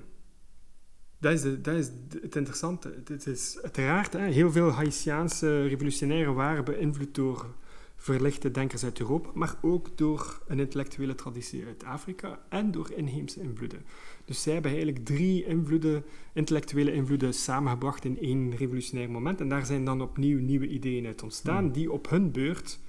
Dat 1.20 1.34
is, 1.34 1.42
de, 1.42 1.62
dat 1.62 1.76
is 1.76 1.92
het 2.22 2.36
interessante. 2.36 3.02
Het 3.06 3.28
is 3.28 3.60
uiteraard, 3.62 4.14
hè, 4.14 4.26
heel 4.28 4.52
veel 4.52 4.70
Haitiaanse 4.70 5.68
revolutionairen 5.68 6.34
waren 6.34 6.66
beïnvloed 6.66 7.16
door 7.16 7.56
verlichte 8.04 8.52
denkers 8.52 8.84
uit 8.84 9.00
Europa, 9.00 9.30
maar 9.34 9.56
ook 9.62 9.98
door 9.98 10.42
een 10.48 10.60
intellectuele 10.60 11.16
traditie 11.16 11.66
uit 11.66 11.84
Afrika 11.84 12.40
en 12.50 12.72
door 12.72 12.92
inheemse 12.92 13.42
invloeden. 13.42 13.86
Dus 14.26 14.42
zij 14.42 14.54
hebben 14.54 14.72
eigenlijk 14.72 15.06
drie 15.06 15.46
invloeden, 15.46 16.04
intellectuele 16.34 16.94
invloeden 16.94 17.34
samengebracht 17.34 18.06
in 18.06 18.20
één 18.20 18.56
revolutionair 18.56 19.10
moment. 19.10 19.42
En 19.42 19.50
daar 19.50 19.66
zijn 19.66 19.86
dan 19.86 20.02
opnieuw 20.02 20.40
nieuwe 20.40 20.68
ideeën 20.68 21.06
uit 21.06 21.24
ontstaan, 21.24 21.64
hmm. 21.64 21.72
die 21.72 21.92
op 21.92 22.10
hun 22.10 22.32
beurt 22.32 22.80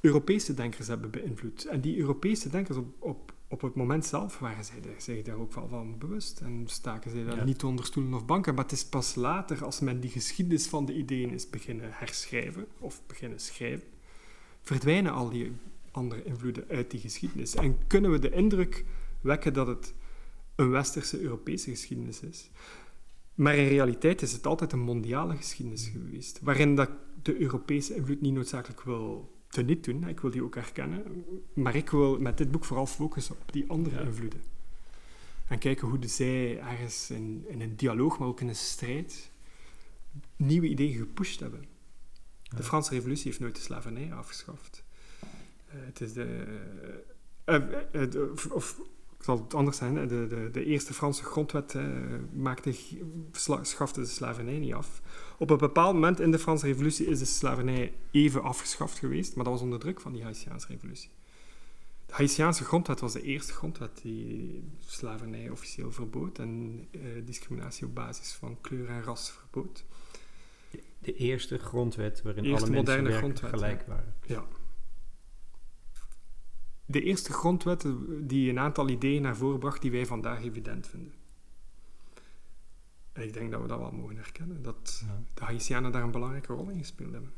Europese 0.00 0.54
denkers 0.54 0.88
hebben 0.88 1.10
beïnvloed. 1.10 1.64
En 1.64 1.80
die 1.80 1.98
Europese 1.98 2.50
denkers 2.50 2.78
op, 2.78 2.86
op, 2.98 3.32
op 3.48 3.60
het 3.60 3.74
moment 3.74 4.06
zelf 4.06 4.38
waren 4.38 4.64
zij 4.64 4.80
zich 4.96 5.22
daar 5.22 5.36
ook 5.36 5.52
wel 5.52 5.68
van 5.68 5.98
bewust 5.98 6.40
en 6.40 6.62
staken 6.66 7.10
zij 7.10 7.24
daar 7.24 7.44
niet 7.44 7.64
onder 7.64 7.84
stoelen 7.84 8.14
of 8.14 8.26
banken. 8.26 8.54
Maar 8.54 8.64
het 8.64 8.72
is 8.72 8.84
pas 8.84 9.14
later, 9.14 9.64
als 9.64 9.80
men 9.80 10.00
die 10.00 10.10
geschiedenis 10.10 10.66
van 10.66 10.84
de 10.84 10.94
ideeën 10.94 11.30
is 11.30 11.50
beginnen 11.50 11.90
herschrijven 11.92 12.66
of 12.78 13.02
beginnen 13.06 13.40
schrijven, 13.40 13.96
verdwijnen 14.68 15.12
al 15.12 15.30
die 15.30 15.52
andere 15.90 16.22
invloeden 16.24 16.64
uit 16.68 16.90
die 16.90 17.00
geschiedenis. 17.00 17.54
En 17.54 17.78
kunnen 17.86 18.10
we 18.10 18.18
de 18.18 18.30
indruk 18.30 18.84
wekken 19.20 19.52
dat 19.52 19.66
het 19.66 19.94
een 20.54 20.70
westerse 20.70 21.20
Europese 21.20 21.70
geschiedenis 21.70 22.20
is. 22.20 22.50
Maar 23.34 23.56
in 23.56 23.68
realiteit 23.68 24.22
is 24.22 24.32
het 24.32 24.46
altijd 24.46 24.72
een 24.72 24.88
mondiale 24.92 25.36
geschiedenis 25.36 25.88
geweest, 25.88 26.40
waarin 26.42 26.74
dat 26.74 26.90
de 27.22 27.40
Europese 27.40 27.94
invloed 27.94 28.20
niet 28.20 28.34
noodzakelijk 28.34 28.82
wil 28.82 29.32
teniet 29.48 29.84
doen. 29.84 30.08
Ik 30.08 30.20
wil 30.20 30.30
die 30.30 30.44
ook 30.44 30.54
herkennen. 30.54 31.24
Maar 31.54 31.74
ik 31.74 31.90
wil 31.90 32.18
met 32.18 32.38
dit 32.38 32.50
boek 32.50 32.64
vooral 32.64 32.86
focussen 32.86 33.34
op 33.34 33.52
die 33.52 33.64
andere 33.68 34.00
invloeden. 34.04 34.42
En 35.46 35.58
kijken 35.58 35.88
hoe 35.88 36.08
zij 36.08 36.60
ergens 36.60 37.10
in, 37.10 37.44
in, 37.48 37.60
een 37.60 37.76
dialoog, 37.76 38.18
maar 38.18 38.28
ook 38.28 38.40
in 38.40 38.48
een 38.48 38.56
strijd, 38.56 39.30
nieuwe 40.36 40.68
ideeën 40.68 40.98
gepusht 40.98 41.40
hebben. 41.40 41.77
De 42.56 42.62
Franse 42.62 42.90
revolutie 42.90 43.24
heeft 43.24 43.40
nooit 43.40 43.56
de 43.56 43.62
slavernij 43.62 44.12
afgeschaft. 44.12 44.84
Uh, 45.68 45.74
het 45.86 46.00
is 46.00 46.12
de... 46.12 46.58
Uh, 47.46 48.52
of, 48.52 48.80
ik 49.18 49.24
zal 49.24 49.42
het 49.42 49.54
anders 49.54 49.76
zijn, 49.76 50.08
de, 50.08 50.26
de, 50.26 50.48
de 50.52 50.64
eerste 50.64 50.94
Franse 50.94 51.24
grondwet 51.24 51.74
maakte, 52.32 52.74
schafte 53.62 54.00
de 54.00 54.06
slavernij 54.06 54.58
niet 54.58 54.74
af. 54.74 55.02
Op 55.38 55.50
een 55.50 55.58
bepaald 55.58 55.94
moment 55.94 56.20
in 56.20 56.30
de 56.30 56.38
Franse 56.38 56.66
revolutie 56.66 57.06
is 57.06 57.18
de 57.18 57.24
slavernij 57.24 57.92
even 58.10 58.42
afgeschaft 58.42 58.98
geweest, 58.98 59.34
maar 59.34 59.44
dat 59.44 59.52
was 59.52 59.62
onder 59.62 59.78
druk 59.78 60.00
van 60.00 60.12
die 60.12 60.22
Haitiaanse 60.22 60.66
revolutie. 60.66 61.10
De 62.06 62.14
Haitiaanse 62.14 62.64
grondwet 62.64 63.00
was 63.00 63.12
de 63.12 63.22
eerste 63.22 63.52
grondwet 63.52 64.00
die 64.02 64.62
slavernij 64.86 65.50
officieel 65.50 65.92
verbood 65.92 66.38
en 66.38 66.84
discriminatie 67.24 67.86
op 67.86 67.94
basis 67.94 68.32
van 68.32 68.60
kleur 68.60 68.88
en 68.88 69.02
ras 69.02 69.30
verbood 69.30 69.84
de 70.98 71.14
eerste 71.14 71.58
grondwet 71.58 72.22
waarin 72.22 72.54
alle 72.54 72.70
mensen 72.70 73.36
gelijk 73.36 73.86
waren. 73.86 74.14
Ja. 74.26 74.44
De 76.86 77.02
eerste 77.02 77.32
grondwet 77.32 77.86
die 78.20 78.50
een 78.50 78.58
aantal 78.58 78.88
ideeën 78.88 79.22
naar 79.22 79.36
voren 79.36 79.58
bracht 79.58 79.82
die 79.82 79.90
wij 79.90 80.06
vandaag 80.06 80.44
evident 80.44 80.86
vinden. 80.86 81.14
En 83.12 83.22
ik 83.22 83.32
denk 83.32 83.50
dat 83.50 83.60
we 83.60 83.68
dat 83.68 83.78
wel 83.78 83.92
mogen 83.92 84.16
herkennen, 84.16 84.62
dat 84.62 85.04
de 85.34 85.44
Haitianen 85.44 85.92
daar 85.92 86.02
een 86.02 86.10
belangrijke 86.10 86.52
rol 86.52 86.68
in 86.68 86.78
gespeeld 86.78 87.12
hebben. 87.12 87.32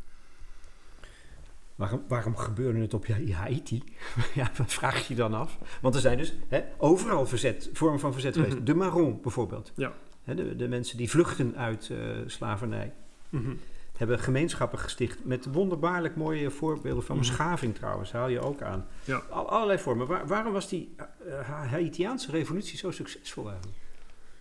Waarom, 1.75 2.03
waarom 2.09 2.37
gebeurde 2.37 2.81
het 2.81 2.95
op 2.95 3.07
Haiti? 3.33 3.83
ja, 4.35 4.51
wat 4.57 4.73
vraag 4.73 5.09
je 5.09 5.15
dan 5.15 5.35
af? 5.35 5.59
Want 5.81 5.95
er 5.95 6.01
zijn 6.01 6.19
dus 6.19 6.35
hè, 6.49 6.63
overal 6.79 7.27
verzet, 7.27 7.71
vormen 7.73 8.01
van 8.01 8.13
verzet 8.13 8.35
geweest. 8.35 8.55
Mhm. 8.55 8.65
De 8.65 8.75
Marron 8.75 9.21
bijvoorbeeld. 9.23 9.73
Ja. 9.77 9.93
Hè, 10.23 10.35
de, 10.35 10.57
de, 10.57 10.69
mensen 10.69 10.97
die 10.97 11.11
vluchten 11.11 11.57
uit 11.57 11.89
uh, 11.89 12.17
slavernij. 12.27 12.93
Mhm. 13.31 13.51
hebben 13.97 14.19
gemeenschappen 14.19 14.79
gesticht 14.79 15.25
met 15.25 15.47
wonderbaarlijk 15.53 16.17
mooie 16.17 16.51
voorbeelden 16.51 17.05
van 17.05 17.17
Mhm. 17.17 17.27
beschaving 17.27 17.75
trouwens, 17.75 18.13
haal 18.13 18.29
je 18.29 18.41
ook 18.41 18.63
aan. 18.63 18.87
Ja. 19.05 19.23
Al, 19.31 19.49
allerlei 19.51 19.79
vormen. 19.79 20.07
Waar- 20.07 20.27
waarom 20.27 20.53
was 20.53 20.69
die 20.69 20.95
eh, 20.97 21.41
Haitiaanse 21.71 22.31
revolutie 22.31 22.79
zo 22.79 22.91
succesvol 22.91 23.49
eigenlijk? 23.49 23.79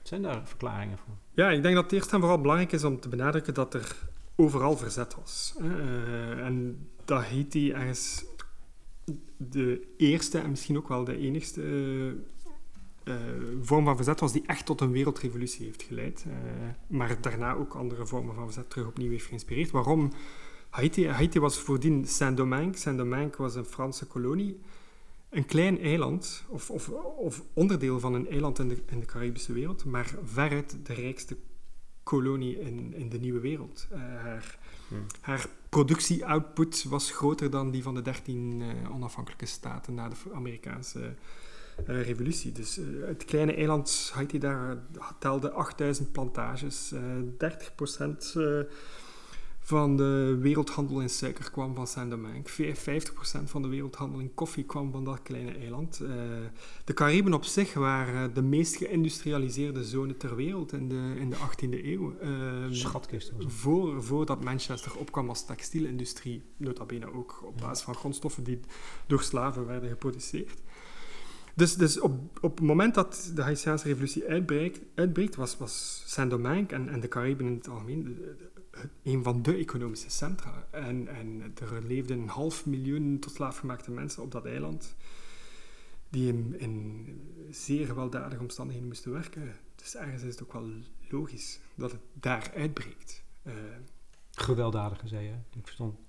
Zijn 0.02 0.22
daar 0.22 0.42
verklaringen 0.48 0.98
voor? 0.98 1.14
Ja, 1.34 1.50
ik 1.50 1.62
denk 1.62 1.76
dat 1.76 1.84
het 1.84 1.94
eerst 1.94 2.14
en 2.14 2.20
vooral 2.20 2.42
belangrijk 2.42 2.72
is 2.72 2.84
om 2.84 3.00
te 3.00 3.10
benadrukken 3.10 3.54
dat 3.54 3.74
er 3.74 3.96
overal 4.36 4.78
verzet 4.78 5.16
was. 5.16 5.54
Eh, 5.60 6.46
en 6.46 6.88
dat 7.06 7.24
Haiti 7.24 7.72
ergens 7.72 8.26
de 9.38 9.88
eerste 9.98 10.40
en 10.40 10.50
misschien 10.50 10.78
ook 10.78 10.88
wel 10.88 11.04
de 11.04 11.18
enigste 11.18 11.62
eh, 11.62 12.12
eh, 13.04 13.16
vorm 13.62 13.86
van 13.86 13.96
verzet 13.96 14.20
was 14.20 14.32
die 14.32 14.44
echt 14.46 14.66
tot 14.66 14.82
een 14.82 14.92
wereldrevolutie 14.92 15.66
heeft 15.66 15.84
geleid. 15.84 16.26
Eh, 16.28 16.34
maar 16.88 17.22
daarna 17.22 17.54
ook 17.54 17.74
andere 17.74 18.06
vormen 18.06 18.36
van 18.36 18.44
verzet 18.44 18.70
terug 18.70 18.88
opnieuw 18.88 19.10
heeft 19.10 19.26
geïnspireerd. 19.26 19.72
Waarom? 19.72 20.12
Haiti, 20.70 21.08
Haiti 21.08 21.40
was 21.40 21.60
voordien 21.60 22.06
Saint-Domingue. 22.06 22.78
Saint-Domingue 22.78 23.38
was 23.38 23.56
een 23.56 23.66
Franse 23.66 24.06
kolonie. 24.06 24.60
Een 25.30 25.46
klein 25.46 25.80
eiland, 25.80 26.44
of, 26.48 26.70
of, 26.70 26.90
of 27.18 27.44
onderdeel 27.54 28.00
van 28.00 28.14
een 28.14 28.30
eiland 28.30 28.60
in 28.60 28.68
de, 28.68 28.78
in 28.86 29.00
de 29.00 29.06
Caribische 29.06 29.54
wereld, 29.54 29.86
maar 29.86 30.16
veruit 30.24 30.78
de 30.84 30.94
rijkste 30.94 31.38
kolonie 32.04 32.60
in, 32.60 32.94
in 32.94 33.10
de 33.10 33.20
nieuwe 33.20 33.40
wereld. 33.40 33.88
Eh, 33.92 34.00
haar, 34.00 34.58
Hmm. 34.90 35.06
haar 35.22 35.48
productie-output 35.70 36.84
was 36.84 37.12
groter 37.12 37.50
dan 37.50 37.72
die 37.72 37.84
van 37.84 37.94
de 37.94 38.02
dertien 38.02 38.64
onafhankelijke 38.92 39.46
staten 39.46 39.94
na 39.94 40.10
de 40.10 40.16
Amerikaanse 40.34 41.16
eh, 41.88 42.02
revolutie. 42.02 42.52
Dus 42.52 42.78
eh, 42.78 42.86
het 43.06 43.26
kleine 43.26 43.54
eiland 43.54 44.12
Haiti 44.14 44.38
daar 44.38 44.78
telde 45.20 45.52
8000 45.52 46.12
plantages. 46.12 46.92
eh 46.92 47.02
30% 47.38 48.34
eh, 48.34 48.60
van 49.60 49.98
de 49.98 50.38
wereldhandel 50.42 51.02
in 51.02 51.10
suiker 51.10 51.52
kwam 51.52 51.76
van 51.76 51.88
Saint-Domingue. 51.88 52.42
Vijf- 52.74 53.10
50% 53.10 53.44
van 53.44 53.62
de 53.62 53.68
wereldhandel 53.68 54.20
in 54.20 54.34
koffie 54.34 54.64
kwam 54.64 54.92
van 54.92 55.04
dat 55.04 55.22
kleine 55.22 55.52
eiland. 55.52 55.98
De 56.86 56.94
Cariben 56.94 57.34
op 57.34 57.44
zich 57.44 57.74
waren 57.74 58.34
de 58.34 58.42
meest 58.42 58.76
geïndustrialiseerde 58.76 59.84
zone 59.84 60.18
ter 60.18 60.36
wereld 60.36 60.74
in 60.74 60.90
de, 60.90 61.14
in 61.20 61.30
de 61.30 61.36
18e 61.36 61.86
eeuw. 61.86 62.18
Eh, 62.20 62.30
Schatkist. 62.70 63.32
voor, 63.48 64.04
voordat 64.04 64.44
Manchester 64.44 64.96
opkwam 64.98 65.30
als 65.30 65.46
textielindustrie, 65.46 66.44
nota 66.58 66.86
bene 66.86 67.14
ook 67.14 67.42
op 67.46 67.58
basis 67.58 67.84
van 67.84 67.96
grondstoffen 67.96 68.44
die 68.44 68.60
door 69.08 69.22
slaven 69.22 69.66
werden 69.66 69.90
geproduceerd. 69.90 70.62
Dus, 71.60 71.76
dus 71.76 72.00
op, 72.00 72.42
het 72.42 72.62
moment 72.62 72.94
dat 72.94 73.32
de 73.36 73.42
Haitiaanse 73.42 73.88
revolutie 73.88 74.28
uitbreekt, 74.96 75.36
was, 75.36 75.58
was 75.58 76.04
Saint-Domingue 76.06 76.78
en, 76.78 76.90
en 76.90 77.00
de 77.00 77.08
Cariben 77.08 77.46
in 77.46 77.54
het 77.54 77.68
algemeen 77.68 78.18
een 79.04 79.24
van 79.24 79.42
de 79.42 79.56
economische 79.56 80.10
centra. 80.10 80.68
En, 80.72 81.08
en 81.08 81.54
er 81.62 81.84
leefden 81.84 82.20
een 82.20 82.28
half 82.28 82.66
miljoen 82.66 83.20
tot 83.20 83.34
slaafgemaakte 83.34 83.92
mensen 83.92 84.24
op 84.24 84.32
dat 84.32 84.46
eiland, 84.46 84.96
die 86.10 86.58
in, 86.58 87.08
zeer 87.50 87.86
gewelddadige 87.86 88.42
omstandigheden 88.42 88.90
moesten 88.90 89.12
werken. 89.12 89.56
Dus 89.76 89.96
ergens 89.96 90.24
is 90.24 90.32
het 90.32 90.44
ook 90.44 90.54
wel 90.54 90.70
logisch 91.10 91.60
dat 91.76 91.92
het 91.92 92.02
daar 92.14 92.52
uitbreekt. 92.56 93.24
Eh, 93.44 93.54
Gewelddadige, 94.32 95.08
zei 95.08 95.26
je. 95.26 95.34
Ik 95.58 95.66
verstond. 95.66 96.09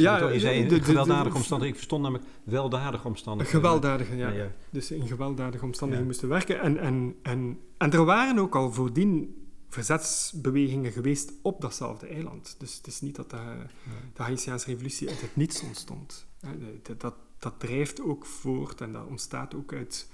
Ja, 0.00 0.28
je 0.28 0.40
zei 0.40 0.66
de- 0.66 0.82
gewelddadige 0.82 1.28
de- 1.28 1.34
omstandigheden. 1.34 1.68
Ik 1.68 1.74
verstond 1.74 2.02
namelijk 2.02 2.28
weldadige 2.44 3.06
omstandigheden. 3.06 3.60
gewelddadige, 3.60 4.16
ja. 4.16 4.50
Dus 4.70 4.90
in 4.90 5.06
gewelddadige 5.06 5.64
omstandigheden 5.64 6.10
moesten 6.12 6.28
werken. 6.28 6.60
En, 6.60 6.78
en, 6.78 7.14
en, 7.22 7.58
en 7.78 7.92
er 7.92 8.04
waren 8.04 8.38
ook 8.38 8.54
al 8.56 8.72
voordien 8.72 9.34
verzetsbewegingen 9.68 10.92
geweest 10.92 11.32
op 11.42 11.60
datzelfde 11.60 12.06
eiland. 12.06 12.56
Dus 12.58 12.76
het 12.76 12.86
is 12.86 13.00
niet 13.00 13.16
dat 13.16 13.30
de, 13.30 13.36
de 14.14 14.22
Haitiaanse 14.22 14.66
revolutie 14.70 15.08
uit 15.08 15.20
het 15.20 15.36
niets 15.36 15.62
ontstond. 15.62 16.26
Dat, 16.98 17.14
dat 17.38 17.54
drijft 17.58 18.00
ook 18.00 18.26
voort 18.26 18.80
en 18.80 18.92
dat 18.92 19.06
ontstaat 19.06 19.54
ook 19.54 19.72
uit, 19.72 20.09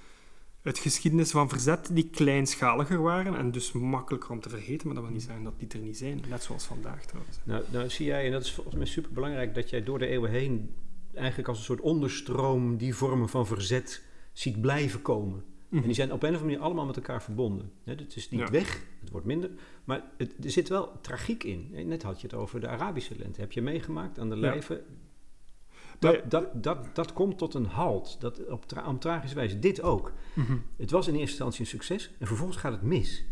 uit 0.66 0.78
geschiedenis 0.78 1.30
van 1.30 1.48
verzet 1.48 1.88
die 1.92 2.08
kleinschaliger 2.10 3.02
waren 3.02 3.36
en 3.36 3.50
dus 3.50 3.72
makkelijker 3.72 4.30
om 4.30 4.40
te 4.40 4.48
vergeten, 4.48 4.86
maar 4.86 4.94
dat 4.96 5.04
wil 5.04 5.12
niet 5.12 5.22
zeggen 5.22 5.44
dat 5.44 5.58
die 5.58 5.68
er 5.68 5.78
niet 5.78 5.96
zijn. 5.96 6.22
Net 6.28 6.42
zoals 6.42 6.64
vandaag 6.64 7.04
trouwens. 7.06 7.38
Nou, 7.44 7.64
nou 7.72 7.88
zie 7.90 8.06
jij, 8.06 8.26
en 8.26 8.32
dat 8.32 8.42
is 8.44 8.52
volgens 8.52 8.76
mij 8.76 8.86
super 8.86 9.12
belangrijk, 9.12 9.54
dat 9.54 9.70
jij 9.70 9.82
door 9.82 9.98
de 9.98 10.06
eeuwen 10.06 10.30
heen 10.30 10.74
eigenlijk 11.14 11.48
als 11.48 11.58
een 11.58 11.64
soort 11.64 11.80
onderstroom 11.80 12.76
die 12.76 12.94
vormen 12.94 13.28
van 13.28 13.46
verzet 13.46 14.02
ziet 14.32 14.60
blijven 14.60 15.02
komen. 15.02 15.44
En 15.70 15.82
die 15.82 15.92
zijn 15.94 16.12
op 16.12 16.22
een 16.22 16.28
of 16.28 16.34
andere 16.34 16.44
manier 16.44 16.60
allemaal 16.60 16.86
met 16.86 16.96
elkaar 16.96 17.22
verbonden. 17.22 17.72
Het 17.84 18.16
is 18.16 18.30
niet 18.30 18.40
Ja. 18.40 18.50
weg, 18.50 18.82
het 19.00 19.10
wordt 19.10 19.26
minder, 19.26 19.50
maar 19.84 20.02
het, 20.16 20.32
er 20.44 20.50
zit 20.50 20.68
wel 20.68 20.92
tragiek 21.00 21.44
in. 21.44 21.70
Net 21.86 22.02
had 22.02 22.20
je 22.20 22.26
het 22.26 22.36
over 22.36 22.60
de 22.60 22.68
Arabische 22.68 23.14
lente. 23.18 23.40
Heb 23.40 23.52
je 23.52 23.62
meegemaakt 23.62 24.18
aan 24.18 24.30
de 24.30 24.36
Ja. 24.36 24.60
Dat, 25.98 26.30
dat, 26.30 26.62
dat, 26.62 26.94
dat 26.94 27.12
komt 27.12 27.38
tot 27.38 27.54
een 27.54 27.66
halt, 27.66 28.16
dat, 28.20 28.46
op, 28.48 28.66
tra 28.66 28.88
op 28.88 29.00
tragische 29.00 29.36
wijze. 29.36 29.58
Dit 29.58 29.82
ook. 29.82 30.12
Mhm. 30.34 30.56
Het 30.76 30.90
was 30.90 31.06
in 31.06 31.12
eerste 31.12 31.28
instantie 31.30 31.60
een 31.60 31.66
succes 31.66 32.10
en 32.18 32.26
vervolgens 32.26 32.58
gaat 32.58 32.72
het 32.72 32.82
mis. 32.82 33.24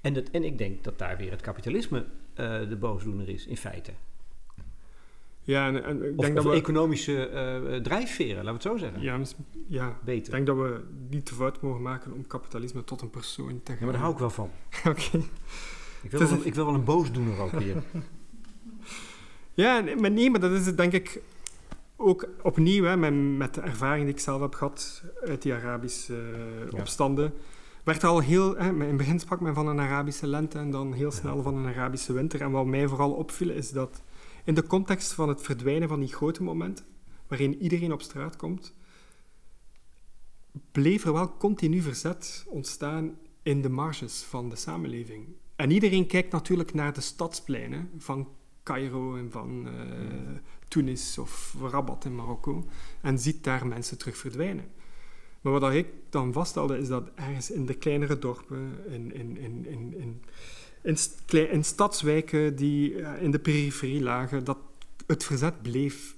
En, 0.00 0.12
dat, 0.14 0.28
en 0.30 0.44
ik 0.44 0.58
denk 0.58 0.84
dat 0.84 0.98
daar 0.98 1.16
weer 1.16 1.30
het 1.30 1.40
kapitalisme 1.40 2.06
eh, 2.34 2.68
de 2.68 2.76
boosdoener 2.76 3.28
is, 3.28 3.46
in 3.46 3.56
feite. 3.56 3.92
Ja, 5.42 5.66
en, 5.66 5.84
en 5.84 5.96
ik 5.96 6.18
denk 6.18 6.36
of 6.38 6.42
dat 6.44 6.52
we... 6.52 6.58
economische 6.58 7.28
eh, 7.28 7.76
drijfveren, 7.80 8.44
laten 8.44 8.46
we 8.46 8.52
het 8.52 8.62
zo 8.62 8.76
zeggen. 8.76 9.02
Ja, 9.02 9.20
ja, 9.66 9.88
ik 9.88 9.94
Beter. 10.04 10.32
denk 10.32 10.46
dat 10.46 10.56
we 10.56 10.84
niet 11.10 11.26
te 11.26 11.34
fout 11.34 11.60
mogen 11.60 11.82
maken 11.82 12.12
om 12.12 12.26
kapitalisme 12.26 12.84
tot 12.84 13.00
een 13.00 13.10
persoon 13.10 13.60
te 13.62 13.70
gaan. 13.70 13.78
Ja, 13.78 13.84
maar 13.84 13.92
daar 13.92 14.02
hou 14.02 14.12
ik 14.12 14.18
wel 14.18 14.30
van. 14.30 14.50
Oké. 14.90 15.16
Ik 16.02 16.10
wil, 16.10 16.20
wel, 16.20 16.30
een- 16.30 16.46
ik 16.46 16.54
wil 16.54 16.64
wel 16.64 16.74
een 16.74 16.84
boosdoener 16.84 17.38
ook 17.40 17.58
hier. 17.60 17.82
Ja, 19.54 19.80
nee, 19.80 19.96
maar 19.96 20.10
nee, 20.10 20.30
maar 20.30 20.40
dat 20.40 20.50
is 20.52 20.66
het 20.66 20.76
denk 20.76 20.92
ik 20.92 21.22
ook 21.96 22.28
opnieuw, 22.42 22.84
hè, 22.84 22.96
met, 22.96 23.14
met 23.38 23.54
de 23.54 23.60
ervaring 23.60 24.04
die 24.04 24.14
ik 24.14 24.20
zelf 24.20 24.40
heb 24.40 24.54
gehad 24.54 25.02
uit 25.26 25.42
die 25.42 25.52
Arabische 25.54 26.14
eh, 26.14 26.70
Ja. 26.70 26.78
opstanden. 26.78 27.32
Werd 27.84 28.02
er 28.02 28.08
al 28.08 28.20
heel, 28.20 28.56
hè, 28.56 28.68
in 28.68 28.80
het 28.80 28.96
begin 28.96 29.20
sprak 29.20 29.40
men 29.40 29.54
van 29.54 29.66
een 29.68 29.80
Arabische 29.80 30.26
lente 30.26 30.58
en 30.58 30.70
dan 30.70 30.92
heel 30.92 31.10
snel 31.10 31.42
van 31.42 31.56
een 31.56 31.66
Arabische 31.74 32.12
winter. 32.12 32.40
En 32.40 32.50
wat 32.50 32.66
mij 32.66 32.88
vooral 32.88 33.12
opviel 33.12 33.50
is 33.50 33.70
dat 33.70 34.02
in 34.44 34.54
de 34.54 34.66
context 34.66 35.12
van 35.12 35.28
het 35.28 35.42
verdwijnen 35.42 35.88
van 35.88 36.00
die 36.00 36.12
grote 36.12 36.42
momenten, 36.42 36.84
waarin 37.28 37.62
iedereen 37.62 37.92
op 37.92 38.02
straat 38.02 38.36
komt, 38.36 38.74
bleef 40.72 41.04
er 41.04 41.12
wel 41.12 41.36
continu 41.36 41.80
verzet 41.80 42.44
ontstaan 42.48 43.16
in 43.42 43.62
de 43.62 43.68
marges 43.68 44.22
van 44.22 44.48
de 44.48 44.56
samenleving. 44.56 45.26
En 45.56 45.70
iedereen 45.70 46.06
kijkt 46.06 46.32
natuurlijk 46.32 46.74
naar 46.74 46.92
de 46.92 47.00
stadspleinen 47.00 47.90
van 47.98 48.28
Cairo 48.64 49.16
en 49.16 49.30
van 49.30 49.66
eh, 49.66 49.72
Tunis 50.68 51.18
of 51.18 51.54
Rabat 51.70 52.04
in 52.04 52.14
Marokko 52.14 52.64
en 53.00 53.18
ziet 53.18 53.44
daar 53.44 53.66
mensen 53.66 53.98
terug 53.98 54.16
verdwijnen. 54.16 54.64
Maar 55.40 55.52
wat 55.52 55.72
ik 55.72 55.86
dan 56.10 56.32
vaststelde 56.32 56.78
is 56.78 56.88
dat 56.88 57.10
ergens 57.14 57.50
in 57.50 57.66
de 57.66 57.74
kleinere 57.74 58.18
dorpen, 58.18 58.78
in, 58.88 59.14
in, 59.14 59.36
in, 59.36 59.66
in, 59.66 59.94
in, 59.94 60.22
in, 60.82 61.50
in 61.50 61.64
stadswijken 61.64 62.56
die 62.56 63.02
eh, 63.02 63.22
in 63.22 63.30
de 63.30 63.38
periferie 63.38 64.02
lagen, 64.02 64.44
dat 64.44 64.58
het 65.06 65.24
verzet 65.24 65.62
bleef 65.62 66.16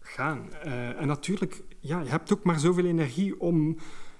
gaan. 0.00 0.52
Eh, 0.52 1.00
en 1.00 1.06
natuurlijk, 1.06 1.62
ja, 1.80 2.00
je 2.00 2.08
hebt 2.08 2.32
ook 2.32 2.44
maar 2.44 2.58
zoveel 2.58 2.84
energie 2.84 3.40
om 3.40 3.76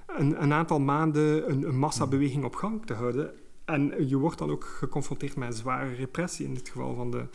een, 0.07 0.43
een 0.43 0.53
aantal 0.53 0.81
maanden 0.81 1.51
een, 1.51 1.63
een 1.63 1.79
massabeweging 1.79 2.45
op 2.45 2.55
gang 2.55 2.87
te 2.87 2.95
houden. 2.95 3.35
En 3.65 4.09
je 4.09 4.17
wordt 4.17 4.39
dan 4.39 4.51
ook 4.51 4.65
geconfronteerd 4.65 5.37
met 5.37 5.57
zware 5.57 5.95
repressie 5.95 6.47
in 6.47 6.55
het 6.55 6.69
geval 6.69 6.95
van 6.95 7.11
de 7.11 7.27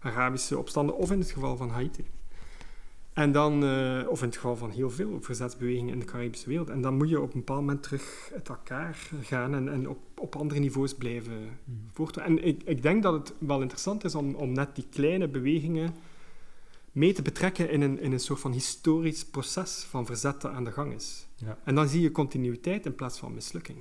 Arabische 0.00 0.58
opstanden 0.58 0.96
of 0.96 1.10
in 1.10 1.18
het 1.18 1.30
geval 1.30 1.56
van 1.56 1.70
Haiti. 1.70 2.04
En 3.12 3.32
dan, 3.32 3.64
eh, 3.64 4.08
of 4.08 4.20
in 4.20 4.26
het 4.26 4.36
geval 4.36 4.56
van 4.56 4.70
heel 4.70 4.90
veel 4.90 5.18
verzetsbewegingen 5.20 5.92
in 5.92 5.98
de 5.98 6.04
Caribische 6.04 6.48
wereld. 6.48 6.68
En 6.68 6.80
dan 6.80 6.96
moet 6.96 7.08
je 7.08 7.20
op 7.20 7.32
een 7.32 7.38
bepaald 7.38 7.60
moment 7.60 7.82
terug 7.82 8.30
uit 8.34 8.48
elkaar 8.48 9.08
gaan 9.22 9.54
en, 9.54 9.68
en 9.68 9.88
op, 9.88 9.98
op 10.18 10.36
andere 10.36 10.60
niveaus 10.60 10.94
blijven 10.94 11.58
voortdoen. 11.92 12.24
En 12.24 12.44
ik, 12.44 12.62
ik 12.64 12.82
denk 12.82 13.02
dat 13.02 13.12
het 13.12 13.32
wel 13.38 13.60
interessant 13.60 14.04
is 14.04 14.14
om, 14.14 14.34
om 14.34 14.52
net 14.52 14.74
die 14.74 14.86
kleine 14.90 15.28
bewegingen 15.28 15.94
mee 16.92 17.12
te 17.12 17.22
betrekken 17.22 17.70
in 17.70 17.80
een, 17.80 18.00
in 18.00 18.12
een 18.12 18.20
soort 18.20 18.40
van 18.40 18.52
historisch 18.52 19.24
proces 19.24 19.86
van 19.88 20.06
verzet 20.06 20.40
dat 20.40 20.52
aan 20.52 20.64
de 20.64 20.72
gang 20.72 20.94
is. 20.94 21.26
Ja. 21.34 21.58
En 21.64 21.74
dan 21.74 21.88
zie 21.88 22.00
je 22.00 22.12
continuïteit 22.12 22.86
in 22.86 22.94
plaats 22.94 23.18
van 23.18 23.34
mislukking. 23.34 23.78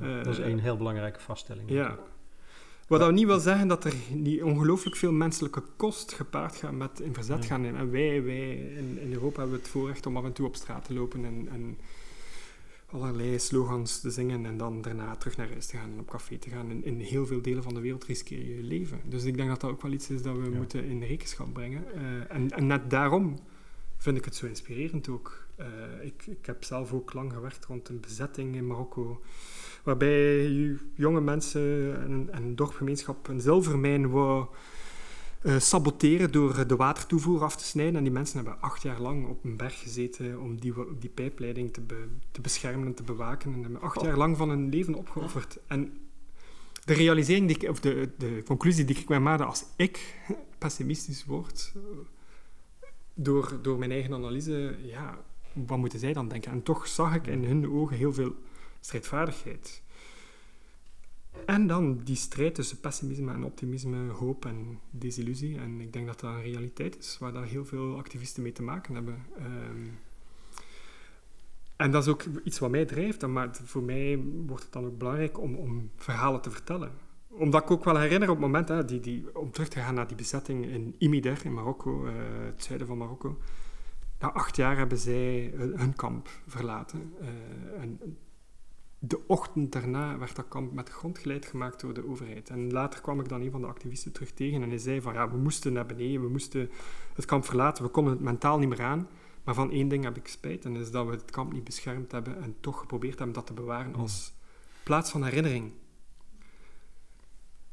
Ja, 0.00 0.18
Eh, 0.18 0.24
dat 0.24 0.38
is 0.38 0.38
een 0.38 0.58
heel 0.58 0.76
belangrijke 0.76 1.20
vaststelling. 1.20 1.70
Ja. 1.70 1.82
natuurlijk. 1.82 2.08
Wat 2.88 3.00
dat 3.00 3.12
niet 3.12 3.26
wil 3.26 3.38
zeggen 3.40 3.68
dat 3.68 3.84
er 3.84 3.94
niet 4.14 4.42
ongelooflijk 4.42 4.96
veel 4.96 5.12
menselijke 5.12 5.62
kost 5.76 6.12
gepaard 6.12 6.56
gaat 6.56 6.72
met 6.72 7.00
in 7.00 7.14
verzet 7.14 7.42
Ja. 7.42 7.48
gaan. 7.48 7.64
En 7.64 7.90
wij, 7.90 8.22
wij 8.22 8.50
in, 8.56 8.98
in 9.00 9.12
Europa 9.12 9.40
hebben 9.40 9.58
het 9.58 9.68
voorrecht 9.68 10.06
om 10.06 10.16
af 10.16 10.24
en 10.24 10.32
toe 10.32 10.46
op 10.46 10.56
straat 10.56 10.84
te 10.84 10.94
lopen 10.94 11.24
en, 11.24 11.48
en 11.52 11.78
allerlei 12.90 13.38
slogans 13.38 14.00
te 14.00 14.10
zingen 14.10 14.46
en 14.46 14.56
dan 14.56 14.82
daarna 14.82 15.16
terug 15.16 15.36
naar 15.36 15.48
huis 15.50 15.66
te 15.66 15.76
gaan 15.76 15.90
en 15.92 15.98
op 15.98 16.10
café 16.10 16.38
te 16.38 16.50
gaan. 16.50 16.70
In, 16.70 16.84
in 16.84 17.00
heel 17.00 17.26
veel 17.26 17.42
delen 17.42 17.62
van 17.62 17.74
de 17.74 17.80
wereld 17.80 18.04
riskeer 18.04 18.38
je 18.38 18.56
je 18.56 18.62
leven. 18.62 19.00
Dus 19.04 19.24
ik 19.24 19.36
denk 19.36 19.48
dat 19.48 19.60
dat 19.60 19.70
ook 19.70 19.82
wel 19.82 19.92
iets 19.92 20.10
is 20.10 20.22
dat 20.22 20.36
we 20.36 20.50
Ja. 20.50 20.56
moeten 20.56 20.84
in 20.84 21.02
rekenschap 21.02 21.52
brengen. 21.52 21.84
Eh, 21.94 22.36
en, 22.36 22.50
en 22.50 22.66
net 22.66 22.90
daarom 22.90 23.38
vind 23.96 24.16
ik 24.16 24.24
het 24.24 24.34
zo 24.36 24.46
inspirerend 24.46 25.08
ook. 25.08 25.46
Eh, 25.56 25.66
ik, 26.02 26.26
ik 26.26 26.46
heb 26.46 26.64
zelf 26.64 26.92
ook 26.92 27.12
lang 27.12 27.32
gewerkt 27.32 27.64
rond 27.64 27.88
een 27.88 28.00
bezetting 28.00 28.54
in 28.54 28.66
Marokko 28.66 29.20
waarbij 29.82 30.76
jonge 30.94 31.20
mensen 31.20 31.96
en, 32.02 32.28
een 32.30 32.56
dorpgemeenschap 32.56 33.28
een 33.28 33.40
zilvermijn 33.40 34.10
wou 34.10 34.46
uh, 35.42 35.58
saboteren 35.58 36.32
door 36.32 36.66
de 36.66 36.76
watertoevoer 36.76 37.42
af 37.42 37.56
te 37.56 37.64
snijden. 37.64 37.96
En 37.96 38.02
die 38.02 38.12
mensen 38.12 38.36
hebben 38.36 38.60
acht 38.60 38.82
jaar 38.82 39.00
lang 39.00 39.28
op 39.28 39.44
een 39.44 39.56
berg 39.56 39.80
gezeten 39.80 40.40
om 40.40 40.60
die, 40.60 40.74
die 40.98 41.10
pijpleiding 41.10 41.72
te, 41.72 41.82
te 42.30 42.40
beschermen 42.40 42.86
en 42.86 42.94
te 42.94 43.02
bewaken. 43.02 43.52
En 43.52 43.62
hebben 43.62 43.80
acht 43.80 44.00
jaar 44.00 44.16
lang 44.16 44.36
van 44.36 44.48
hun 44.48 44.68
leven 44.68 44.94
opgeofferd. 44.94 45.58
En 45.66 45.92
de 46.84 46.94
realisering, 46.94 47.68
of 47.68 47.80
de, 47.80 48.08
de 48.18 48.42
conclusie 48.46 48.84
die 48.84 48.98
ik 48.98 49.08
mij 49.08 49.20
maakte 49.20 49.44
als 49.44 49.64
ik 49.76 50.20
pessimistisch 50.58 51.24
word, 51.24 51.72
door, 53.14 53.58
door 53.62 53.78
mijn 53.78 53.90
eigen 53.90 54.14
analyse, 54.14 54.76
ja, 54.82 55.18
wat 55.52 55.78
moeten 55.78 55.98
zij 55.98 56.12
dan 56.12 56.28
denken? 56.28 56.52
En 56.52 56.62
toch 56.62 56.86
zag 56.86 57.14
ik 57.14 57.26
in 57.26 57.44
hun 57.44 57.70
ogen 57.70 57.96
heel 57.96 58.12
veel 58.12 58.34
strijdvaardigheid. 58.82 59.82
En 61.46 61.66
dan 61.66 62.00
die 62.04 62.16
strijd 62.16 62.54
tussen 62.54 62.80
pessimisme 62.80 63.32
en 63.32 63.44
optimisme, 63.44 64.10
hoop 64.10 64.44
en 64.44 64.80
desillusie. 64.90 65.58
En 65.58 65.80
ik 65.80 65.92
denk 65.92 66.06
dat 66.06 66.20
dat 66.20 66.34
een 66.34 66.42
realiteit 66.42 66.98
is 66.98 67.18
waar 67.18 67.32
daar 67.32 67.44
heel 67.44 67.64
veel 67.64 67.96
activisten 67.96 68.42
mee 68.42 68.52
te 68.52 68.62
maken 68.62 68.94
hebben. 68.94 69.26
Ehm, 69.38 69.86
en 71.76 71.90
dat 71.90 72.02
is 72.02 72.08
ook 72.08 72.24
iets 72.44 72.58
wat 72.58 72.70
mij 72.70 72.84
drijft. 72.84 73.26
Maar 73.26 73.50
voor 73.64 73.82
mij 73.82 74.18
wordt 74.46 74.62
het 74.62 74.72
dan 74.72 74.84
ook 74.84 74.98
belangrijk 74.98 75.40
om, 75.40 75.54
om 75.54 75.90
verhalen 75.96 76.40
te 76.40 76.50
vertellen. 76.50 76.90
Omdat 77.28 77.62
ik 77.62 77.70
ook 77.70 77.84
wel 77.84 77.98
herinner 77.98 78.28
op 78.28 78.36
het 78.36 78.44
moment, 78.44 78.68
hè, 78.68 78.84
die, 78.84 79.00
die, 79.00 79.38
om 79.38 79.50
terug 79.50 79.68
te 79.68 79.78
gaan 79.78 79.94
naar 79.94 80.06
die 80.06 80.16
bezetting 80.16 80.66
in 80.66 80.94
Imider 80.98 81.44
in 81.44 81.54
Marokko, 81.54 82.06
uh, 82.06 82.12
het 82.44 82.64
zuiden 82.64 82.86
van 82.86 82.98
Marokko. 82.98 83.38
Na 84.18 84.32
acht 84.32 84.56
jaar 84.56 84.76
hebben 84.76 84.98
zij 84.98 85.52
hun 85.54 85.94
kamp 85.94 86.28
verlaten. 86.46 87.14
En 87.80 88.00
de 89.04 89.20
ochtend 89.26 89.72
daarna 89.72 90.18
werd 90.18 90.36
dat 90.36 90.48
kamp 90.48 90.72
met 90.72 90.88
grond 90.88 91.18
geleid 91.18 91.46
gemaakt 91.46 91.80
door 91.80 91.94
de 91.94 92.08
overheid. 92.08 92.50
En 92.50 92.72
later 92.72 93.00
kwam 93.00 93.20
ik 93.20 93.28
dan 93.28 93.40
een 93.40 93.50
van 93.50 93.60
de 93.60 93.66
activisten 93.66 94.12
terug 94.12 94.30
tegen 94.30 94.62
en 94.62 94.68
hij 94.68 94.78
zei 94.78 95.00
van 95.00 95.12
ja, 95.12 95.30
we 95.30 95.36
moesten 95.36 95.72
naar 95.72 95.86
beneden, 95.86 96.22
we 96.22 96.28
moesten 96.28 96.70
het 97.14 97.24
kamp 97.24 97.44
verlaten, 97.44 97.84
we 97.84 97.90
konden 97.90 98.12
het 98.12 98.22
mentaal 98.22 98.58
niet 98.58 98.68
meer 98.68 98.82
aan. 98.82 99.08
Maar 99.44 99.54
van 99.54 99.70
één 99.70 99.88
ding 99.88 100.04
heb 100.04 100.16
ik 100.16 100.26
spijt 100.26 100.64
en 100.64 100.72
dat 100.72 100.82
is 100.82 100.90
dat 100.90 101.06
we 101.06 101.12
het 101.12 101.30
kamp 101.30 101.52
niet 101.52 101.64
beschermd 101.64 102.12
hebben 102.12 102.42
en 102.42 102.56
toch 102.60 102.78
geprobeerd 102.78 103.16
hebben 103.16 103.34
dat 103.34 103.46
te 103.46 103.52
bewaren 103.52 103.94
als 103.94 104.32
plaats 104.82 105.10
van 105.10 105.24
herinnering. 105.24 105.72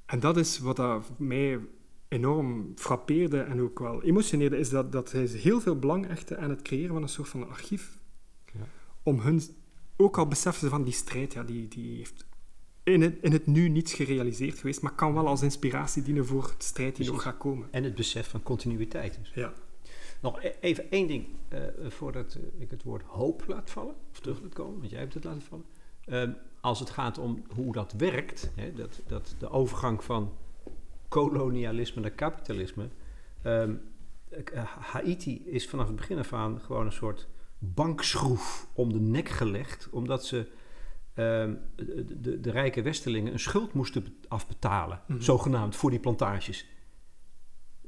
En 0.05 0.19
dat 0.19 0.37
is 0.37 0.59
wat 0.59 0.75
dat 0.75 1.11
mij 1.17 1.59
enorm 2.07 2.71
frappeerde 2.75 3.41
en 3.41 3.61
ook 3.61 3.79
wel 3.79 4.03
emotioneerde, 4.03 4.57
is 4.57 4.69
dat, 4.69 4.91
dat 4.91 5.11
hij 5.11 5.25
heel 5.25 5.61
veel 5.61 5.79
belang 5.79 6.07
hechte 6.07 6.37
aan 6.37 6.49
het 6.49 6.61
creëren 6.61 6.93
van 6.93 7.01
een 7.01 7.09
soort 7.09 7.29
van 7.29 7.49
archief. 7.49 7.97
Ja. 8.45 8.67
Om 9.03 9.19
hun 9.19 9.41
ook 10.01 10.17
al 10.17 10.27
beseffen 10.27 10.61
ze 10.61 10.69
van 10.69 10.83
die 10.83 10.93
strijd, 10.93 11.33
ja, 11.33 11.43
die, 11.43 11.67
die 11.67 11.97
heeft 11.97 12.25
in 12.83 13.01
het, 13.01 13.17
in 13.21 13.31
het 13.31 13.45
nu 13.45 13.69
niets 13.69 13.93
gerealiseerd 13.93 14.57
geweest, 14.57 14.81
maar 14.81 14.95
kan 14.95 15.13
wel 15.13 15.27
als 15.27 15.41
inspiratie 15.41 16.03
dienen 16.03 16.25
voor 16.25 16.53
de 16.57 16.63
strijd 16.63 16.95
die 16.95 17.11
nog 17.11 17.21
gaat 17.21 17.37
komen. 17.37 17.67
En 17.71 17.83
het 17.83 17.95
besef 17.95 18.29
van 18.29 18.43
continuïteit. 18.43 19.19
Dus. 19.19 19.31
Ja. 19.33 19.53
Nog 20.19 20.43
e-, 20.43 20.55
even 20.59 20.91
één 20.91 21.07
ding 21.07 21.27
uh, 21.53 21.59
voordat 21.87 22.33
eh, 22.33 22.61
ik 22.61 22.71
het 22.71 22.83
woord 22.83 23.03
hoop 23.03 23.43
laat 23.47 23.69
vallen, 23.69 23.95
of 24.11 24.19
terug 24.19 24.41
laat 24.41 24.53
komen, 24.53 24.79
want 24.79 24.89
jij 24.89 24.99
hebt 24.99 25.13
het 25.13 25.23
laten 25.23 25.41
vallen. 25.41 25.65
Uh, 26.05 26.35
als 26.61 26.79
het 26.79 26.89
gaat 26.89 27.17
om 27.17 27.43
hoe 27.55 27.73
dat 27.73 27.93
werkt, 27.97 28.51
hè, 28.55 28.73
dat, 28.73 29.01
dat 29.07 29.35
de 29.39 29.49
overgang 29.49 30.03
van 30.03 30.33
kolonialisme 31.07 32.01
naar 32.01 32.11
kapitalisme. 32.11 32.89
Um, 33.45 33.81
Haiti 34.79 35.43
is 35.45 35.67
vanaf 35.67 35.87
het 35.87 35.95
begin 35.95 36.17
af 36.17 36.33
aan 36.33 36.59
gewoon 36.61 36.85
een 36.85 36.91
soort 36.91 37.27
bankschroef 37.59 38.67
om 38.73 38.93
de 38.93 38.99
nek 38.99 39.29
gelegd, 39.29 39.87
omdat 39.91 40.25
ze 40.25 40.37
uh, 40.37 40.45
de, 41.75 42.19
de, 42.21 42.39
de, 42.39 42.51
rijke 42.51 42.81
Westelingen 42.81 43.33
een 43.33 43.39
schuld 43.39 43.73
moesten 43.73 44.05
afbetalen, 44.27 45.01
mm 45.07 45.21
zogenaamd, 45.21 45.75
voor 45.75 45.89
die 45.89 45.99
plantages. 45.99 46.65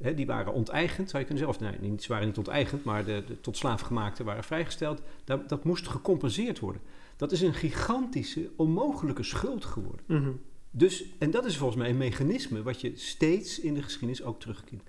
Hè, 0.00 0.14
die 0.14 0.26
waren 0.26 0.52
onteigend, 0.52 1.10
zou 1.10 1.22
je 1.22 1.28
kunnen 1.28 1.46
zeggen. 1.46 1.66
Of 1.66 1.80
nee, 1.80 1.90
niet, 1.90 2.02
ze 2.02 2.08
waren 2.08 2.26
niet 2.26 2.38
onteigend, 2.38 2.84
maar 2.84 3.04
de, 3.04 3.24
de 3.26 3.40
tot 3.40 3.56
slaafgemaakten 3.56 4.24
waren 4.24 4.44
vrijgesteld. 4.44 5.02
Dat, 5.24 5.48
dat 5.48 5.64
moest 5.64 5.88
gecompenseerd 5.88 6.58
worden. 6.58 6.82
Dat 7.16 7.32
is 7.32 7.40
een 7.40 7.54
gigantische, 7.54 8.50
onmogelijke 8.56 9.22
schuld 9.22 9.64
geworden. 9.64 10.04
Mm 10.06 10.40
Dus, 10.70 11.04
en 11.18 11.30
dat 11.30 11.44
is 11.44 11.56
volgens 11.56 11.78
mij 11.78 11.90
een 11.90 11.96
mechanisme 11.96 12.62
wat 12.62 12.80
je 12.80 12.92
steeds 12.94 13.60
in 13.60 13.74
de 13.74 13.82
geschiedenis 13.82 14.22
ook 14.22 14.40
terugkent. 14.40 14.82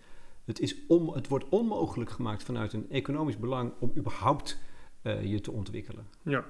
Het, 0.45 0.59
is 0.59 0.75
om, 0.87 1.09
het 1.09 1.27
wordt 1.27 1.49
onmogelijk 1.49 2.09
gemaakt 2.09 2.43
vanuit 2.43 2.73
een 2.73 2.89
economisch 2.89 3.37
belang 3.37 3.73
om 3.79 3.91
überhaupt 3.97 4.59
uh, 5.03 5.23
je 5.25 5.41
te 5.41 5.51
ontwikkelen. 5.51 6.07
Ja. 6.21 6.45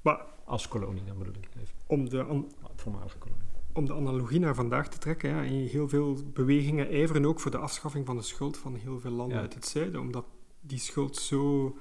Maar, 0.00 0.24
Als 0.44 0.68
kolonie, 0.68 1.04
dan 1.04 1.18
bedoel 1.18 1.34
ik 1.34 1.48
even. 1.60 1.74
Om 1.86 2.08
de, 2.08 2.44
voormalige 2.76 3.18
kolonie. 3.18 3.44
Om 3.72 3.86
de 3.86 3.94
analogie 3.94 4.40
naar 4.40 4.54
vandaag 4.54 4.88
te 4.88 4.98
trekken, 4.98 5.30
ja, 5.30 5.40
heel 5.68 5.88
veel 5.88 6.18
bewegingen 6.32 6.88
ijveren 6.88 7.24
ook 7.24 7.40
voor 7.40 7.50
de 7.50 7.58
afschaffing 7.58 8.06
van 8.06 8.16
de 8.16 8.22
schuld 8.22 8.56
van 8.56 8.74
heel 8.74 9.00
veel 9.00 9.10
landen 9.10 9.38
uit 9.38 9.54
het 9.54 9.66
zuiden, 9.66 10.00
omdat 10.00 10.24
die 10.60 10.78
schuld 10.78 11.16
zo 11.16 11.76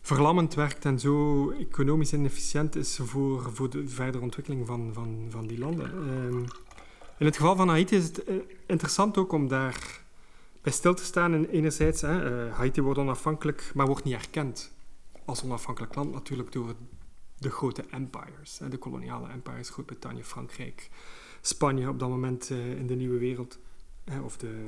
verlammend 0.00 0.54
werkt 0.54 0.84
en 0.84 0.98
zo 0.98 1.50
economisch 1.50 2.12
inefficiënt 2.12 2.76
is 2.76 2.98
voor, 3.02 3.52
voor 3.52 3.70
de 3.70 3.88
verdere 3.88 4.22
ontwikkeling 4.22 4.66
van, 4.66 4.90
van, 4.92 5.26
van 5.28 5.46
die 5.46 5.58
landen. 5.58 5.96
Um, 5.96 6.44
in 7.18 7.26
het 7.26 7.36
geval 7.36 7.56
van 7.56 7.68
Haiti 7.68 7.96
is 7.96 8.04
het 8.04 8.28
uh, 8.28 8.42
interessant 8.66 9.16
ook 9.18 9.32
om 9.32 9.48
daar 9.48 10.01
bij 10.62 10.72
stil 10.72 10.94
te 10.94 11.04
staan. 11.04 11.32
En 11.32 11.48
enerzijds, 11.48 12.00
hè, 12.00 12.46
uh, 12.46 12.54
Haiti 12.54 12.82
wordt 12.82 12.98
onafhankelijk, 12.98 13.70
maar 13.74 13.86
wordt 13.86 14.04
niet 14.04 14.14
erkend 14.14 14.72
als 15.24 15.44
onafhankelijk 15.44 15.94
land 15.94 16.12
natuurlijk 16.12 16.52
door 16.52 16.74
de 17.38 17.50
grote 17.50 17.84
empires, 17.90 18.58
hè, 18.58 18.68
de 18.68 18.76
koloniale 18.76 19.28
empires, 19.28 19.70
Groot-Brittannië, 19.70 20.24
Frankrijk, 20.24 20.90
Spanje 21.40 21.88
op 21.88 21.98
dat 21.98 22.08
moment 22.08 22.50
uh, 22.50 22.78
in 22.78 22.86
de 22.86 22.94
nieuwe 22.94 23.18
wereld, 23.18 23.58
hè, 24.04 24.20
of 24.20 24.36
de, 24.36 24.66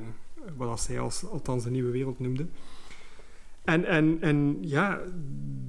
wat 0.57 0.81
zij 0.81 0.99
als, 0.99 1.25
althans 1.25 1.63
de 1.63 1.69
nieuwe 1.69 1.91
wereld 1.91 2.19
noemde. 2.19 2.47
En, 3.63 3.85
en, 3.85 4.17
en 4.21 4.57
ja, 4.61 5.01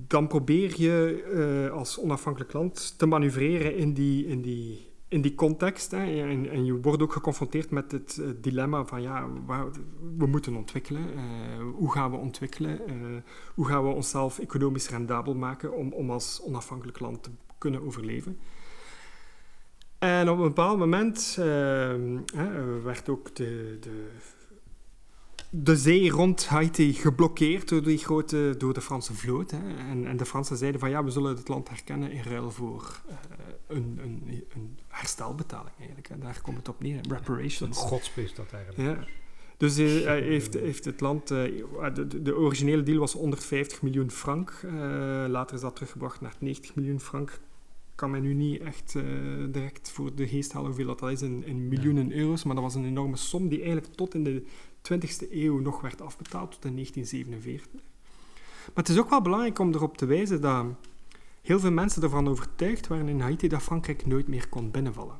dan 0.06 0.26
probeer 0.26 0.80
je 0.80 1.70
als 1.72 2.00
onafhankelijk 2.00 2.52
land 2.52 2.98
te 2.98 3.06
manoeuvreren 3.06 3.76
in 3.76 3.92
die, 3.92 4.26
in 4.26 4.42
die 4.42 4.95
in 5.08 5.20
die 5.20 5.34
context, 5.34 5.90
hè, 5.90 6.04
en, 6.28 6.50
en, 6.50 6.64
je 6.64 6.80
wordt 6.80 7.02
ook 7.02 7.12
geconfronteerd 7.12 7.70
met 7.70 7.92
het 7.92 8.16
uh, 8.20 8.28
dilemma 8.40 8.84
van 8.84 9.02
ja, 9.02 9.28
we 10.16 10.26
moeten 10.26 10.56
ontwikkelen. 10.56 11.02
Uh, 11.14 11.20
hoe 11.74 11.92
gaan 11.92 12.10
we 12.10 12.16
ontwikkelen? 12.16 12.80
Uh, 12.88 13.16
hoe 13.54 13.66
gaan 13.66 13.84
we 13.84 13.94
onszelf 13.94 14.38
economisch 14.38 14.88
rendabel 14.88 15.34
maken 15.34 15.72
om, 15.72 15.92
om 15.92 16.10
als 16.10 16.42
onafhankelijk 16.42 17.00
land 17.00 17.22
te 17.22 17.30
kunnen 17.58 17.82
overleven? 17.82 18.38
En 19.98 20.30
op 20.30 20.38
een 20.38 20.44
bepaald 20.44 20.78
moment 20.78 21.34
werd 22.82 23.08
ook 23.08 23.34
de, 23.34 23.76
de 23.80 24.08
de 25.50 25.76
zee 25.76 26.10
rond 26.10 26.46
Haiti 26.46 26.92
geblokkeerd 26.92 27.68
door, 27.68 27.82
die 27.82 27.98
grote, 27.98 28.54
door 28.58 28.74
de 28.74 28.80
Franse 28.80 29.14
vloot. 29.14 29.50
Hè. 29.50 29.76
En, 29.90 30.06
en, 30.06 30.16
de 30.16 30.26
Fransen 30.26 30.56
zeiden 30.56 30.80
van 30.80 30.90
ja, 30.90 31.04
we 31.04 31.10
zullen 31.10 31.36
het 31.36 31.48
land 31.48 31.68
herkennen 31.68 32.10
in 32.10 32.22
ruil 32.22 32.50
voor 32.50 33.00
uh, 33.08 33.14
een, 33.66 33.98
een, 34.02 34.44
een, 34.54 34.78
herstelbetaling 34.88 35.74
eigenlijk. 35.78 36.08
En 36.08 36.20
daar 36.20 36.40
komt 36.42 36.56
het 36.56 36.68
op 36.68 36.80
neer, 36.80 37.00
reparations. 37.08 37.78
Godspees 37.78 38.34
dat 38.34 38.52
eigenlijk. 38.52 38.98
Ja. 38.98 39.06
Dus 39.56 39.78
uh, 39.78 40.04
hij 40.04 40.20
heeft, 40.20 40.54
heeft 40.54 40.84
het 40.84 41.00
land... 41.00 41.30
Uh, 41.30 41.38
de, 41.94 42.22
de, 42.22 42.36
originele 42.36 42.82
deal 42.82 42.98
was 42.98 43.12
150 43.12 43.82
miljoen 43.82 44.10
frank. 44.10 44.60
later 45.28 45.54
is 45.54 45.60
dat 45.60 45.74
teruggebracht 45.74 46.20
naar 46.20 46.34
90 46.38 46.74
miljoen 46.74 47.00
frank 47.00 47.40
kan 47.94 48.10
men 48.10 48.22
nu 48.22 48.34
niet 48.34 48.60
echt 48.60 48.94
direct 49.50 49.90
voor 49.90 50.14
de 50.14 50.28
geest 50.28 50.52
halen 50.52 50.66
hoeveel 50.66 50.96
dat 50.96 51.10
is 51.10 51.22
in, 51.22 51.44
in 51.46 51.68
miljoenen 51.68 52.12
euro's. 52.12 52.44
Maar 52.44 52.54
dat 52.54 52.64
was 52.64 52.74
een 52.74 52.84
enorme 52.84 53.16
som 53.16 53.48
die 53.48 53.62
eigenlijk 53.62 53.94
tot 53.94 54.14
in 54.14 54.24
de 54.24 54.42
20e 54.92 55.30
eeuw 55.30 55.58
nog 55.58 55.80
werd 55.80 56.00
afbetaald 56.00 56.50
tot 56.50 56.64
in 56.64 56.72
1947. 56.72 57.80
Maar 58.66 58.84
het 58.84 58.88
is 58.88 58.98
ook 58.98 59.10
wel 59.10 59.22
belangrijk 59.22 59.58
om 59.58 59.74
erop 59.74 59.96
te 59.96 60.06
wijzen 60.06 60.40
dat 60.40 60.66
heel 61.42 61.60
veel 61.60 61.70
mensen 61.70 62.02
ervan 62.02 62.28
overtuigd 62.28 62.86
waren 62.86 63.08
in 63.08 63.20
Haiti 63.20 63.48
dat 63.48 63.62
Frankrijk 63.62 64.06
nooit 64.06 64.28
meer 64.28 64.48
kon 64.48 64.70
binnenvallen. 64.70 65.18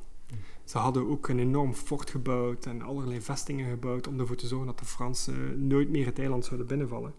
Ze 0.64 0.78
hadden 0.78 1.08
ook 1.08 1.28
een 1.28 1.38
enorm 1.38 1.74
fort 1.74 2.10
gebouwd 2.10 2.66
en 2.66 2.82
allerlei 2.82 3.20
vestingen 3.20 3.70
gebouwd 3.70 4.06
om 4.06 4.20
ervoor 4.20 4.36
te 4.36 4.46
zorgen 4.46 4.66
dat 4.66 4.78
de 4.78 4.84
Fransen 4.84 5.66
nooit 5.66 5.88
meer 5.88 6.06
het 6.06 6.18
eiland 6.18 6.44
zouden 6.44 6.66
binnenvallen. 6.66 7.14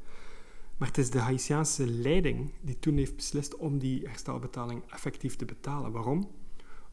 Maar 0.78 0.88
het 0.88 0.98
is 0.98 1.10
de 1.10 1.20
Haitiaanse 1.20 1.88
leiding 1.88 2.52
die 2.62 2.80
toen 2.80 2.98
heeft 2.98 3.16
beslist 3.16 3.56
om 3.56 3.78
die 3.78 4.08
herstelbetaling 4.08 4.82
effectief 4.90 5.36
te 5.36 5.46
betalen. 5.46 5.92
Waarom? 5.92 6.30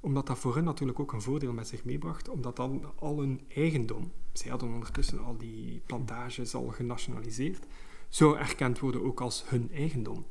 Omdat 0.05 0.27
dat 0.27 0.39
voor 0.39 0.55
hen 0.55 0.65
natuurlijk 0.65 1.01
ook 1.01 1.13
een 1.13 1.23
voordeel 1.23 1.53
met 1.53 1.69
zich 1.69 1.85
meebracht, 1.85 2.29
omdat 2.29 2.57
dan 2.57 2.85
al 2.95 3.19
hun 3.19 3.41
eigendom, 3.55 4.13
zij 4.33 4.51
hadden 4.51 4.69
ondertussen 4.69 5.25
al 5.25 5.37
die 5.37 5.81
plantages 5.87 6.55
al 6.55 6.67
genationaliseerd, 6.67 7.67
zou 8.09 8.39
erkend 8.39 8.79
worden 8.79 9.05
ook 9.05 9.21
als 9.21 9.45
hun 9.47 9.71
eigendom. 9.73 10.25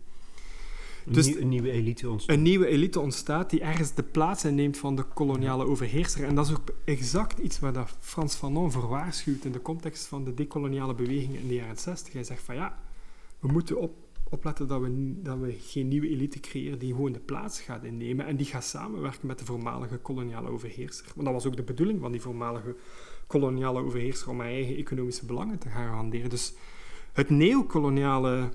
Dus 1.06 1.36
een 1.36 1.50
nieuwe 1.50 1.72
elite 1.72 2.10
ontstaat. 2.10 2.36
Een 2.36 2.42
nieuwe 2.42 2.68
elite 2.68 3.00
ontstaat 3.00 3.50
die 3.50 3.62
ergens 3.62 3.94
de 3.94 4.04
plaats 4.04 4.46
inneemt 4.46 4.78
van 4.78 4.96
de 4.96 5.04
koloniale 5.04 5.66
overheerser. 5.66 6.24
En 6.24 6.36
dat 6.36 6.46
is 6.46 6.54
ook 6.54 6.74
exact 6.86 7.40
iets 7.40 7.60
waar 7.60 7.74
dat 7.74 7.96
Frans 8.00 8.36
Fanon 8.36 8.72
voor 8.72 8.88
waarschuwt 8.88 9.46
in 9.46 9.52
de 9.52 9.62
context 9.62 10.06
van 10.06 10.24
de 10.24 10.34
decoloniale 10.34 10.94
beweging 10.94 11.36
in 11.36 11.48
de 11.48 11.54
jaren 11.54 11.78
60. 11.78 12.14
Hij 12.14 12.24
zegt 12.24 12.44
van 12.44 12.56
ja, 12.56 12.80
we 13.40 13.48
moeten 13.48 13.80
op, 13.80 13.96
opletten 14.34 14.68
dat 14.68 14.82
we, 14.82 15.14
dat 15.22 15.40
we 15.40 15.56
geen 15.60 15.88
nieuwe 15.88 16.10
elite 16.10 16.40
creëren 16.40 16.80
die 16.80 16.94
gewoon 16.94 17.12
de 17.12 17.20
plaats 17.20 17.62
gaat 17.62 17.84
innemen 17.84 18.26
en 18.26 18.36
die 18.36 18.46
gaat 18.46 18.64
samenwerken 18.64 19.28
met 19.28 19.40
de 19.40 19.46
voormalige 19.46 19.98
koloniale 19.98 20.50
overheerser. 20.50 21.06
Want 21.16 21.26
dat 21.26 21.34
was 21.36 21.46
ook 21.46 21.56
de 21.56 21.64
bedoeling 21.64 22.00
van 22.00 22.12
die 22.12 22.22
voormalige 22.22 22.76
koloniale 23.28 23.82
overheerser 23.82 24.30
om 24.30 24.40
haar 24.40 24.50
eigen 24.50 24.76
economische 24.76 25.26
belangen 25.26 25.60
te 25.60 25.70
garanderen. 25.70 26.30
Dus 26.30 26.54
het 27.14 27.30
neocoloniale 27.30 28.50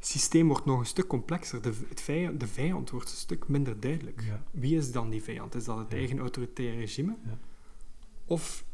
systeem 0.00 0.48
wordt 0.48 0.64
nog 0.64 0.78
een 0.78 0.86
stuk 0.86 1.06
complexer. 1.06 1.62
De, 1.62 1.72
het 1.88 2.00
vijand, 2.00 2.40
de 2.40 2.46
vijand 2.46 2.90
wordt 2.90 3.10
een 3.10 3.16
stuk 3.16 3.48
minder 3.48 3.80
duidelijk. 3.80 4.22
Wie 4.50 4.76
is 4.76 4.92
dan 4.92 5.10
die 5.10 5.22
vijand? 5.22 5.54
Is 5.54 5.64
dat 5.64 5.78
het 5.78 5.92
eigen 5.92 6.18
autoritaire 6.18 6.76
regime? 6.76 7.16
Ja. 7.24 7.38
Of, 8.24 8.64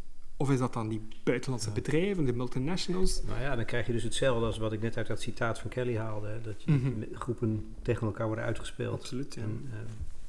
of 0.45 0.51
is 0.51 0.59
dat 0.59 0.73
dan 0.73 0.89
die 0.89 1.03
buitenlandse 1.23 1.71
bedrijven, 1.71 2.25
de 2.25 2.33
multinationals? 2.33 3.23
Nou 3.23 3.41
ja, 3.41 3.57
dan 3.57 3.65
krijg 3.65 3.87
je 3.87 3.93
dus 3.93 4.03
hetzelfde 4.03 4.47
als 4.47 4.59
wat 4.59 4.73
ik 4.73 4.81
net 4.81 4.97
uit 4.97 5.07
dat 5.07 5.21
citaat 5.21 5.59
van 5.59 5.71
Kelly 5.71 5.97
haalde. 5.97 6.41
Dat 6.43 6.63
je 6.63 6.71
mhm. 6.71 7.15
groepen 7.15 7.75
tegen 7.83 8.07
elkaar 8.07 8.27
worden 8.27 8.45
uitgespeeld. 8.45 9.01
Absoluut, 9.01 9.37
En 9.37 9.69
uh, 9.73 9.79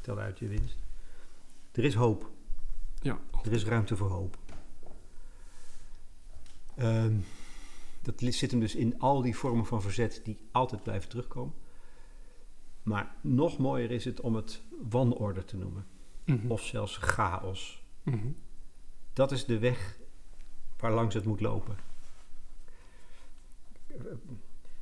tel 0.01 0.17
uit 0.17 0.39
je 0.39 0.47
winst. 0.47 0.77
Er 1.71 1.83
is 1.83 1.93
hoop. 1.93 2.29
Ja. 3.01 3.19
Er 3.43 3.51
is 3.51 3.65
ruimte 3.65 3.95
voor 3.95 4.09
hoop. 4.09 4.37
Um, 6.79 7.25
dat 8.01 8.13
zit 8.17 8.51
hem 8.51 8.59
dus 8.59 8.75
in 8.75 8.99
al 8.99 9.21
die 9.21 9.35
vormen 9.35 9.65
van 9.65 9.81
verzet 9.81 10.21
die 10.23 10.37
altijd 10.51 10.83
blijven 10.83 11.09
terugkomen. 11.09 11.53
Maar 12.83 13.15
nog 13.21 13.57
mooier 13.57 13.91
is 13.91 14.05
het 14.05 14.21
om 14.21 14.35
het 14.35 14.61
wanorde 14.89 15.45
te 15.45 15.57
noemen. 15.57 15.85
Mhm. 16.25 16.51
Of 16.51 16.61
zelfs 16.61 16.97
chaos. 16.97 17.83
Mhm. 18.03 18.27
Dat 19.13 19.31
is 19.31 19.45
de 19.45 19.59
weg 19.59 20.03
waar 20.79 20.91
langs 20.91 21.15
het 21.15 21.25
moet 21.25 21.41
lopen. 21.41 21.75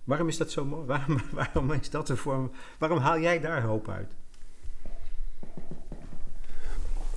Waarom 0.04 0.28
is 0.28 0.38
dat 0.38 0.52
zo 0.52 0.66
mooi? 0.66 0.86
Waarom, 0.86 1.18
waarom 1.32 1.72
is 1.72 1.90
dat 1.90 2.10
een 2.10 2.18
vorm? 2.18 2.52
Waarom 2.78 2.98
haal 2.98 3.20
jij 3.20 3.40
daar 3.40 3.62
hoop 3.62 3.90
uit? 3.90 4.14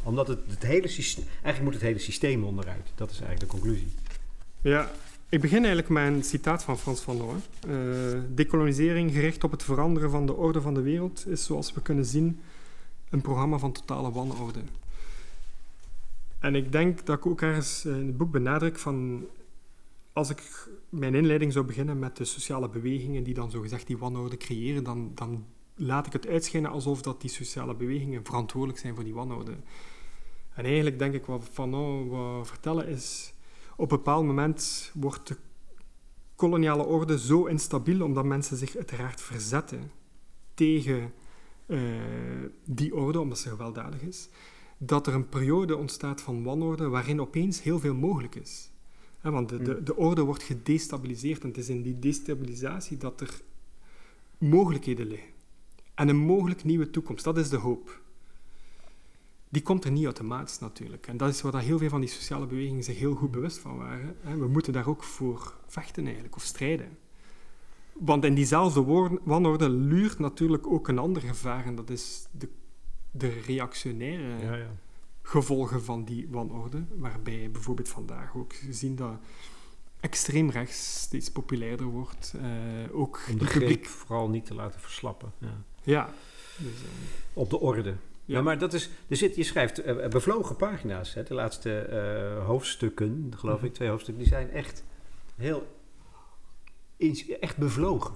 Omdat 0.03 0.29
het, 0.29 0.39
het 0.47 0.63
hele 0.63 0.89
systeem. 0.89 1.25
Eigenlijk 1.29 1.63
moet 1.63 1.75
het 1.75 1.83
hele 1.83 1.99
systeem 1.99 2.45
onderuit. 2.45 2.93
Dat 2.95 3.11
is 3.11 3.21
eigenlijk 3.21 3.53
de 3.53 3.59
conclusie. 3.59 3.89
Ja, 4.61 4.91
ik 5.29 5.41
begin 5.41 5.59
eigenlijk 5.59 5.89
met 5.89 6.07
een 6.07 6.23
citaat 6.23 6.65
van 6.65 6.79
Frans 6.79 7.01
van 7.01 7.17
Loon. 7.17 7.43
Uh, 7.69 8.21
decolonisering 8.29 9.13
gericht 9.13 9.45
op 9.45 9.51
het 9.51 9.63
veranderen 9.63 10.11
van 10.11 10.27
de 10.27 10.35
orde 10.35 10.61
van 10.61 10.75
de 10.75 10.81
wereld 10.81 11.27
is, 11.27 11.45
zoals 11.45 11.73
we 11.73 11.83
kunnen 11.83 12.05
zien, 12.05 12.41
een 13.11 13.21
programma 13.21 13.59
van 13.59 13.73
totale 13.73 14.13
wanorde. 14.13 14.61
En 16.47 16.55
ik 16.55 16.73
denk 16.73 17.07
dat 17.07 17.17
ik 17.17 17.27
ook 17.27 17.43
ergens 17.43 17.85
in 17.85 18.07
het 18.07 18.17
boek 18.17 18.31
benadruk 18.31 18.79
van 18.79 19.27
als 20.13 20.31
ik 20.31 20.69
mijn 20.89 21.15
inleiding 21.15 21.53
zou 21.53 21.65
beginnen 21.65 21.99
met 21.99 22.17
de 22.17 22.25
sociale 22.25 22.69
bewegingen 22.69 23.23
die 23.23 23.35
dan 23.35 23.51
zogezegd 23.51 23.87
die 23.87 23.99
wanorde 23.99 24.37
creëren, 24.37 24.85
dan, 24.85 25.11
dan 25.15 25.47
laat 25.75 26.07
ik 26.07 26.13
het 26.13 26.27
uitschijnen 26.27 26.71
alsof 26.71 27.03
dat 27.03 27.21
die 27.21 27.31
sociale 27.31 27.75
bewegingen 27.75 28.25
verantwoordelijk 28.25 28.79
zijn 28.79 28.95
voor 28.95 29.05
die 29.05 29.15
wanorde. 29.15 29.57
En 30.55 30.65
eigenlijk 30.65 30.99
denk 30.99 31.15
ik 31.15 31.27
wat 31.27 31.49
Fanon 31.53 32.11
wil 32.11 32.45
vertellen 32.45 32.89
is 32.89 33.33
op 33.77 33.91
een 33.91 33.97
bepaald 33.97 34.27
moment 34.27 34.91
wordt 34.95 35.29
de 35.29 35.37
koloniale 36.35 36.85
orde 36.85 37.19
zo 37.19 37.45
instabiel 37.45 38.05
omdat 38.05 38.25
mensen 38.25 38.57
zich 38.57 38.77
uiteraard 38.77 39.21
verzetten 39.21 39.91
tegen 40.55 41.13
uh, 41.67 41.81
die 42.65 42.95
orde, 42.95 43.21
omdat 43.21 43.39
ze 43.39 43.49
gewelddadig 43.49 44.01
is, 44.01 44.29
dat 44.79 45.07
er 45.07 45.15
een 45.15 45.29
periode 45.29 45.77
ontstaat 45.77 46.21
van 46.21 46.43
wanorde 46.43 46.89
waarin 46.89 47.21
opeens 47.21 47.63
heel 47.63 47.79
veel 47.79 47.95
mogelijk 47.95 48.35
is. 48.35 48.71
want 49.23 49.49
de, 49.49 49.59
de, 49.63 49.73
hmm. 49.73 49.85
de, 49.85 49.97
orde 49.97 50.23
wordt 50.23 50.43
gedestabiliseerd 50.43 51.43
en 51.43 51.49
het 51.49 51.59
is 51.59 51.69
in 51.69 51.83
die 51.83 51.99
destabilisatie 51.99 52.97
dat 52.97 53.21
er 53.21 53.41
mogelijkheden 54.39 55.07
liggen. 55.07 55.31
En 55.95 56.09
een 56.09 56.17
mogelijk 56.17 56.65
nieuwe 56.65 56.91
toekomst, 56.91 57.25
dat 57.25 57.39
is 57.39 57.49
de 57.49 57.57
hoop 57.57 58.05
die 59.49 59.63
komt 59.63 59.85
er 59.85 59.91
niet 59.91 60.05
automatisch 60.05 60.59
natuurlijk. 60.59 61.07
En 61.07 61.17
dat 61.17 61.29
is 61.29 61.41
waar 61.41 61.61
heel 61.61 61.79
veel 61.79 61.89
van 61.89 62.01
die 62.01 62.09
sociale 62.09 62.47
bewegingen 62.47 62.85
zich 62.85 62.99
heel 62.99 63.15
goed 63.15 63.31
bewust 63.31 63.59
van 63.59 63.77
waren. 63.77 64.17
We 64.39 64.49
moeten 64.49 64.73
daar 64.73 64.89
ook 64.89 65.03
voor 65.03 65.55
vechten 65.67 66.05
eigenlijk, 66.05 66.37
of 66.37 66.43
strijden. 66.43 66.99
Want 67.93 68.25
in 68.25 68.35
diezelfde 68.35 68.85
wanorde 69.25 69.69
luurt 69.69 70.19
natuurlijk 70.19 70.67
ook 70.67 70.89
een 70.89 70.99
ander 70.99 71.23
gevaar, 71.23 71.65
en 71.65 71.75
dat 71.75 71.91
is 71.91 72.27
de, 72.31 72.49
de 73.19 73.41
reactionaire 73.47 74.45
ja, 74.45 74.55
ja. 74.55 74.71
gevolgen 75.23 75.85
van 75.85 76.05
die 76.05 76.27
wanorde, 76.31 76.85
waarbij 76.95 77.51
bijvoorbeeld 77.51 77.89
vandaag 77.89 78.37
ook 78.37 78.53
zien 78.71 78.97
dat 78.97 79.19
extreem 80.01 80.51
rechts 80.51 81.01
steeds 81.01 81.31
populairder 81.31 81.87
wordt. 81.87 82.35
Uh, 82.37 82.97
ook 82.97 83.21
Om 83.31 83.39
de 83.39 83.45
publiek 83.45 83.87
vooral 83.87 84.29
niet 84.29 84.47
te 84.47 84.55
laten 84.55 84.81
verslappen. 84.81 85.33
Ja. 85.39 85.63
ja 85.83 86.11
dus, 86.57 86.83
uh, 86.83 86.89
Op 87.33 87.51
de 87.51 87.61
orde. 87.61 87.95
Ja, 88.25 88.43
maar 88.43 88.59
dat 88.59 88.75
is, 88.75 88.91
er 89.09 89.17
zit, 89.17 89.37
je 89.37 89.43
schrijft 89.43 89.87
uh, 89.87 90.09
bevlogen 90.09 90.57
pagina's. 90.57 91.15
Hè, 91.15 91.23
de 91.23 91.35
laatste 91.35 92.41
hoofdstukken, 92.47 93.33
geloof 93.37 93.57
ik, 93.57 93.63
mhm. 93.63 93.73
twee 93.73 93.89
hoofdstukken, 93.89 94.25
die 94.25 94.33
zijn 94.33 94.51
echt 94.51 94.85
heel 95.37 95.67
echt 97.41 97.57
bevlogen. 97.57 98.15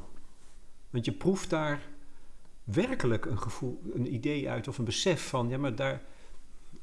Want 0.90 1.04
je 1.04 1.12
proeft 1.12 1.50
daar 1.50 1.82
werkelijk 2.72 3.24
een 3.24 3.38
gevoel, 3.38 3.82
een 3.94 4.14
idee 4.14 4.50
uit 4.50 4.68
of 4.68 4.78
een 4.78 4.84
besef 4.84 5.28
van, 5.28 5.48
ja, 5.48 5.58
maar 5.58 5.74
daar. 5.74 6.02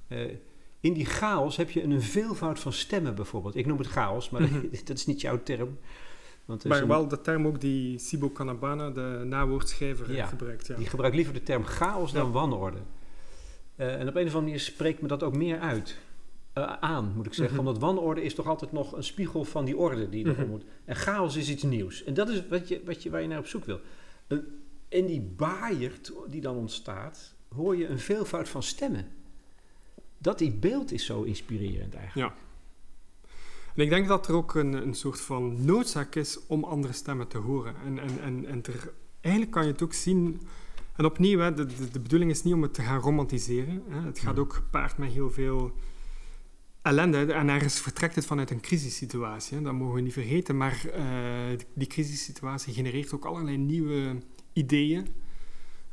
Uh, 0.07 0.31
in 0.79 0.93
die 0.93 1.05
chaos 1.05 1.57
heb 1.57 1.69
je 1.69 1.83
een 1.83 2.01
veelvoud 2.01 2.59
van 2.59 2.73
stemmen 2.73 3.15
bijvoorbeeld. 3.15 3.55
Ik 3.55 3.65
noem 3.65 3.77
het 3.77 3.87
chaos, 3.87 4.29
maar 4.29 4.41
mhm. 4.41 4.61
dat 4.85 4.97
is 4.97 5.05
niet 5.05 5.21
jouw 5.21 5.43
term. 5.43 5.77
Want 6.45 6.63
maar 6.65 6.87
wel 6.87 7.07
de 7.07 7.21
term 7.21 7.47
ook 7.47 7.61
die 7.61 7.99
Sibo 7.99 8.29
Kanabana, 8.29 8.89
de 8.89 9.23
nawoordschrijver, 9.25 10.13
ja, 10.13 10.25
gebruikt. 10.25 10.67
Ja. 10.67 10.75
Die 10.75 10.85
gebruikt 10.85 11.15
liever 11.15 11.33
de 11.33 11.43
term 11.43 11.65
chaos 11.65 12.11
dan 12.11 12.31
wanorde. 12.31 12.77
Eh, 13.75 13.93
en 13.93 13.93
op 13.93 13.99
een 14.01 14.07
of 14.07 14.15
andere 14.15 14.41
manier 14.41 14.59
spreekt 14.59 15.01
me 15.01 15.07
dat 15.07 15.23
ook 15.23 15.35
meer 15.35 15.59
uit. 15.59 15.97
Uh, 16.57 16.73
aan, 16.79 17.13
moet 17.15 17.25
ik 17.25 17.33
zeggen. 17.33 17.53
Mm 17.53 17.67
Omdat 17.67 17.81
wanorde 17.81 18.21
is 18.21 18.35
toch 18.35 18.47
altijd 18.47 18.71
nog 18.71 18.95
een 18.95 19.03
spiegel 19.03 19.43
van 19.43 19.65
die 19.65 19.77
orde 19.77 20.09
die 20.09 20.25
er 20.25 20.39
mm 20.39 20.47
moet. 20.47 20.63
En 20.85 20.95
chaos 20.95 21.35
is 21.35 21.49
iets 21.49 21.63
nieuws. 21.63 22.03
En 22.03 22.13
dat 22.13 22.29
is 22.29 22.47
wat 22.47 22.67
je, 22.67 22.81
wat 22.85 23.03
je, 23.03 23.09
waar 23.09 23.21
je 23.21 23.27
naar 23.27 23.39
op 23.39 23.47
zoek 23.47 23.65
wil. 23.65 23.79
In 24.89 25.05
die 25.05 25.21
baaierd 25.21 26.13
die 26.27 26.41
dan 26.41 26.55
ontstaat, 26.55 27.33
hoor 27.55 27.75
je 27.75 27.87
een 27.87 27.99
veelvoud 27.99 28.49
van 28.49 28.63
stemmen. 28.63 29.07
Dat 30.17 30.37
die 30.37 30.51
beeld 30.51 30.91
is 30.91 31.05
zo 31.05 31.23
inspirerend 31.23 31.93
eigenlijk. 31.93 32.33
Ja. 32.33 32.45
En 33.75 33.83
ik 33.83 33.89
denk 33.89 34.07
dat 34.07 34.27
er 34.27 34.33
ook 34.33 34.55
een, 34.55 34.73
een 34.73 34.93
soort 34.93 35.21
van 35.21 35.65
noodzaak 35.65 36.15
is 36.15 36.45
om 36.47 36.63
andere 36.63 36.93
stemmen 36.93 37.27
te 37.27 37.37
horen. 37.37 37.75
En, 37.85 37.99
en, 37.99 38.21
en, 38.21 38.45
en 38.45 38.61
ter, 38.61 38.93
eigenlijk 39.21 39.53
kan 39.53 39.65
je 39.65 39.71
het 39.71 39.83
ook 39.83 39.93
zien 39.93 40.41
en 40.97 41.05
opnieuw, 41.05 41.39
hè, 41.39 41.53
de, 41.53 41.65
de, 41.65 41.89
de, 41.91 41.99
bedoeling 41.99 42.31
is 42.31 42.43
niet 42.43 42.53
om 42.53 42.61
het 42.61 42.73
te 42.73 42.81
gaan 42.81 42.99
romantiseren. 42.99 43.83
Hè. 43.89 44.01
Het 44.01 44.19
gaat 44.19 44.39
ook 44.39 44.53
gepaard 44.53 44.97
met 44.97 45.11
heel 45.11 45.31
veel 45.31 45.71
ellende. 46.81 47.33
En 47.33 47.49
ergens 47.49 47.79
vertrekt 47.79 48.15
het 48.15 48.25
vanuit 48.25 48.51
een 48.51 48.59
crisissituatie. 48.59 49.57
Hè. 49.57 49.63
Dat 49.63 49.73
mogen 49.73 49.95
we 49.95 50.01
niet 50.01 50.13
vergeten. 50.13 50.57
Maar 50.57 50.81
uh, 50.85 51.59
die 51.73 51.87
crisissituatie 51.87 52.73
genereert 52.73 53.13
ook 53.13 53.25
allerlei 53.25 53.57
nieuwe 53.57 54.17
ideeën. 54.57 55.07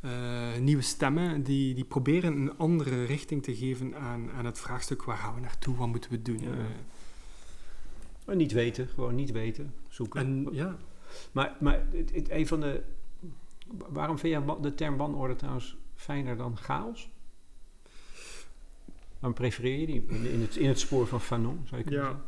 Uh, 0.01 0.57
nieuwe 0.61 0.83
stemmen 0.83 1.43
die, 1.43 1.75
die 1.75 1.85
proberen 1.85 2.37
een 2.37 2.59
andere 2.59 3.05
richting 3.05 3.43
te 3.43 3.57
geven 3.57 3.95
aan, 3.95 4.31
aan 4.31 4.45
het 4.45 4.61
vraagstuk 4.61 5.03
waar 5.03 5.17
gaan 5.17 5.35
we 5.35 5.41
naartoe, 5.41 5.77
wat 5.77 5.89
moeten 5.89 6.11
we 6.11 6.23
doen. 6.23 6.41
Ja. 6.41 6.49
Uh, 6.49 6.65
maar 8.27 8.37
niet 8.37 8.53
weten, 8.53 8.89
gewoon 8.89 9.15
niet 9.15 9.31
weten, 9.31 9.75
zoeken. 9.89 10.21
En, 10.21 10.49
ja. 10.53 10.77
Maar, 11.33 11.57
maar 11.61 11.87
het, 12.13 12.31
een 12.31 12.47
van 12.47 12.61
de 12.61 12.83
Waarom 13.89 14.19
vind 14.19 14.33
jij 14.33 14.57
de 14.61 14.75
term 14.75 14.97
wanorde 14.97 15.37
trouwens 15.37 15.77
fijner 15.95 16.37
dan 16.37 16.57
chaos? 16.57 17.11
Waarom 19.13 19.35
prefereer 19.35 19.79
je 19.79 19.87
die 19.87 20.05
in 20.07 20.41
het, 20.41 20.57
in 20.57 20.69
het 20.69 20.79
spoor 20.81 21.07
van 21.07 21.21
Fanon, 21.21 21.61
zou 21.65 21.81
je 21.81 21.87
kunnen 21.87 22.05
ja. 22.05 22.25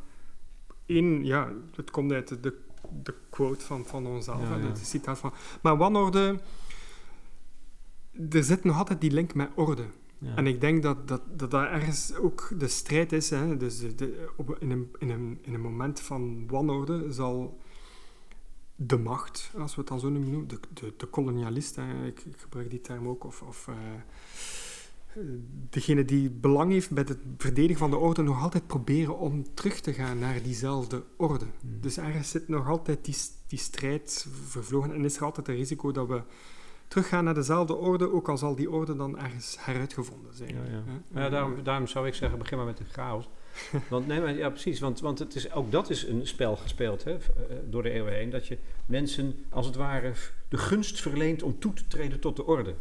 In, 0.87 1.25
ja, 1.25 1.53
het 1.75 1.91
komt 1.91 2.13
uit 2.13 2.43
de, 2.43 2.59
de 3.03 3.15
quote 3.31 3.65
van, 3.65 3.85
van 3.87 4.07
onszelf, 4.07 4.41
ja, 4.41 4.57
ja. 4.57 4.67
het 4.67 4.87
citaat 4.87 5.19
van... 5.19 5.33
Maar 5.63 5.77
wanorde... 5.77 6.41
Er 8.31 8.45
zit 8.45 8.65
nog 8.65 8.79
altijd 8.79 9.01
die 9.01 9.11
link 9.11 9.35
met 9.35 9.51
orde. 9.55 9.87
Ja. 10.19 10.35
En 10.35 10.47
ik 10.47 10.61
denk 10.61 10.83
dat, 10.83 11.09
dat, 11.09 11.23
dat 11.39 11.51
dat 11.51 11.65
ergens 11.65 12.15
ook 12.15 12.53
de 12.59 12.69
strijd 12.69 13.13
is. 13.13 13.31
Hè? 13.31 13.57
Dus 13.57 13.97
de, 13.97 14.29
op, 14.37 14.57
in, 14.61 14.71
een, 14.71 14.95
in, 14.99 15.11
een, 15.11 15.39
in 15.43 15.55
een 15.55 15.61
moment 15.61 16.01
van 16.01 16.47
wanorde 16.47 17.13
zal 17.13 17.59
de 18.77 18.99
macht, 18.99 19.53
als 19.59 19.75
we 19.75 19.81
het 19.81 19.89
dan 19.89 20.01
zo 20.01 20.09
noemen, 20.09 20.49
de, 20.49 20.59
de, 20.73 20.95
de 20.97 21.07
kolonialist, 21.07 21.79
ik, 22.07 22.21
ik, 22.21 22.37
gebruik 22.37 22.71
die 22.71 22.81
term 22.81 23.09
ook, 23.09 23.25
of, 23.25 23.43
of 23.43 23.67
uh, 23.67 23.77
degene 25.71 26.05
die 26.05 26.31
belang 26.31 26.73
heeft 26.73 26.91
bij 26.91 27.05
het 27.09 27.19
verdedigen 27.37 27.79
van 27.79 27.91
de 27.91 27.97
orde, 27.97 28.23
nog 28.23 28.43
altijd 28.43 28.67
proberen 28.67 29.19
om 29.19 29.55
terug 29.55 29.81
te 29.81 29.93
gaan 29.93 30.19
naar 30.19 30.43
diezelfde 30.43 31.03
orde. 31.17 31.45
Hmm. 31.61 31.81
Dus 31.81 31.99
ergens 31.99 32.31
zit 32.31 32.49
nog 32.49 32.69
altijd 32.69 33.05
die, 33.05 33.17
die 33.47 33.59
strijd 33.59 34.27
vervlogen 34.45 34.93
en 34.93 35.05
is 35.05 35.17
er 35.17 35.25
altijd 35.25 35.47
het 35.47 35.57
risico 35.57 35.93
dat 35.93 36.09
we 36.09 36.23
teruggaan 36.89 37.25
naar 37.25 37.35
dezelfde 37.35 37.75
orde, 37.75 38.13
ook 38.13 38.29
al 38.29 38.39
zal 38.39 38.55
die 38.55 38.71
orde 38.71 38.97
dan 38.97 39.19
ergens 39.19 39.57
heruitgevonden 39.61 40.35
zijn. 40.35 40.55
Ja, 40.55 40.63
ja. 40.71 40.83
ja 41.21 41.29
daarom, 41.29 41.63
daarom 41.63 41.87
zou 41.87 42.07
ik 42.07 42.15
zeggen, 42.15 42.39
begin 42.39 42.57
maar 42.57 42.67
met 42.67 42.77
de 42.77 42.85
chaos. 42.85 43.29
Want, 43.91 44.07
nee, 44.07 44.21
maar, 44.21 44.37
ja, 44.37 44.51
precies. 44.51 44.81
Want, 44.81 45.01
want 45.01 45.19
het 45.19 45.35
is, 45.35 45.53
ook 45.53 45.71
dat 45.71 45.91
is 45.91 46.07
een 46.07 46.27
spel 46.27 46.57
gespeeld 46.57 47.05
hè, 47.05 47.13
eh, 47.13 47.21
door 47.71 47.83
de 47.83 47.91
eeuwen 47.91 48.13
heen. 48.13 48.31
Dat 48.31 48.47
je 48.47 48.59
mensen 48.87 49.35
als 49.51 49.67
het 49.67 49.77
ware 49.77 50.13
de 50.49 50.59
gunst 50.59 51.01
verleent 51.01 51.43
om 51.43 51.59
toe 51.59 51.73
te 51.73 51.87
treden 51.87 52.21
tot 52.21 52.37
de 52.37 52.47
orde. 52.47 52.75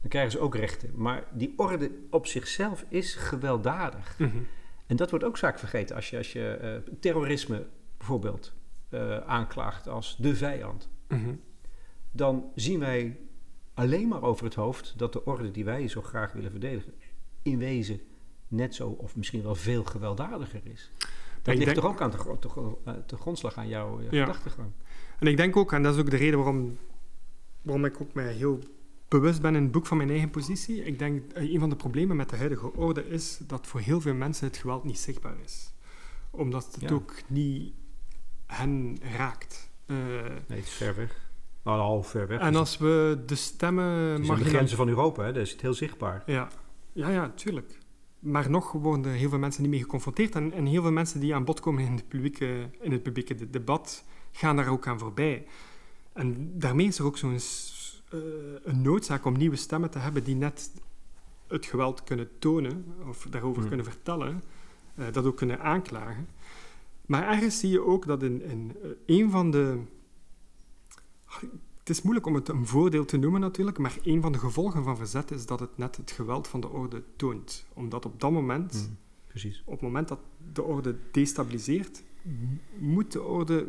Dan 0.00 0.10
krijgen 0.10 0.30
ze 0.32 0.38
ook 0.38 0.54
rechten. 0.54 0.90
Maar 0.94 1.24
die 1.32 1.52
orde 1.56 1.90
op 2.10 2.26
zichzelf 2.26 2.84
is 2.88 3.14
gewelddadig. 3.14 4.18
Mhm. 4.18 4.36
En 4.86 4.96
dat 4.96 5.10
wordt 5.10 5.24
ook 5.24 5.38
vaak 5.38 5.58
vergeten 5.58 5.96
als 5.96 6.10
je, 6.10 6.16
als 6.16 6.32
je 6.32 6.48
eh, 6.50 6.92
terrorisme 7.00 7.66
bijvoorbeeld 7.96 8.52
eh, 8.88 9.16
aanklaagt 9.18 9.88
als 9.88 10.16
de 10.18 10.36
vijand. 10.36 10.88
Mhm. 11.08 11.34
Dan 12.12 12.44
zien 12.54 12.78
wij 12.78 13.18
alleen 13.74 14.08
maar 14.08 14.22
over 14.22 14.44
het 14.44 14.54
hoofd 14.54 14.94
dat 14.96 15.12
de 15.12 15.24
orde 15.24 15.50
die 15.50 15.64
wij 15.64 15.88
zo 15.88 16.02
graag 16.02 16.32
willen 16.32 16.50
verdedigen, 16.50 16.92
in 17.42 17.58
wezen 17.58 18.00
net 18.48 18.74
zo 18.74 18.88
of 18.88 19.16
misschien 19.16 19.42
wel 19.42 19.54
veel 19.54 19.84
gewelddadiger 19.84 20.60
is. 20.64 20.90
Dat 21.42 21.54
ligt 21.54 21.64
denk- 21.66 21.76
toch 21.80 21.86
ook 21.92 22.00
aan 22.00 22.10
de, 22.10 22.76
eh, 22.84 22.94
te 23.06 23.16
grondslag 23.16 23.56
aan 23.56 23.68
jouw 23.68 24.00
Ja. 24.00 24.08
gedachtegang. 24.08 24.70
En 25.18 25.26
ik 25.26 25.36
denk 25.36 25.56
ook, 25.56 25.72
en 25.72 25.82
dat 25.82 25.94
is 25.94 26.00
ook 26.00 26.10
de 26.10 26.16
reden 26.16 26.38
waarom, 26.38 26.78
waarom 27.62 27.84
ik 27.84 28.00
ook 28.00 28.12
mij 28.14 28.32
heel 28.32 28.58
bewust 29.10 29.40
ben 29.40 29.54
in 29.56 29.62
het 29.62 29.72
boek 29.72 29.86
van 29.86 29.96
mijn 29.96 30.10
eigen 30.10 30.30
positie. 30.30 30.84
Ik 30.84 30.98
denk, 30.98 31.32
eh, 31.32 31.52
een 31.52 31.60
van 31.60 31.68
de 31.70 31.76
problemen 31.76 32.16
met 32.16 32.30
de 32.30 32.36
huidige 32.36 32.72
orde 32.74 33.08
is 33.08 33.38
dat 33.46 33.66
voor 33.66 33.80
heel 33.80 34.00
veel 34.00 34.14
mensen 34.14 34.46
het 34.46 34.56
geweld 34.56 34.84
niet 34.84 34.98
zichtbaar 34.98 35.34
is. 35.44 35.72
Omdat 36.30 36.68
het 36.72 36.80
Ja. 36.80 36.90
ook 36.94 37.14
niet 37.26 37.72
hen 38.46 38.98
raakt. 39.16 39.70
Eh, 39.86 39.96
Nee, 40.46 40.58
het 40.58 40.66
is 40.66 40.70
ver 40.72 40.96
weg. 40.96 41.28
Nou, 41.62 41.78
half 41.78 42.08
ver 42.10 42.26
weg. 42.26 42.40
en 42.40 42.54
als 42.54 42.78
we 42.78 43.22
de 43.26 43.34
stemmen... 43.34 43.84
het 43.84 44.20
is 44.20 44.28
de 44.28 44.44
grenzen 44.44 44.76
van 44.76 44.88
Europa, 44.88 45.22
hè? 45.24 45.32
dat 45.32 45.42
is 45.42 45.52
het 45.52 45.60
heel 45.60 45.74
zichtbaar. 45.74 46.22
Ja, 46.26 46.48
ja, 46.92 47.08
ja, 47.08 47.30
tuurlijk. 47.34 47.78
Maar 48.18 48.50
nog 48.50 48.72
worden 48.72 49.12
heel 49.12 49.28
veel 49.28 49.38
mensen 49.38 49.62
niet 49.62 49.70
mee 49.70 49.80
geconfronteerd. 49.80 50.34
En, 50.34 50.52
en 50.52 50.66
heel 50.66 50.82
veel 50.82 50.92
mensen 50.92 51.20
die 51.20 51.34
aan 51.34 51.44
bod 51.44 51.60
komen 51.60 51.84
in, 51.84 51.96
de 51.96 52.02
publieke, 52.02 52.70
in 52.80 52.92
het 52.92 53.02
publieke 53.02 53.34
de- 53.34 53.50
debat, 53.50 54.04
gaan 54.32 54.56
daar 54.56 54.68
ook 54.68 54.86
aan 54.86 54.98
voorbij. 54.98 55.46
En 56.12 56.58
daarmee 56.58 56.86
is 56.86 56.98
er 56.98 57.04
ook 57.04 57.18
zo'n 57.18 57.38
eh, 58.10 58.18
een 58.62 58.82
noodzaak 58.82 59.24
om 59.24 59.36
nieuwe 59.36 59.56
stemmen 59.56 59.90
te 59.90 59.98
hebben 59.98 60.24
die 60.24 60.34
net 60.34 60.70
het 61.46 61.66
geweld 61.66 62.04
kunnen 62.04 62.28
tonen, 62.38 62.84
of 63.08 63.26
daarover 63.30 63.58
Hmm. 63.60 63.68
kunnen 63.68 63.86
vertellen, 63.86 64.42
eh, 64.94 65.12
dat 65.12 65.24
ook 65.24 65.36
kunnen 65.36 65.60
aanklagen. 65.60 66.28
Maar 67.06 67.28
ergens 67.28 67.58
zie 67.58 67.70
je 67.70 67.84
ook 67.86 68.06
dat 68.06 68.22
in, 68.22 68.42
in 68.42 68.76
eh, 68.82 68.90
een 69.20 69.30
van 69.30 69.50
de... 69.50 69.78
Het 71.78 71.88
is 71.98 72.02
moeilijk 72.02 72.26
om 72.26 72.34
het 72.34 72.48
een 72.48 72.66
voordeel 72.66 73.04
te 73.04 73.16
noemen 73.16 73.40
natuurlijk, 73.40 73.78
maar 73.78 73.96
een 74.02 74.20
van 74.22 74.32
de 74.32 74.38
gevolgen 74.38 74.84
van 74.84 74.96
verzet 74.96 75.30
is 75.30 75.46
dat 75.46 75.60
het 75.60 75.78
net 75.78 75.96
het 75.96 76.10
geweld 76.10 76.48
van 76.48 76.60
de 76.60 76.68
orde 76.68 77.02
toont. 77.16 77.66
Omdat 77.74 78.04
op 78.04 78.20
dat 78.20 78.30
moment, 78.30 78.86
Mm, 78.88 78.96
precies. 79.26 79.62
op 79.64 79.72
het 79.72 79.80
moment 79.80 80.08
dat 80.08 80.18
de 80.52 80.62
orde 80.62 80.96
destabiliseert, 81.10 82.02
moet 82.78 83.12
de 83.12 83.22
orde 83.22 83.68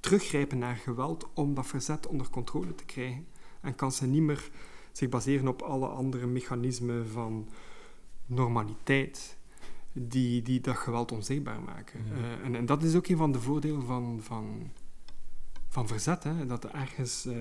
teruggrijpen 0.00 0.58
naar 0.58 0.76
geweld 0.76 1.28
om 1.34 1.54
dat 1.54 1.66
verzet 1.66 2.06
onder 2.06 2.30
controle 2.30 2.74
te 2.74 2.84
krijgen. 2.84 3.26
En 3.60 3.74
kan 3.74 3.92
ze 3.92 4.06
niet 4.06 4.22
meer 4.22 4.50
zich 4.92 5.08
baseren 5.08 5.48
op 5.48 5.62
alle 5.62 5.86
andere 5.86 6.26
mechanismen 6.26 7.08
van 7.08 7.48
normaliteit 8.26 9.38
die, 9.92 10.42
die 10.42 10.60
dat 10.60 10.76
geweld 10.76 11.12
onzichtbaar 11.12 11.60
maken. 11.60 12.04
Ja. 12.06 12.14
Eh, 12.14 12.44
en, 12.44 12.54
en 12.54 12.66
dat 12.66 12.82
is 12.82 12.94
ook 12.94 13.06
een 13.06 13.16
van 13.16 13.32
de 13.32 13.40
voordelen 13.40 13.82
van, 13.82 14.18
van, 14.22 14.70
van 15.68 15.86
verzet, 15.86 16.24
hè? 16.24 16.46
dat 16.46 16.64
er 16.64 16.74
ergens... 16.74 17.26
eh, 17.26 17.36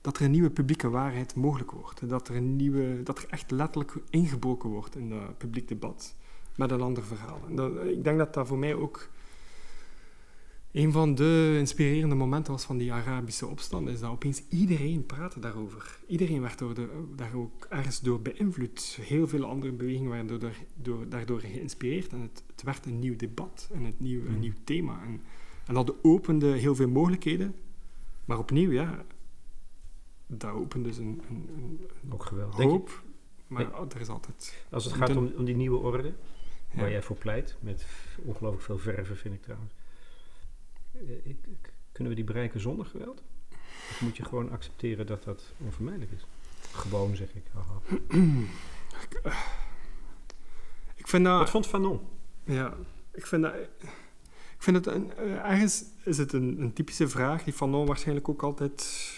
dat 0.00 0.16
er 0.16 0.24
een 0.24 0.30
nieuwe 0.30 0.50
publieke 0.50 0.88
waarheid 0.88 1.34
mogelijk 1.34 1.70
wordt. 1.70 2.08
Dat 2.08 2.28
er, 2.28 2.36
een 2.36 2.56
nieuwe, 2.56 3.02
dat 3.02 3.18
er 3.18 3.26
echt 3.28 3.50
letterlijk 3.50 3.94
ingebroken 4.10 4.70
wordt 4.70 4.96
in 4.96 5.08
dat 5.08 5.38
publiek 5.38 5.68
debat 5.68 6.14
met 6.56 6.70
een 6.70 6.80
ander 6.80 7.04
verhaal. 7.04 7.40
En 7.48 7.56
dat, 7.56 7.84
ik 7.84 8.04
denk 8.04 8.18
dat 8.18 8.34
dat 8.34 8.46
voor 8.46 8.58
mij 8.58 8.74
ook 8.74 9.08
een 10.72 10.92
van 10.92 11.14
de 11.14 11.54
inspirerende 11.58 12.14
momenten 12.14 12.52
was 12.52 12.64
van 12.64 12.78
die 12.78 12.92
Arabische 12.92 13.46
opstand. 13.46 13.88
Is 13.88 14.00
dat 14.00 14.10
opeens 14.10 14.42
iedereen 14.48 15.06
praatte 15.06 15.40
daarover. 15.40 15.98
Iedereen 16.06 16.40
werd 16.40 16.58
door 16.58 16.74
de, 16.74 16.88
daar 17.16 17.34
ook 17.34 17.66
ergens 17.70 18.00
door 18.00 18.20
beïnvloed. 18.20 18.98
Heel 19.00 19.28
veel 19.28 19.44
andere 19.44 19.72
bewegingen 19.72 20.10
werden 20.10 20.40
door, 20.40 20.54
door, 20.74 21.08
daardoor 21.08 21.40
geïnspireerd. 21.40 22.12
En 22.12 22.20
het, 22.20 22.42
het 22.50 22.62
werd 22.62 22.86
een 22.86 22.98
nieuw 22.98 23.16
debat 23.16 23.68
en 23.72 23.84
het 23.84 24.00
nieuw, 24.00 24.20
een 24.20 24.30
Mhm. 24.30 24.40
nieuw 24.40 24.52
thema. 24.64 25.02
En, 25.02 25.20
en 25.66 25.74
dat 25.74 25.94
opende 26.02 26.46
heel 26.46 26.74
veel 26.74 26.88
mogelijkheden. 26.88 27.54
Maar 28.24 28.38
opnieuw, 28.38 28.70
ja, 28.70 29.04
dat 30.26 30.50
opent 30.52 30.84
dus 30.84 30.96
een, 30.98 31.22
een, 31.28 31.48
een 32.02 32.12
Ook 32.12 32.24
geweldig. 32.24 32.58
Je, 32.58 32.64
hoop. 32.64 33.02
Maar 33.46 33.72
er 33.94 34.00
is 34.00 34.08
altijd... 34.08 34.64
als 34.70 34.84
het 34.84 34.94
gaat 34.94 35.16
om, 35.16 35.32
om 35.36 35.44
die 35.44 35.56
nieuwe 35.56 35.78
orde, 35.78 36.12
Ja. 36.70 36.80
waar 36.80 36.90
jij 36.90 37.02
voor 37.02 37.16
pleit, 37.16 37.56
met 37.60 37.86
ongelooflijk 38.24 38.64
veel 38.64 38.78
verven 38.78 39.16
vind 39.16 39.34
ik 39.34 39.42
trouwens. 39.42 39.72
Eh, 41.08 41.34
kunnen 41.92 42.12
we 42.12 42.18
die 42.18 42.24
bereiken 42.24 42.60
zonder 42.60 42.86
geweld? 42.86 43.22
Of 43.90 44.00
moet 44.00 44.16
je 44.16 44.24
gewoon 44.24 44.50
accepteren 44.50 45.06
dat 45.06 45.24
dat 45.24 45.52
onvermijdelijk 45.58 46.12
is? 46.12 46.24
Gewoon 46.72 47.16
zeg 47.16 47.28
ik. 47.34 47.44
Ik 50.94 51.08
vind 51.08 51.24
dat... 51.24 51.38
Wat 51.38 51.50
vond 51.50 51.66
Fanon? 51.66 52.00
Ja, 52.44 52.74
ik 53.12 53.26
vind 53.26 53.42
dat... 53.42 53.54
Ik 54.56 54.66
vind 54.66 54.76
het 54.76 54.86
een, 54.86 55.12
eh, 55.16 55.50
ergens 55.50 55.84
is 56.04 56.18
het 56.18 56.32
een, 56.32 56.60
een 56.60 56.72
typische 56.72 57.08
vraag 57.08 57.44
die 57.44 57.52
Fanon 57.52 57.86
waarschijnlijk 57.86 58.28
ook 58.28 58.42
altijd 58.42 59.10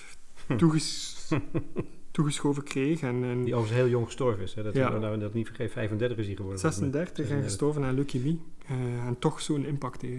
toeges, 0.57 1.17
toegeschoven 2.13 2.63
kreeg. 2.63 3.01
En, 3.01 3.25
en 3.25 3.45
Die 3.45 3.55
overigens 3.55 3.81
heel 3.83 3.91
jong 3.91 4.07
gestorven 4.07 4.43
is. 4.43 4.55
Hè? 4.55 4.63
Dat 4.63 4.75
Ja. 4.75 4.93
we 4.93 4.99
nou 4.99 5.19
dat 5.19 5.35
niet 5.35 5.47
vergeten, 5.47 5.73
35 5.73 6.19
is 6.19 6.27
hij 6.27 6.35
geworden. 6.37 6.61
volgens 6.61 6.81
mij. 6.83 6.91
36 6.91 7.37
en 7.37 7.43
gestorven 7.43 7.85
aan 7.85 7.95
leukemie. 7.95 8.41
eh, 8.67 9.07
en 9.07 9.19
toch 9.19 9.41
zo'n 9.41 9.65
impact 9.67 10.03
eh, 10.03 10.11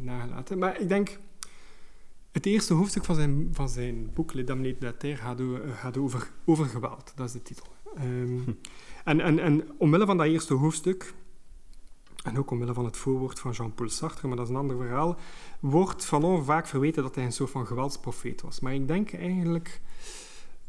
nagelaten. 0.00 0.58
Maar 0.58 0.80
ik 0.80 0.88
denk... 0.88 1.18
Het 2.32 2.46
eerste 2.46 2.74
hoofdstuk 2.74 3.04
van 3.04 3.14
zijn, 3.14 3.48
van 3.52 3.68
zijn 3.68 4.10
boek, 4.14 4.32
Les 4.32 4.44
Dames 4.44 4.74
de 4.78 4.86
la 4.86 4.92
Terre, 4.92 5.16
gaat, 5.16 5.40
eh, 5.94 6.02
over, 6.02 6.30
over 6.44 6.66
geweld. 6.66 7.12
Dat 7.16 7.26
is 7.26 7.32
de 7.32 7.42
titel. 7.42 7.66
Ehm, 7.96 8.38
en, 9.04 9.20
en, 9.20 9.38
en 9.38 9.64
omwille 9.76 10.06
van 10.06 10.16
dat 10.16 10.26
eerste 10.26 10.54
hoofdstuk, 10.54 11.14
en 12.24 12.38
ook 12.38 12.50
omwille 12.50 12.74
van 12.74 12.84
het 12.84 12.96
voorwoord 12.96 13.40
van 13.40 13.52
Jean-Paul 13.52 13.88
Sartre, 13.88 14.28
maar 14.28 14.36
dat 14.36 14.46
is 14.46 14.52
een 14.52 14.58
ander 14.60 14.76
verhaal, 14.76 15.16
wordt 15.60 16.04
Fanon 16.04 16.44
vaak 16.44 16.66
verweten 16.66 17.02
dat 17.02 17.14
hij 17.14 17.24
een 17.24 17.32
soort 17.32 17.50
van 17.50 17.66
geweldsprofeet 17.66 18.40
was. 18.42 18.60
Maar 18.60 18.74
ik 18.74 18.88
denk 18.88 19.12
eigenlijk 19.12 19.80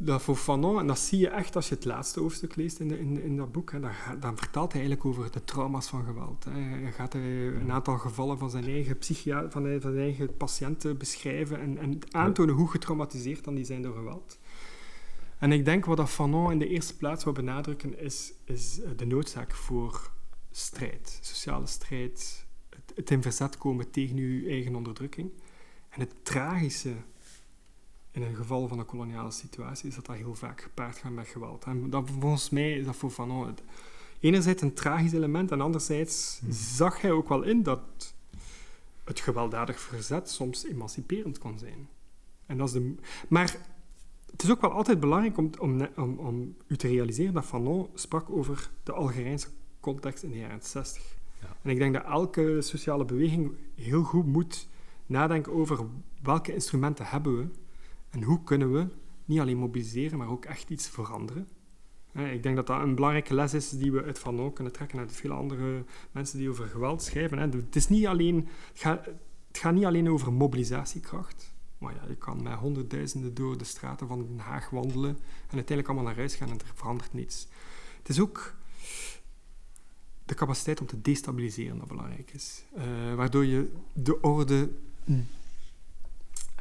dat 0.06 0.22
voor 0.22 0.36
Fanon, 0.36 0.80
en 0.80 0.88
dat 0.88 1.00
zie 1.00 1.20
je 1.20 1.30
echt 1.30 1.56
als 1.56 1.70
je 1.70 1.76
het 1.76 1.86
laatste 1.86 2.20
hoofdstuk 2.20 2.56
leest 2.56 2.80
in, 2.80 2.98
in, 2.98 3.22
in 3.24 3.38
dat 3.38 3.52
boek, 3.52 3.72
hè, 3.72 3.80
dan, 4.20 4.38
vertelt 4.38 4.72
hij 4.72 4.82
eigenlijk 4.82 5.06
over 5.06 5.32
de 5.32 5.44
trauma's 5.44 5.88
van 5.88 6.04
geweld. 6.04 6.46
Hij 6.50 6.92
gaat 6.92 7.14
een 7.14 7.72
aantal 7.72 7.98
gevallen 7.98 8.38
van 8.38 8.50
zijn 8.50 8.66
eigen, 8.66 8.98
van, 9.50 9.52
van 9.52 9.82
zijn 9.82 9.98
eigen 9.98 10.38
patiënten 10.38 10.98
beschrijven 10.98 11.60
en, 11.60 11.78
en 11.78 12.00
aantonen 12.12 12.56
hoe 12.56 12.70
getraumatiseerd 12.70 13.44
dan 13.44 13.56
die 13.56 13.66
zijn 13.66 13.82
door 13.82 13.96
geweld. 13.96 14.40
En 15.38 15.52
ik 15.52 15.66
denk 15.66 15.86
wat 15.86 15.98
dat 15.98 16.10
Fanon 16.10 16.52
in 16.52 16.60
de 16.60 16.68
eerste 16.68 16.98
plaats 16.98 17.24
wil 17.24 17.34
benadrukken, 17.34 18.00
is, 18.00 18.34
is 18.46 18.82
eh, 18.82 18.90
de 18.96 19.06
noodzaak 19.06 19.56
voor 19.56 20.12
strijd, 20.52 21.20
sociale 21.22 21.68
strijd, 21.68 22.46
het, 22.70 22.94
het 22.96 23.12
in 23.12 23.22
verzet 23.22 23.58
komen 23.58 23.92
tegen 23.92 24.18
uw 24.18 24.48
eigen 24.48 24.76
onderdrukking. 24.76 25.32
En 25.90 26.00
het 26.00 26.14
tragische 26.24 26.94
in 28.12 28.22
een 28.22 28.36
geval 28.36 28.68
van 28.68 28.80
een 28.80 28.86
koloniale 28.86 29.32
situatie 29.32 29.88
is 29.90 29.96
dat 29.96 30.06
dat 30.06 30.16
heel 30.16 30.36
vaak 30.36 30.62
gepaard 30.62 30.98
gaat 30.98 31.12
met 31.12 31.28
geweld. 31.28 31.64
En 31.64 31.90
dat, 31.90 32.10
volgens 32.20 32.50
mij 32.50 32.72
is 32.78 32.86
dat 32.86 32.96
voor 32.96 33.10
Fanon 33.10 33.48
het- 33.48 33.62
enerzijds 34.20 34.62
een 34.62 34.74
tragisch 34.74 35.12
element 35.12 35.52
en 35.52 35.62
anderzijds 35.62 36.40
Mhm. 36.44 36.52
zag 36.52 37.02
hij 37.02 37.12
ook 37.12 37.30
wel 37.30 37.44
in 37.44 37.64
dat 37.64 37.80
het 39.04 39.20
gewelddadig 39.20 39.80
verzet 39.80 40.30
soms 40.30 40.66
emanciperend 40.66 41.38
kan 41.38 41.60
zijn. 41.60 41.88
En 42.46 42.58
dat 42.58 42.68
is 42.68 42.74
de, 42.74 42.96
maar 43.28 43.58
het 44.32 44.44
is 44.44 44.52
ook 44.52 44.62
wel 44.62 44.72
altijd 44.72 45.00
belangrijk 45.00 45.38
om, 45.38 45.50
om, 45.60 45.88
om, 45.96 46.18
om 46.20 46.56
u 46.68 46.78
te 46.78 46.88
realiseren 46.88 47.34
dat 47.34 47.46
Fanon 47.46 47.88
sprak 47.94 48.30
over 48.30 48.70
de 48.84 48.92
Algerijnse 48.92 49.48
context 49.80 50.24
in 50.24 50.32
de 50.32 50.38
jaren 50.38 50.62
60. 50.62 51.04
Ja. 51.42 51.48
En 51.62 51.70
ik 51.70 51.78
denk 51.78 51.94
dat 51.94 52.04
elke 52.06 52.58
sociale 52.62 53.06
beweging 53.06 53.52
heel 53.76 54.04
goed 54.04 54.26
moet 54.26 54.68
nadenken 55.06 55.52
over 55.54 55.80
welke 56.22 56.54
instrumenten 56.54 57.06
hebben 57.06 57.38
we 57.38 57.46
en 58.12 58.24
hoe 58.24 58.44
kunnen 58.44 58.72
we 58.72 58.88
niet 59.26 59.40
alleen 59.40 59.58
mobiliseren, 59.58 60.18
maar 60.18 60.30
ook 60.30 60.46
echt 60.46 60.70
iets 60.70 60.90
veranderen. 60.90 61.48
Ik 62.14 62.44
denk 62.44 62.56
dat 62.56 62.68
dat 62.68 62.82
een 62.82 62.96
belangrijke 62.96 63.34
les 63.34 63.54
is 63.54 63.70
die 63.70 63.92
we 63.92 64.04
uit 64.04 64.20
Fanon 64.20 64.54
kunnen 64.54 64.74
trekken 64.74 65.00
uit 65.00 65.12
vele 65.12 65.34
andere 65.34 65.84
mensen 66.12 66.38
die 66.38 66.50
over 66.50 66.68
geweld 66.68 67.04
schrijven. 67.04 67.38
Het, 67.38 67.76
is 67.76 67.88
niet 67.88 68.08
alleen, 68.08 68.48
het, 68.68 68.80
gaat, 68.80 69.06
het 69.48 69.58
gaat 69.58 69.74
niet 69.74 69.86
alleen 69.86 70.10
over 70.10 70.34
mobilisatiekracht. 70.34 71.54
Maar 71.78 71.94
ja, 71.94 72.02
je 72.08 72.16
kan 72.16 72.44
met 72.44 72.54
honderdduizenden 72.54 73.34
door 73.34 73.58
de 73.58 73.64
straten 73.64 74.08
van 74.08 74.26
Den 74.26 74.40
Haag 74.40 74.70
wandelen 74.70 75.10
en 75.48 75.56
uiteindelijk 75.56 75.88
allemaal 75.88 76.06
naar 76.06 76.16
huis 76.16 76.36
gaan 76.36 76.50
en 76.50 76.60
er 76.60 76.72
verandert 76.74 77.14
niets. 77.14 77.48
Het 77.98 78.10
is 78.10 78.20
ook 78.20 78.56
de 80.26 80.36
capaciteit 80.36 80.82
om 80.82 80.88
te 80.88 81.02
destabiliseren 81.02 81.78
dat 81.78 81.88
belangrijk 81.88 82.34
is. 82.34 82.64
Eh, 82.76 83.16
waardoor 83.16 83.46
je 83.46 83.72
de 83.94 84.22
orde 84.22 84.70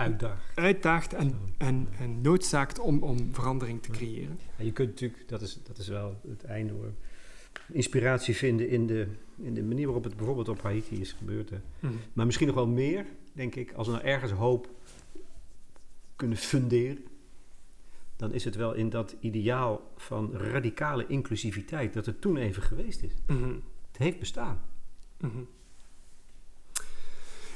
Uitdaag. 0.00 0.52
uitdaagt 0.54 1.14
en, 1.14 1.34
en, 1.58 1.88
en 1.98 2.20
noodzaakt 2.20 2.78
om, 2.78 3.02
om 3.02 3.34
verandering 3.34 3.82
te 3.82 3.90
creëren. 3.90 4.38
Ja, 4.58 4.64
je 4.64 4.72
kunt 4.72 4.88
natuurlijk, 4.88 5.28
dat 5.28 5.42
is, 5.42 5.58
dat 5.62 5.78
is 5.78 5.88
wel 5.88 6.20
het 6.28 6.44
einde 6.44 6.72
hoor. 6.72 6.92
inspiratie 7.72 8.36
vinden 8.36 8.68
in 8.68 8.86
de, 8.86 9.06
in 9.36 9.54
de 9.54 9.62
manier 9.62 9.84
waarop 9.84 10.04
het 10.04 10.16
bijvoorbeeld 10.16 10.48
op 10.48 10.62
Haiti 10.62 11.00
is 11.00 11.12
gebeurd. 11.12 11.50
Hè. 11.50 11.58
Mhm. 11.80 11.92
Maar 12.12 12.26
misschien 12.26 12.46
nog 12.46 12.56
wel 12.56 12.66
meer, 12.66 13.06
denk 13.32 13.54
ik, 13.54 13.72
als 13.72 13.86
we 13.86 13.92
nou 13.92 14.04
ergens 14.04 14.32
hoop 14.32 14.68
kunnen 16.16 16.36
funderen, 16.36 17.04
dan 18.16 18.32
is 18.32 18.44
het 18.44 18.54
wel 18.54 18.74
in 18.74 18.90
dat 18.90 19.16
ideaal 19.20 19.92
van 19.96 20.32
radicale 20.32 21.06
inclusiviteit 21.06 21.92
dat 21.92 22.06
het 22.06 22.20
toen 22.20 22.36
even 22.36 22.62
geweest 22.62 23.02
is. 23.02 23.12
Mhm. 23.26 23.54
Het 23.90 23.98
heeft 23.98 24.18
bestaan. 24.18 24.60
Mhm. 25.20 25.38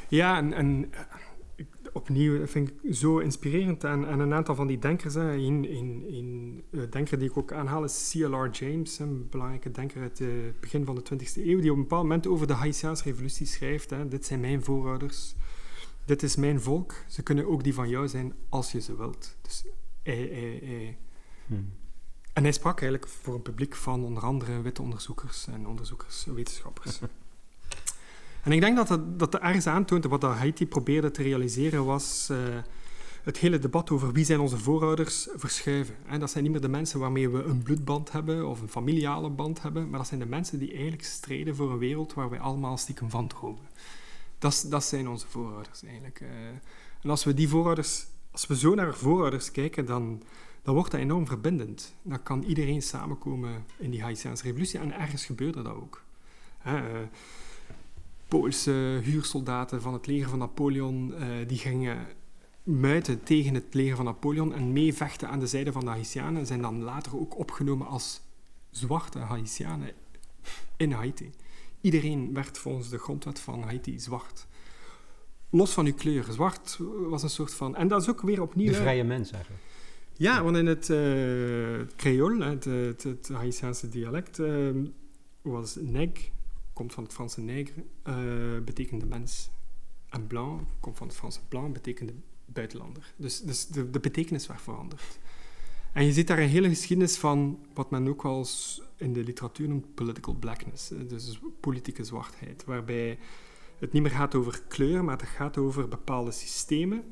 Ja, 0.08 0.36
en, 0.36 0.52
en 0.52 0.90
opnieuw 1.94 2.46
vind 2.46 2.68
ik 2.68 2.94
zo 2.94 3.18
inspirerend. 3.18 3.84
En, 3.84 4.08
en 4.08 4.20
een 4.20 4.34
aantal 4.34 4.54
van 4.54 4.66
die 4.66 4.78
denkers, 4.78 5.14
hè, 5.14 5.32
een, 5.32 5.76
een, 5.76 6.04
een 6.08 6.64
eh, 6.70 6.80
denker 6.90 7.18
die 7.18 7.30
ik 7.30 7.36
ook 7.36 7.52
aanhaal 7.52 7.84
is 7.84 8.10
C.L.R. 8.12 8.50
James, 8.50 8.98
een 8.98 9.28
belangrijke 9.28 9.70
denker 9.70 10.00
uit 10.00 10.18
het 10.18 10.60
begin 10.60 10.84
van 10.84 10.94
de 10.94 11.02
20e 11.02 11.36
eeuw, 11.36 11.60
die 11.60 11.70
op 11.70 11.76
een 11.76 11.82
bepaald 11.82 12.02
moment 12.02 12.26
over 12.26 12.46
de 12.46 12.52
Haitiaanse 12.52 13.04
revolutie 13.04 13.46
schrijft. 13.46 13.90
Hè, 13.90 14.08
dit 14.08 14.24
zijn 14.26 14.40
mijn 14.40 14.64
voorouders, 14.64 15.34
dit 16.04 16.22
is 16.22 16.36
mijn 16.36 16.60
volk, 16.60 16.94
ze 17.08 17.22
kunnen 17.22 17.46
ook 17.46 17.64
die 17.64 17.74
van 17.74 17.88
jou 17.88 18.08
zijn 18.08 18.34
als 18.48 18.72
je 18.72 18.80
ze 18.80 18.96
wilt. 18.96 19.36
Dus 19.42 19.64
hij, 20.02 20.28
hij, 20.32 20.60
hij, 20.62 20.98
en 22.32 22.42
hij 22.42 22.52
sprak 22.52 22.80
eigenlijk 22.80 23.12
voor 23.12 23.34
een 23.34 23.42
publiek 23.42 23.74
van 23.74 24.04
onder 24.04 24.22
andere 24.22 24.60
witte 24.60 24.82
onderzoekers 24.82 25.46
en 25.46 25.66
onderzoekers, 25.66 26.24
wetenschappers. 26.24 27.00
en 28.44 28.52
ik 28.52 28.60
denk 28.60 28.76
dat 28.76 28.88
dat, 28.88 29.18
dat 29.18 29.34
er 29.34 29.40
ergens 29.40 29.66
aantoont 29.66 30.04
wat 30.04 30.20
dat 30.20 30.34
Haiti 30.34 30.66
probeerde 30.66 31.10
te 31.10 31.22
realiseren 31.22 31.84
was 31.84 32.28
eh, 32.30 32.38
het 33.22 33.38
hele 33.38 33.58
debat 33.58 33.90
over 33.90 34.12
wie 34.12 34.24
zijn 34.24 34.40
onze 34.40 34.58
voorouders 34.58 35.28
verschuiven. 35.34 35.94
En 36.06 36.20
dat 36.20 36.30
zijn 36.30 36.42
niet 36.42 36.52
meer 36.52 36.60
de 36.60 36.68
mensen 36.68 37.00
waarmee 37.00 37.28
we 37.28 37.42
een 37.42 37.62
bloedband 37.62 38.12
hebben 38.12 38.48
of 38.48 38.60
een 38.60 38.68
familiale 38.68 39.30
band 39.30 39.62
hebben, 39.62 39.90
maar 39.90 39.98
dat 39.98 40.08
zijn 40.08 40.20
de 40.20 40.26
mensen 40.26 40.58
die 40.58 40.72
eigenlijk 40.72 41.04
strijden 41.04 41.56
voor 41.56 41.70
een 41.70 41.78
wereld 41.78 42.14
waar 42.14 42.30
wij 42.30 42.40
allemaal 42.40 42.76
stiekem 42.76 43.10
van 43.10 43.26
dromen. 43.26 43.68
Dat, 44.38 44.66
dat 44.68 44.84
zijn 44.84 45.08
onze 45.08 45.26
voorouders 45.26 45.82
eigenlijk. 45.82 46.20
eh. 46.20 46.28
en 47.02 47.10
als 47.10 47.24
we 47.24 47.34
die 47.34 47.48
voorouders, 47.48 48.06
als 48.30 48.46
we 48.46 48.56
zo 48.56 48.74
naar 48.74 48.94
voorouders 48.94 49.50
kijken, 49.50 49.86
dan, 49.86 50.22
dan 50.62 50.74
wordt 50.74 50.90
dat 50.90 51.00
enorm 51.00 51.26
verbindend. 51.26 51.94
Dan 52.02 52.22
kan 52.22 52.42
iedereen 52.42 52.82
samenkomen 52.82 53.64
in 53.78 53.90
die 53.90 54.02
Haitiaanse 54.02 54.44
revolutie. 54.44 54.78
En 54.78 54.92
ergens 55.00 55.24
gebeurde 55.24 55.62
dat 55.62 55.74
ook. 55.74 56.02
Hè, 56.58 56.76
eh, 56.76 56.98
Poolse 58.28 59.00
huursoldaten 59.02 59.82
van 59.82 59.92
het 59.92 60.06
leger 60.06 60.28
van 60.28 60.38
Napoleon, 60.38 61.14
eh, 61.14 61.28
die 61.46 61.58
gingen 61.58 62.06
muiten 62.62 63.22
tegen 63.22 63.54
het 63.54 63.74
leger 63.74 63.96
van 63.96 64.04
Napoleon 64.04 64.54
en 64.54 64.72
meevechten 64.72 65.28
aan 65.28 65.40
de 65.40 65.46
zijde 65.46 65.72
van 65.72 65.84
de 65.84 65.90
Haitianen, 65.90 66.46
zijn 66.46 66.62
dan 66.62 66.82
later 66.82 67.18
ook 67.18 67.38
opgenomen 67.38 67.86
als 67.86 68.20
zwarte 68.70 69.18
Haitianen 69.18 69.92
in 70.76 70.92
Haiti. 70.92 71.30
Iedereen 71.80 72.34
werd 72.34 72.58
volgens 72.58 72.88
de 72.88 72.98
grondwet 72.98 73.40
van 73.40 73.62
Haiti 73.62 73.98
zwart. 73.98 74.46
Los 75.50 75.72
van 75.72 75.86
uw 75.86 75.94
kleur. 75.94 76.24
Zwart 76.30 76.78
was 77.08 77.22
een 77.22 77.30
soort 77.30 77.54
van... 77.54 77.76
En 77.76 77.88
dat 77.88 78.02
is 78.02 78.08
ook 78.08 78.20
weer 78.20 78.42
opnieuw... 78.42 78.68
De 78.68 78.74
vrije 78.74 79.04
mens 79.04 79.30
eigenlijk. 79.30 79.62
ja, 80.12 80.42
want 80.42 80.56
in 80.56 80.66
het 80.66 80.86
Creool, 81.96 82.38
hè, 82.38 82.50
het, 82.50 82.64
het, 82.64 83.02
het 83.02 83.28
Haitiaanse 83.28 83.88
dialect, 83.88 84.38
eh, 84.38 84.70
was 85.42 85.76
neg, 85.80 86.30
komt 86.74 86.92
van 86.92 87.02
het 87.04 87.12
Franse 87.12 87.40
nègre, 87.40 87.84
eh 88.02 88.58
betekende 88.64 89.06
mens. 89.06 89.50
En 90.08 90.26
blanc 90.26 90.60
komt 90.80 90.96
van 90.96 91.06
het 91.06 91.16
Franse 91.16 91.40
blanc, 91.48 91.72
betekende 91.72 92.12
buitenlander. 92.44 93.14
Dus, 93.16 93.40
dus 93.40 93.66
de, 93.66 93.90
de 93.90 94.00
betekenis 94.00 94.46
werd 94.46 94.60
veranderd. 94.60 95.18
En 95.92 96.04
je 96.04 96.12
ziet 96.12 96.26
daar 96.26 96.38
een 96.38 96.48
hele 96.48 96.68
geschiedenis 96.68 97.16
van 97.16 97.58
wat 97.74 97.90
men 97.90 98.08
ook 98.08 98.22
wel 98.22 98.46
in 98.96 99.12
de 99.12 99.24
literatuur 99.24 99.68
noemt 99.68 99.94
political 99.94 100.34
blackness, 100.34 100.88
dus 100.88 101.40
politieke 101.60 102.04
zwartheid, 102.04 102.64
waarbij 102.64 103.18
het 103.78 103.92
niet 103.92 104.02
meer 104.02 104.10
gaat 104.10 104.34
over 104.34 104.62
kleur, 104.68 105.04
maar 105.04 105.16
het 105.16 105.26
gaat 105.26 105.58
over 105.58 105.88
bepaalde 105.88 106.30
systemen 106.30 107.04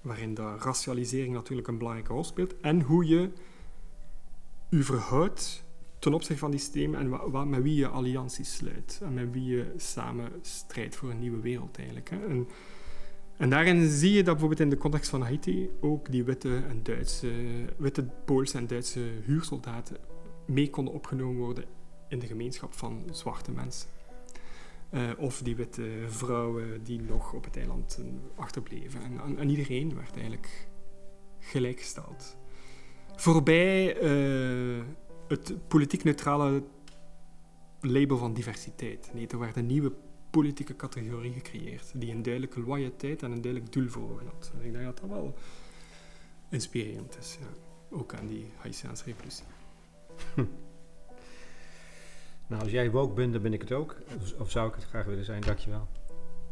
waarin 0.00 0.34
de 0.34 0.56
racialisering 0.56 1.34
natuurlijk 1.34 1.68
een 1.68 1.78
belangrijke 1.78 2.12
rol 2.12 2.24
speelt, 2.24 2.60
en 2.60 2.82
hoe 2.82 3.06
je 3.06 3.30
je 4.70 4.82
verhoudt 4.82 5.64
ten 5.98 6.14
opzichte 6.14 6.38
van 6.38 6.50
die 6.50 6.60
systemen 6.60 7.00
en 7.00 7.48
met 7.48 7.62
wie 7.62 7.74
je 7.74 7.88
allianties 7.88 8.54
sluit 8.54 9.00
en 9.02 9.14
met 9.14 9.32
wie 9.32 9.44
je 9.44 9.72
samen 9.76 10.32
strijdt 10.42 10.96
voor 10.96 11.10
een 11.10 11.20
nieuwe 11.20 11.40
wereld 11.40 11.76
eigenlijk. 11.76 12.10
Hè. 12.10 12.26
En, 12.26 12.48
en 13.36 13.50
daarin 13.50 13.88
zie 13.88 14.12
je 14.12 14.22
dat 14.22 14.32
bijvoorbeeld 14.32 14.60
in 14.60 14.70
de 14.70 14.76
context 14.76 15.10
van 15.10 15.22
Haiti 15.22 15.70
ook 15.80 16.10
die 16.10 16.24
witte 16.24 16.62
en 16.68 16.82
Duitse, 16.82 17.30
witte 17.76 18.02
Poolse 18.24 18.58
en 18.58 18.66
Duitse 18.66 19.00
huursoldaten 19.24 19.96
mee 20.46 20.70
konden 20.70 20.94
opgenomen 20.94 21.36
worden 21.36 21.64
in 22.08 22.18
de 22.18 22.26
gemeenschap 22.26 22.74
van 22.74 23.04
zwarte 23.10 23.50
mensen. 23.50 23.88
Eh, 24.90 25.10
of 25.18 25.42
die 25.42 25.56
witte 25.56 25.88
vrouwen 26.06 26.84
die 26.84 27.00
nog 27.02 27.32
op 27.32 27.44
het 27.44 27.56
eiland 27.56 28.00
achterbleven. 28.36 29.02
En, 29.02 29.20
en, 29.20 29.38
en 29.38 29.48
iedereen 29.48 29.94
werd 29.94 30.14
eigenlijk 30.14 30.68
gelijkgesteld. 31.38 32.36
Voorbij 33.16 33.98
eh, 33.98 34.82
het 35.28 35.68
politiek 35.68 36.04
neutrale 36.04 36.62
label 37.80 38.18
van 38.18 38.34
diversiteit. 38.34 39.10
Nee, 39.14 39.26
er 39.26 39.38
werd 39.38 39.56
een 39.56 39.66
nieuwe 39.66 39.92
politieke 40.30 40.76
categorie 40.76 41.32
gecreëerd 41.32 41.92
die 41.94 42.10
een 42.10 42.22
duidelijke 42.22 42.60
loyaliteit 42.60 43.22
en 43.22 43.30
een 43.32 43.40
duidelijk 43.40 43.72
doel 43.72 43.88
voor 43.88 44.10
ogen 44.10 44.26
had. 44.26 44.52
En 44.54 44.66
ik 44.66 44.72
denk 44.72 44.84
dat 44.84 44.98
dat 45.00 45.08
wel 45.08 45.34
inspirerend 46.48 47.18
is, 47.18 47.38
ja. 47.40 47.46
ook 47.96 48.14
aan 48.14 48.26
die 48.26 48.46
Haitiaanse 48.56 49.04
revolutie. 49.04 49.44
Nou, 52.48 52.62
als 52.62 52.70
jij 52.70 52.90
woke 52.90 53.14
bent, 53.14 53.32
dan 53.32 53.42
ben 53.42 53.52
ik 53.52 53.60
het 53.60 53.72
ook. 53.72 53.96
Of, 54.20 54.40
of 54.40 54.50
zou 54.50 54.68
ik 54.68 54.74
het 54.74 54.84
graag 54.84 55.04
willen 55.04 55.24
zijn. 55.24 55.40
Dankjewel. 55.40 55.88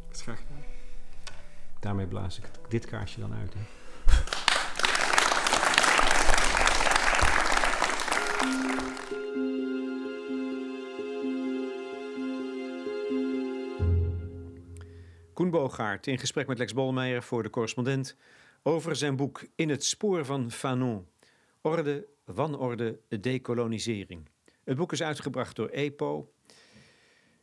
Dat 0.06 0.16
is 0.16 0.22
graag 0.22 0.38
gedaan. 0.38 0.64
Daarmee 1.80 2.06
blaas 2.06 2.38
ik 2.38 2.50
dit 2.68 2.84
kaarsje 2.86 3.20
dan 3.20 3.34
uit. 3.34 3.54
Hè. 3.54 3.60
Koen 15.34 15.50
Boogaard 15.50 16.06
in 16.06 16.18
gesprek 16.18 16.46
met 16.46 16.58
Lex 16.58 16.72
Bolmeijer 16.72 17.22
voor 17.22 17.42
de 17.42 17.50
correspondent 17.50 18.16
over 18.62 18.96
zijn 18.96 19.16
boek 19.16 19.46
In 19.54 19.68
het 19.68 19.84
spoor 19.84 20.24
van 20.24 20.50
Fanon. 20.50 21.06
Orde, 21.60 22.06
wanorde, 22.24 22.98
decolonisering. 23.20 24.28
Het 24.64 24.76
boek 24.76 24.92
is 24.92 25.02
uitgebracht 25.02 25.56
door 25.56 25.68
EPO. 25.68 26.32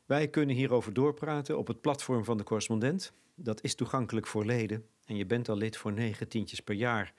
Wij 0.05 0.27
kunnen 0.27 0.55
hierover 0.55 0.93
doorpraten 0.93 1.57
op 1.57 1.67
het 1.67 1.81
platform 1.81 2.23
van 2.23 2.37
de 2.37 2.43
correspondent. 2.43 3.13
Dat 3.35 3.63
is 3.63 3.75
toegankelijk 3.75 4.27
voor 4.27 4.45
leden 4.45 4.85
en 5.05 5.15
je 5.15 5.25
bent 5.25 5.49
al 5.49 5.57
lid 5.57 5.77
voor 5.77 5.93
negen 5.93 6.27
tientjes 6.27 6.59
per 6.59 6.75
jaar. 6.75 7.13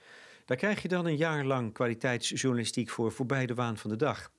Daar 0.44 0.56
krijg 0.56 0.82
je 0.82 0.88
dan 0.88 1.06
een 1.06 1.16
jaar 1.16 1.44
lang 1.44 1.72
kwaliteitsjournalistiek 1.72 2.90
voor 2.90 3.12
voorbij 3.12 3.46
de 3.46 3.54
waan 3.54 3.76
van 3.76 3.90
de 3.90 3.96
dag. 3.96 4.32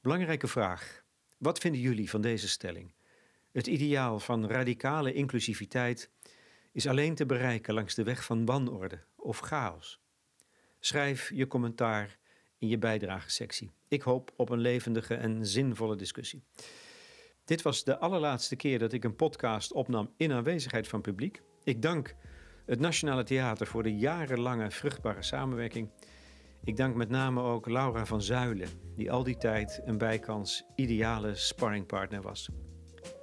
Belangrijke 0.00 0.46
vraag. 0.46 1.04
Wat 1.36 1.58
vinden 1.58 1.80
jullie 1.80 2.10
van 2.10 2.20
deze 2.20 2.48
stelling? 2.48 2.92
Het 3.52 3.66
ideaal 3.66 4.20
van 4.20 4.46
radicale 4.46 5.12
inclusiviteit 5.12 6.10
is 6.72 6.86
alleen 6.86 7.14
te 7.14 7.26
bereiken 7.26 7.74
langs 7.74 7.94
de 7.94 8.02
weg 8.02 8.24
van 8.24 8.44
wanorde 8.44 9.04
of 9.16 9.38
chaos. 9.38 10.00
Schrijf 10.80 11.30
je 11.34 11.46
commentaar 11.46 12.18
in 12.58 12.68
je 12.68 12.78
bijdragesectie. 12.78 13.70
Ik 13.88 14.02
hoop 14.02 14.32
op 14.36 14.48
een 14.48 14.58
levendige 14.58 15.14
en 15.14 15.46
zinvolle 15.46 15.96
discussie. 15.96 16.44
Dit 17.44 17.62
was 17.62 17.84
de 17.84 17.98
allerlaatste 17.98 18.56
keer 18.56 18.78
dat 18.78 18.92
ik 18.92 19.04
een 19.04 19.16
podcast 19.16 19.72
opnam 19.72 20.12
in 20.16 20.32
aanwezigheid 20.32 20.88
van 20.88 21.00
publiek. 21.00 21.42
Ik 21.64 21.82
dank 21.82 22.14
het 22.66 22.80
Nationale 22.80 23.22
Theater 23.22 23.66
voor 23.66 23.82
de 23.82 23.96
jarenlange 23.96 24.70
vruchtbare 24.70 25.22
samenwerking. 25.22 25.90
Ik 26.64 26.76
dank 26.76 26.94
met 26.94 27.08
name 27.08 27.40
ook 27.40 27.68
Laura 27.68 28.06
van 28.06 28.22
Zuilen, 28.22 28.68
die 28.96 29.10
al 29.10 29.22
die 29.22 29.36
tijd 29.36 29.80
een 29.84 29.98
bijkans 29.98 30.64
ideale 30.74 31.34
sparringpartner 31.34 32.22
was. 32.22 32.48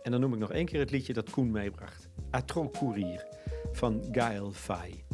En 0.04 0.12
dan 0.12 0.20
noem 0.20 0.34
ik 0.34 0.40
nog 0.40 0.52
één 0.52 0.66
keer 0.66 0.80
het 0.80 0.92
liedje 0.92 1.14
dat 1.14 1.30
Koen 1.30 1.52
meebracht. 1.52 2.10
A 2.36 2.42
trop 2.42 2.78
courir 2.78 3.26
van 3.72 4.08
Gaël 4.12 4.52
Faye. 4.52 5.13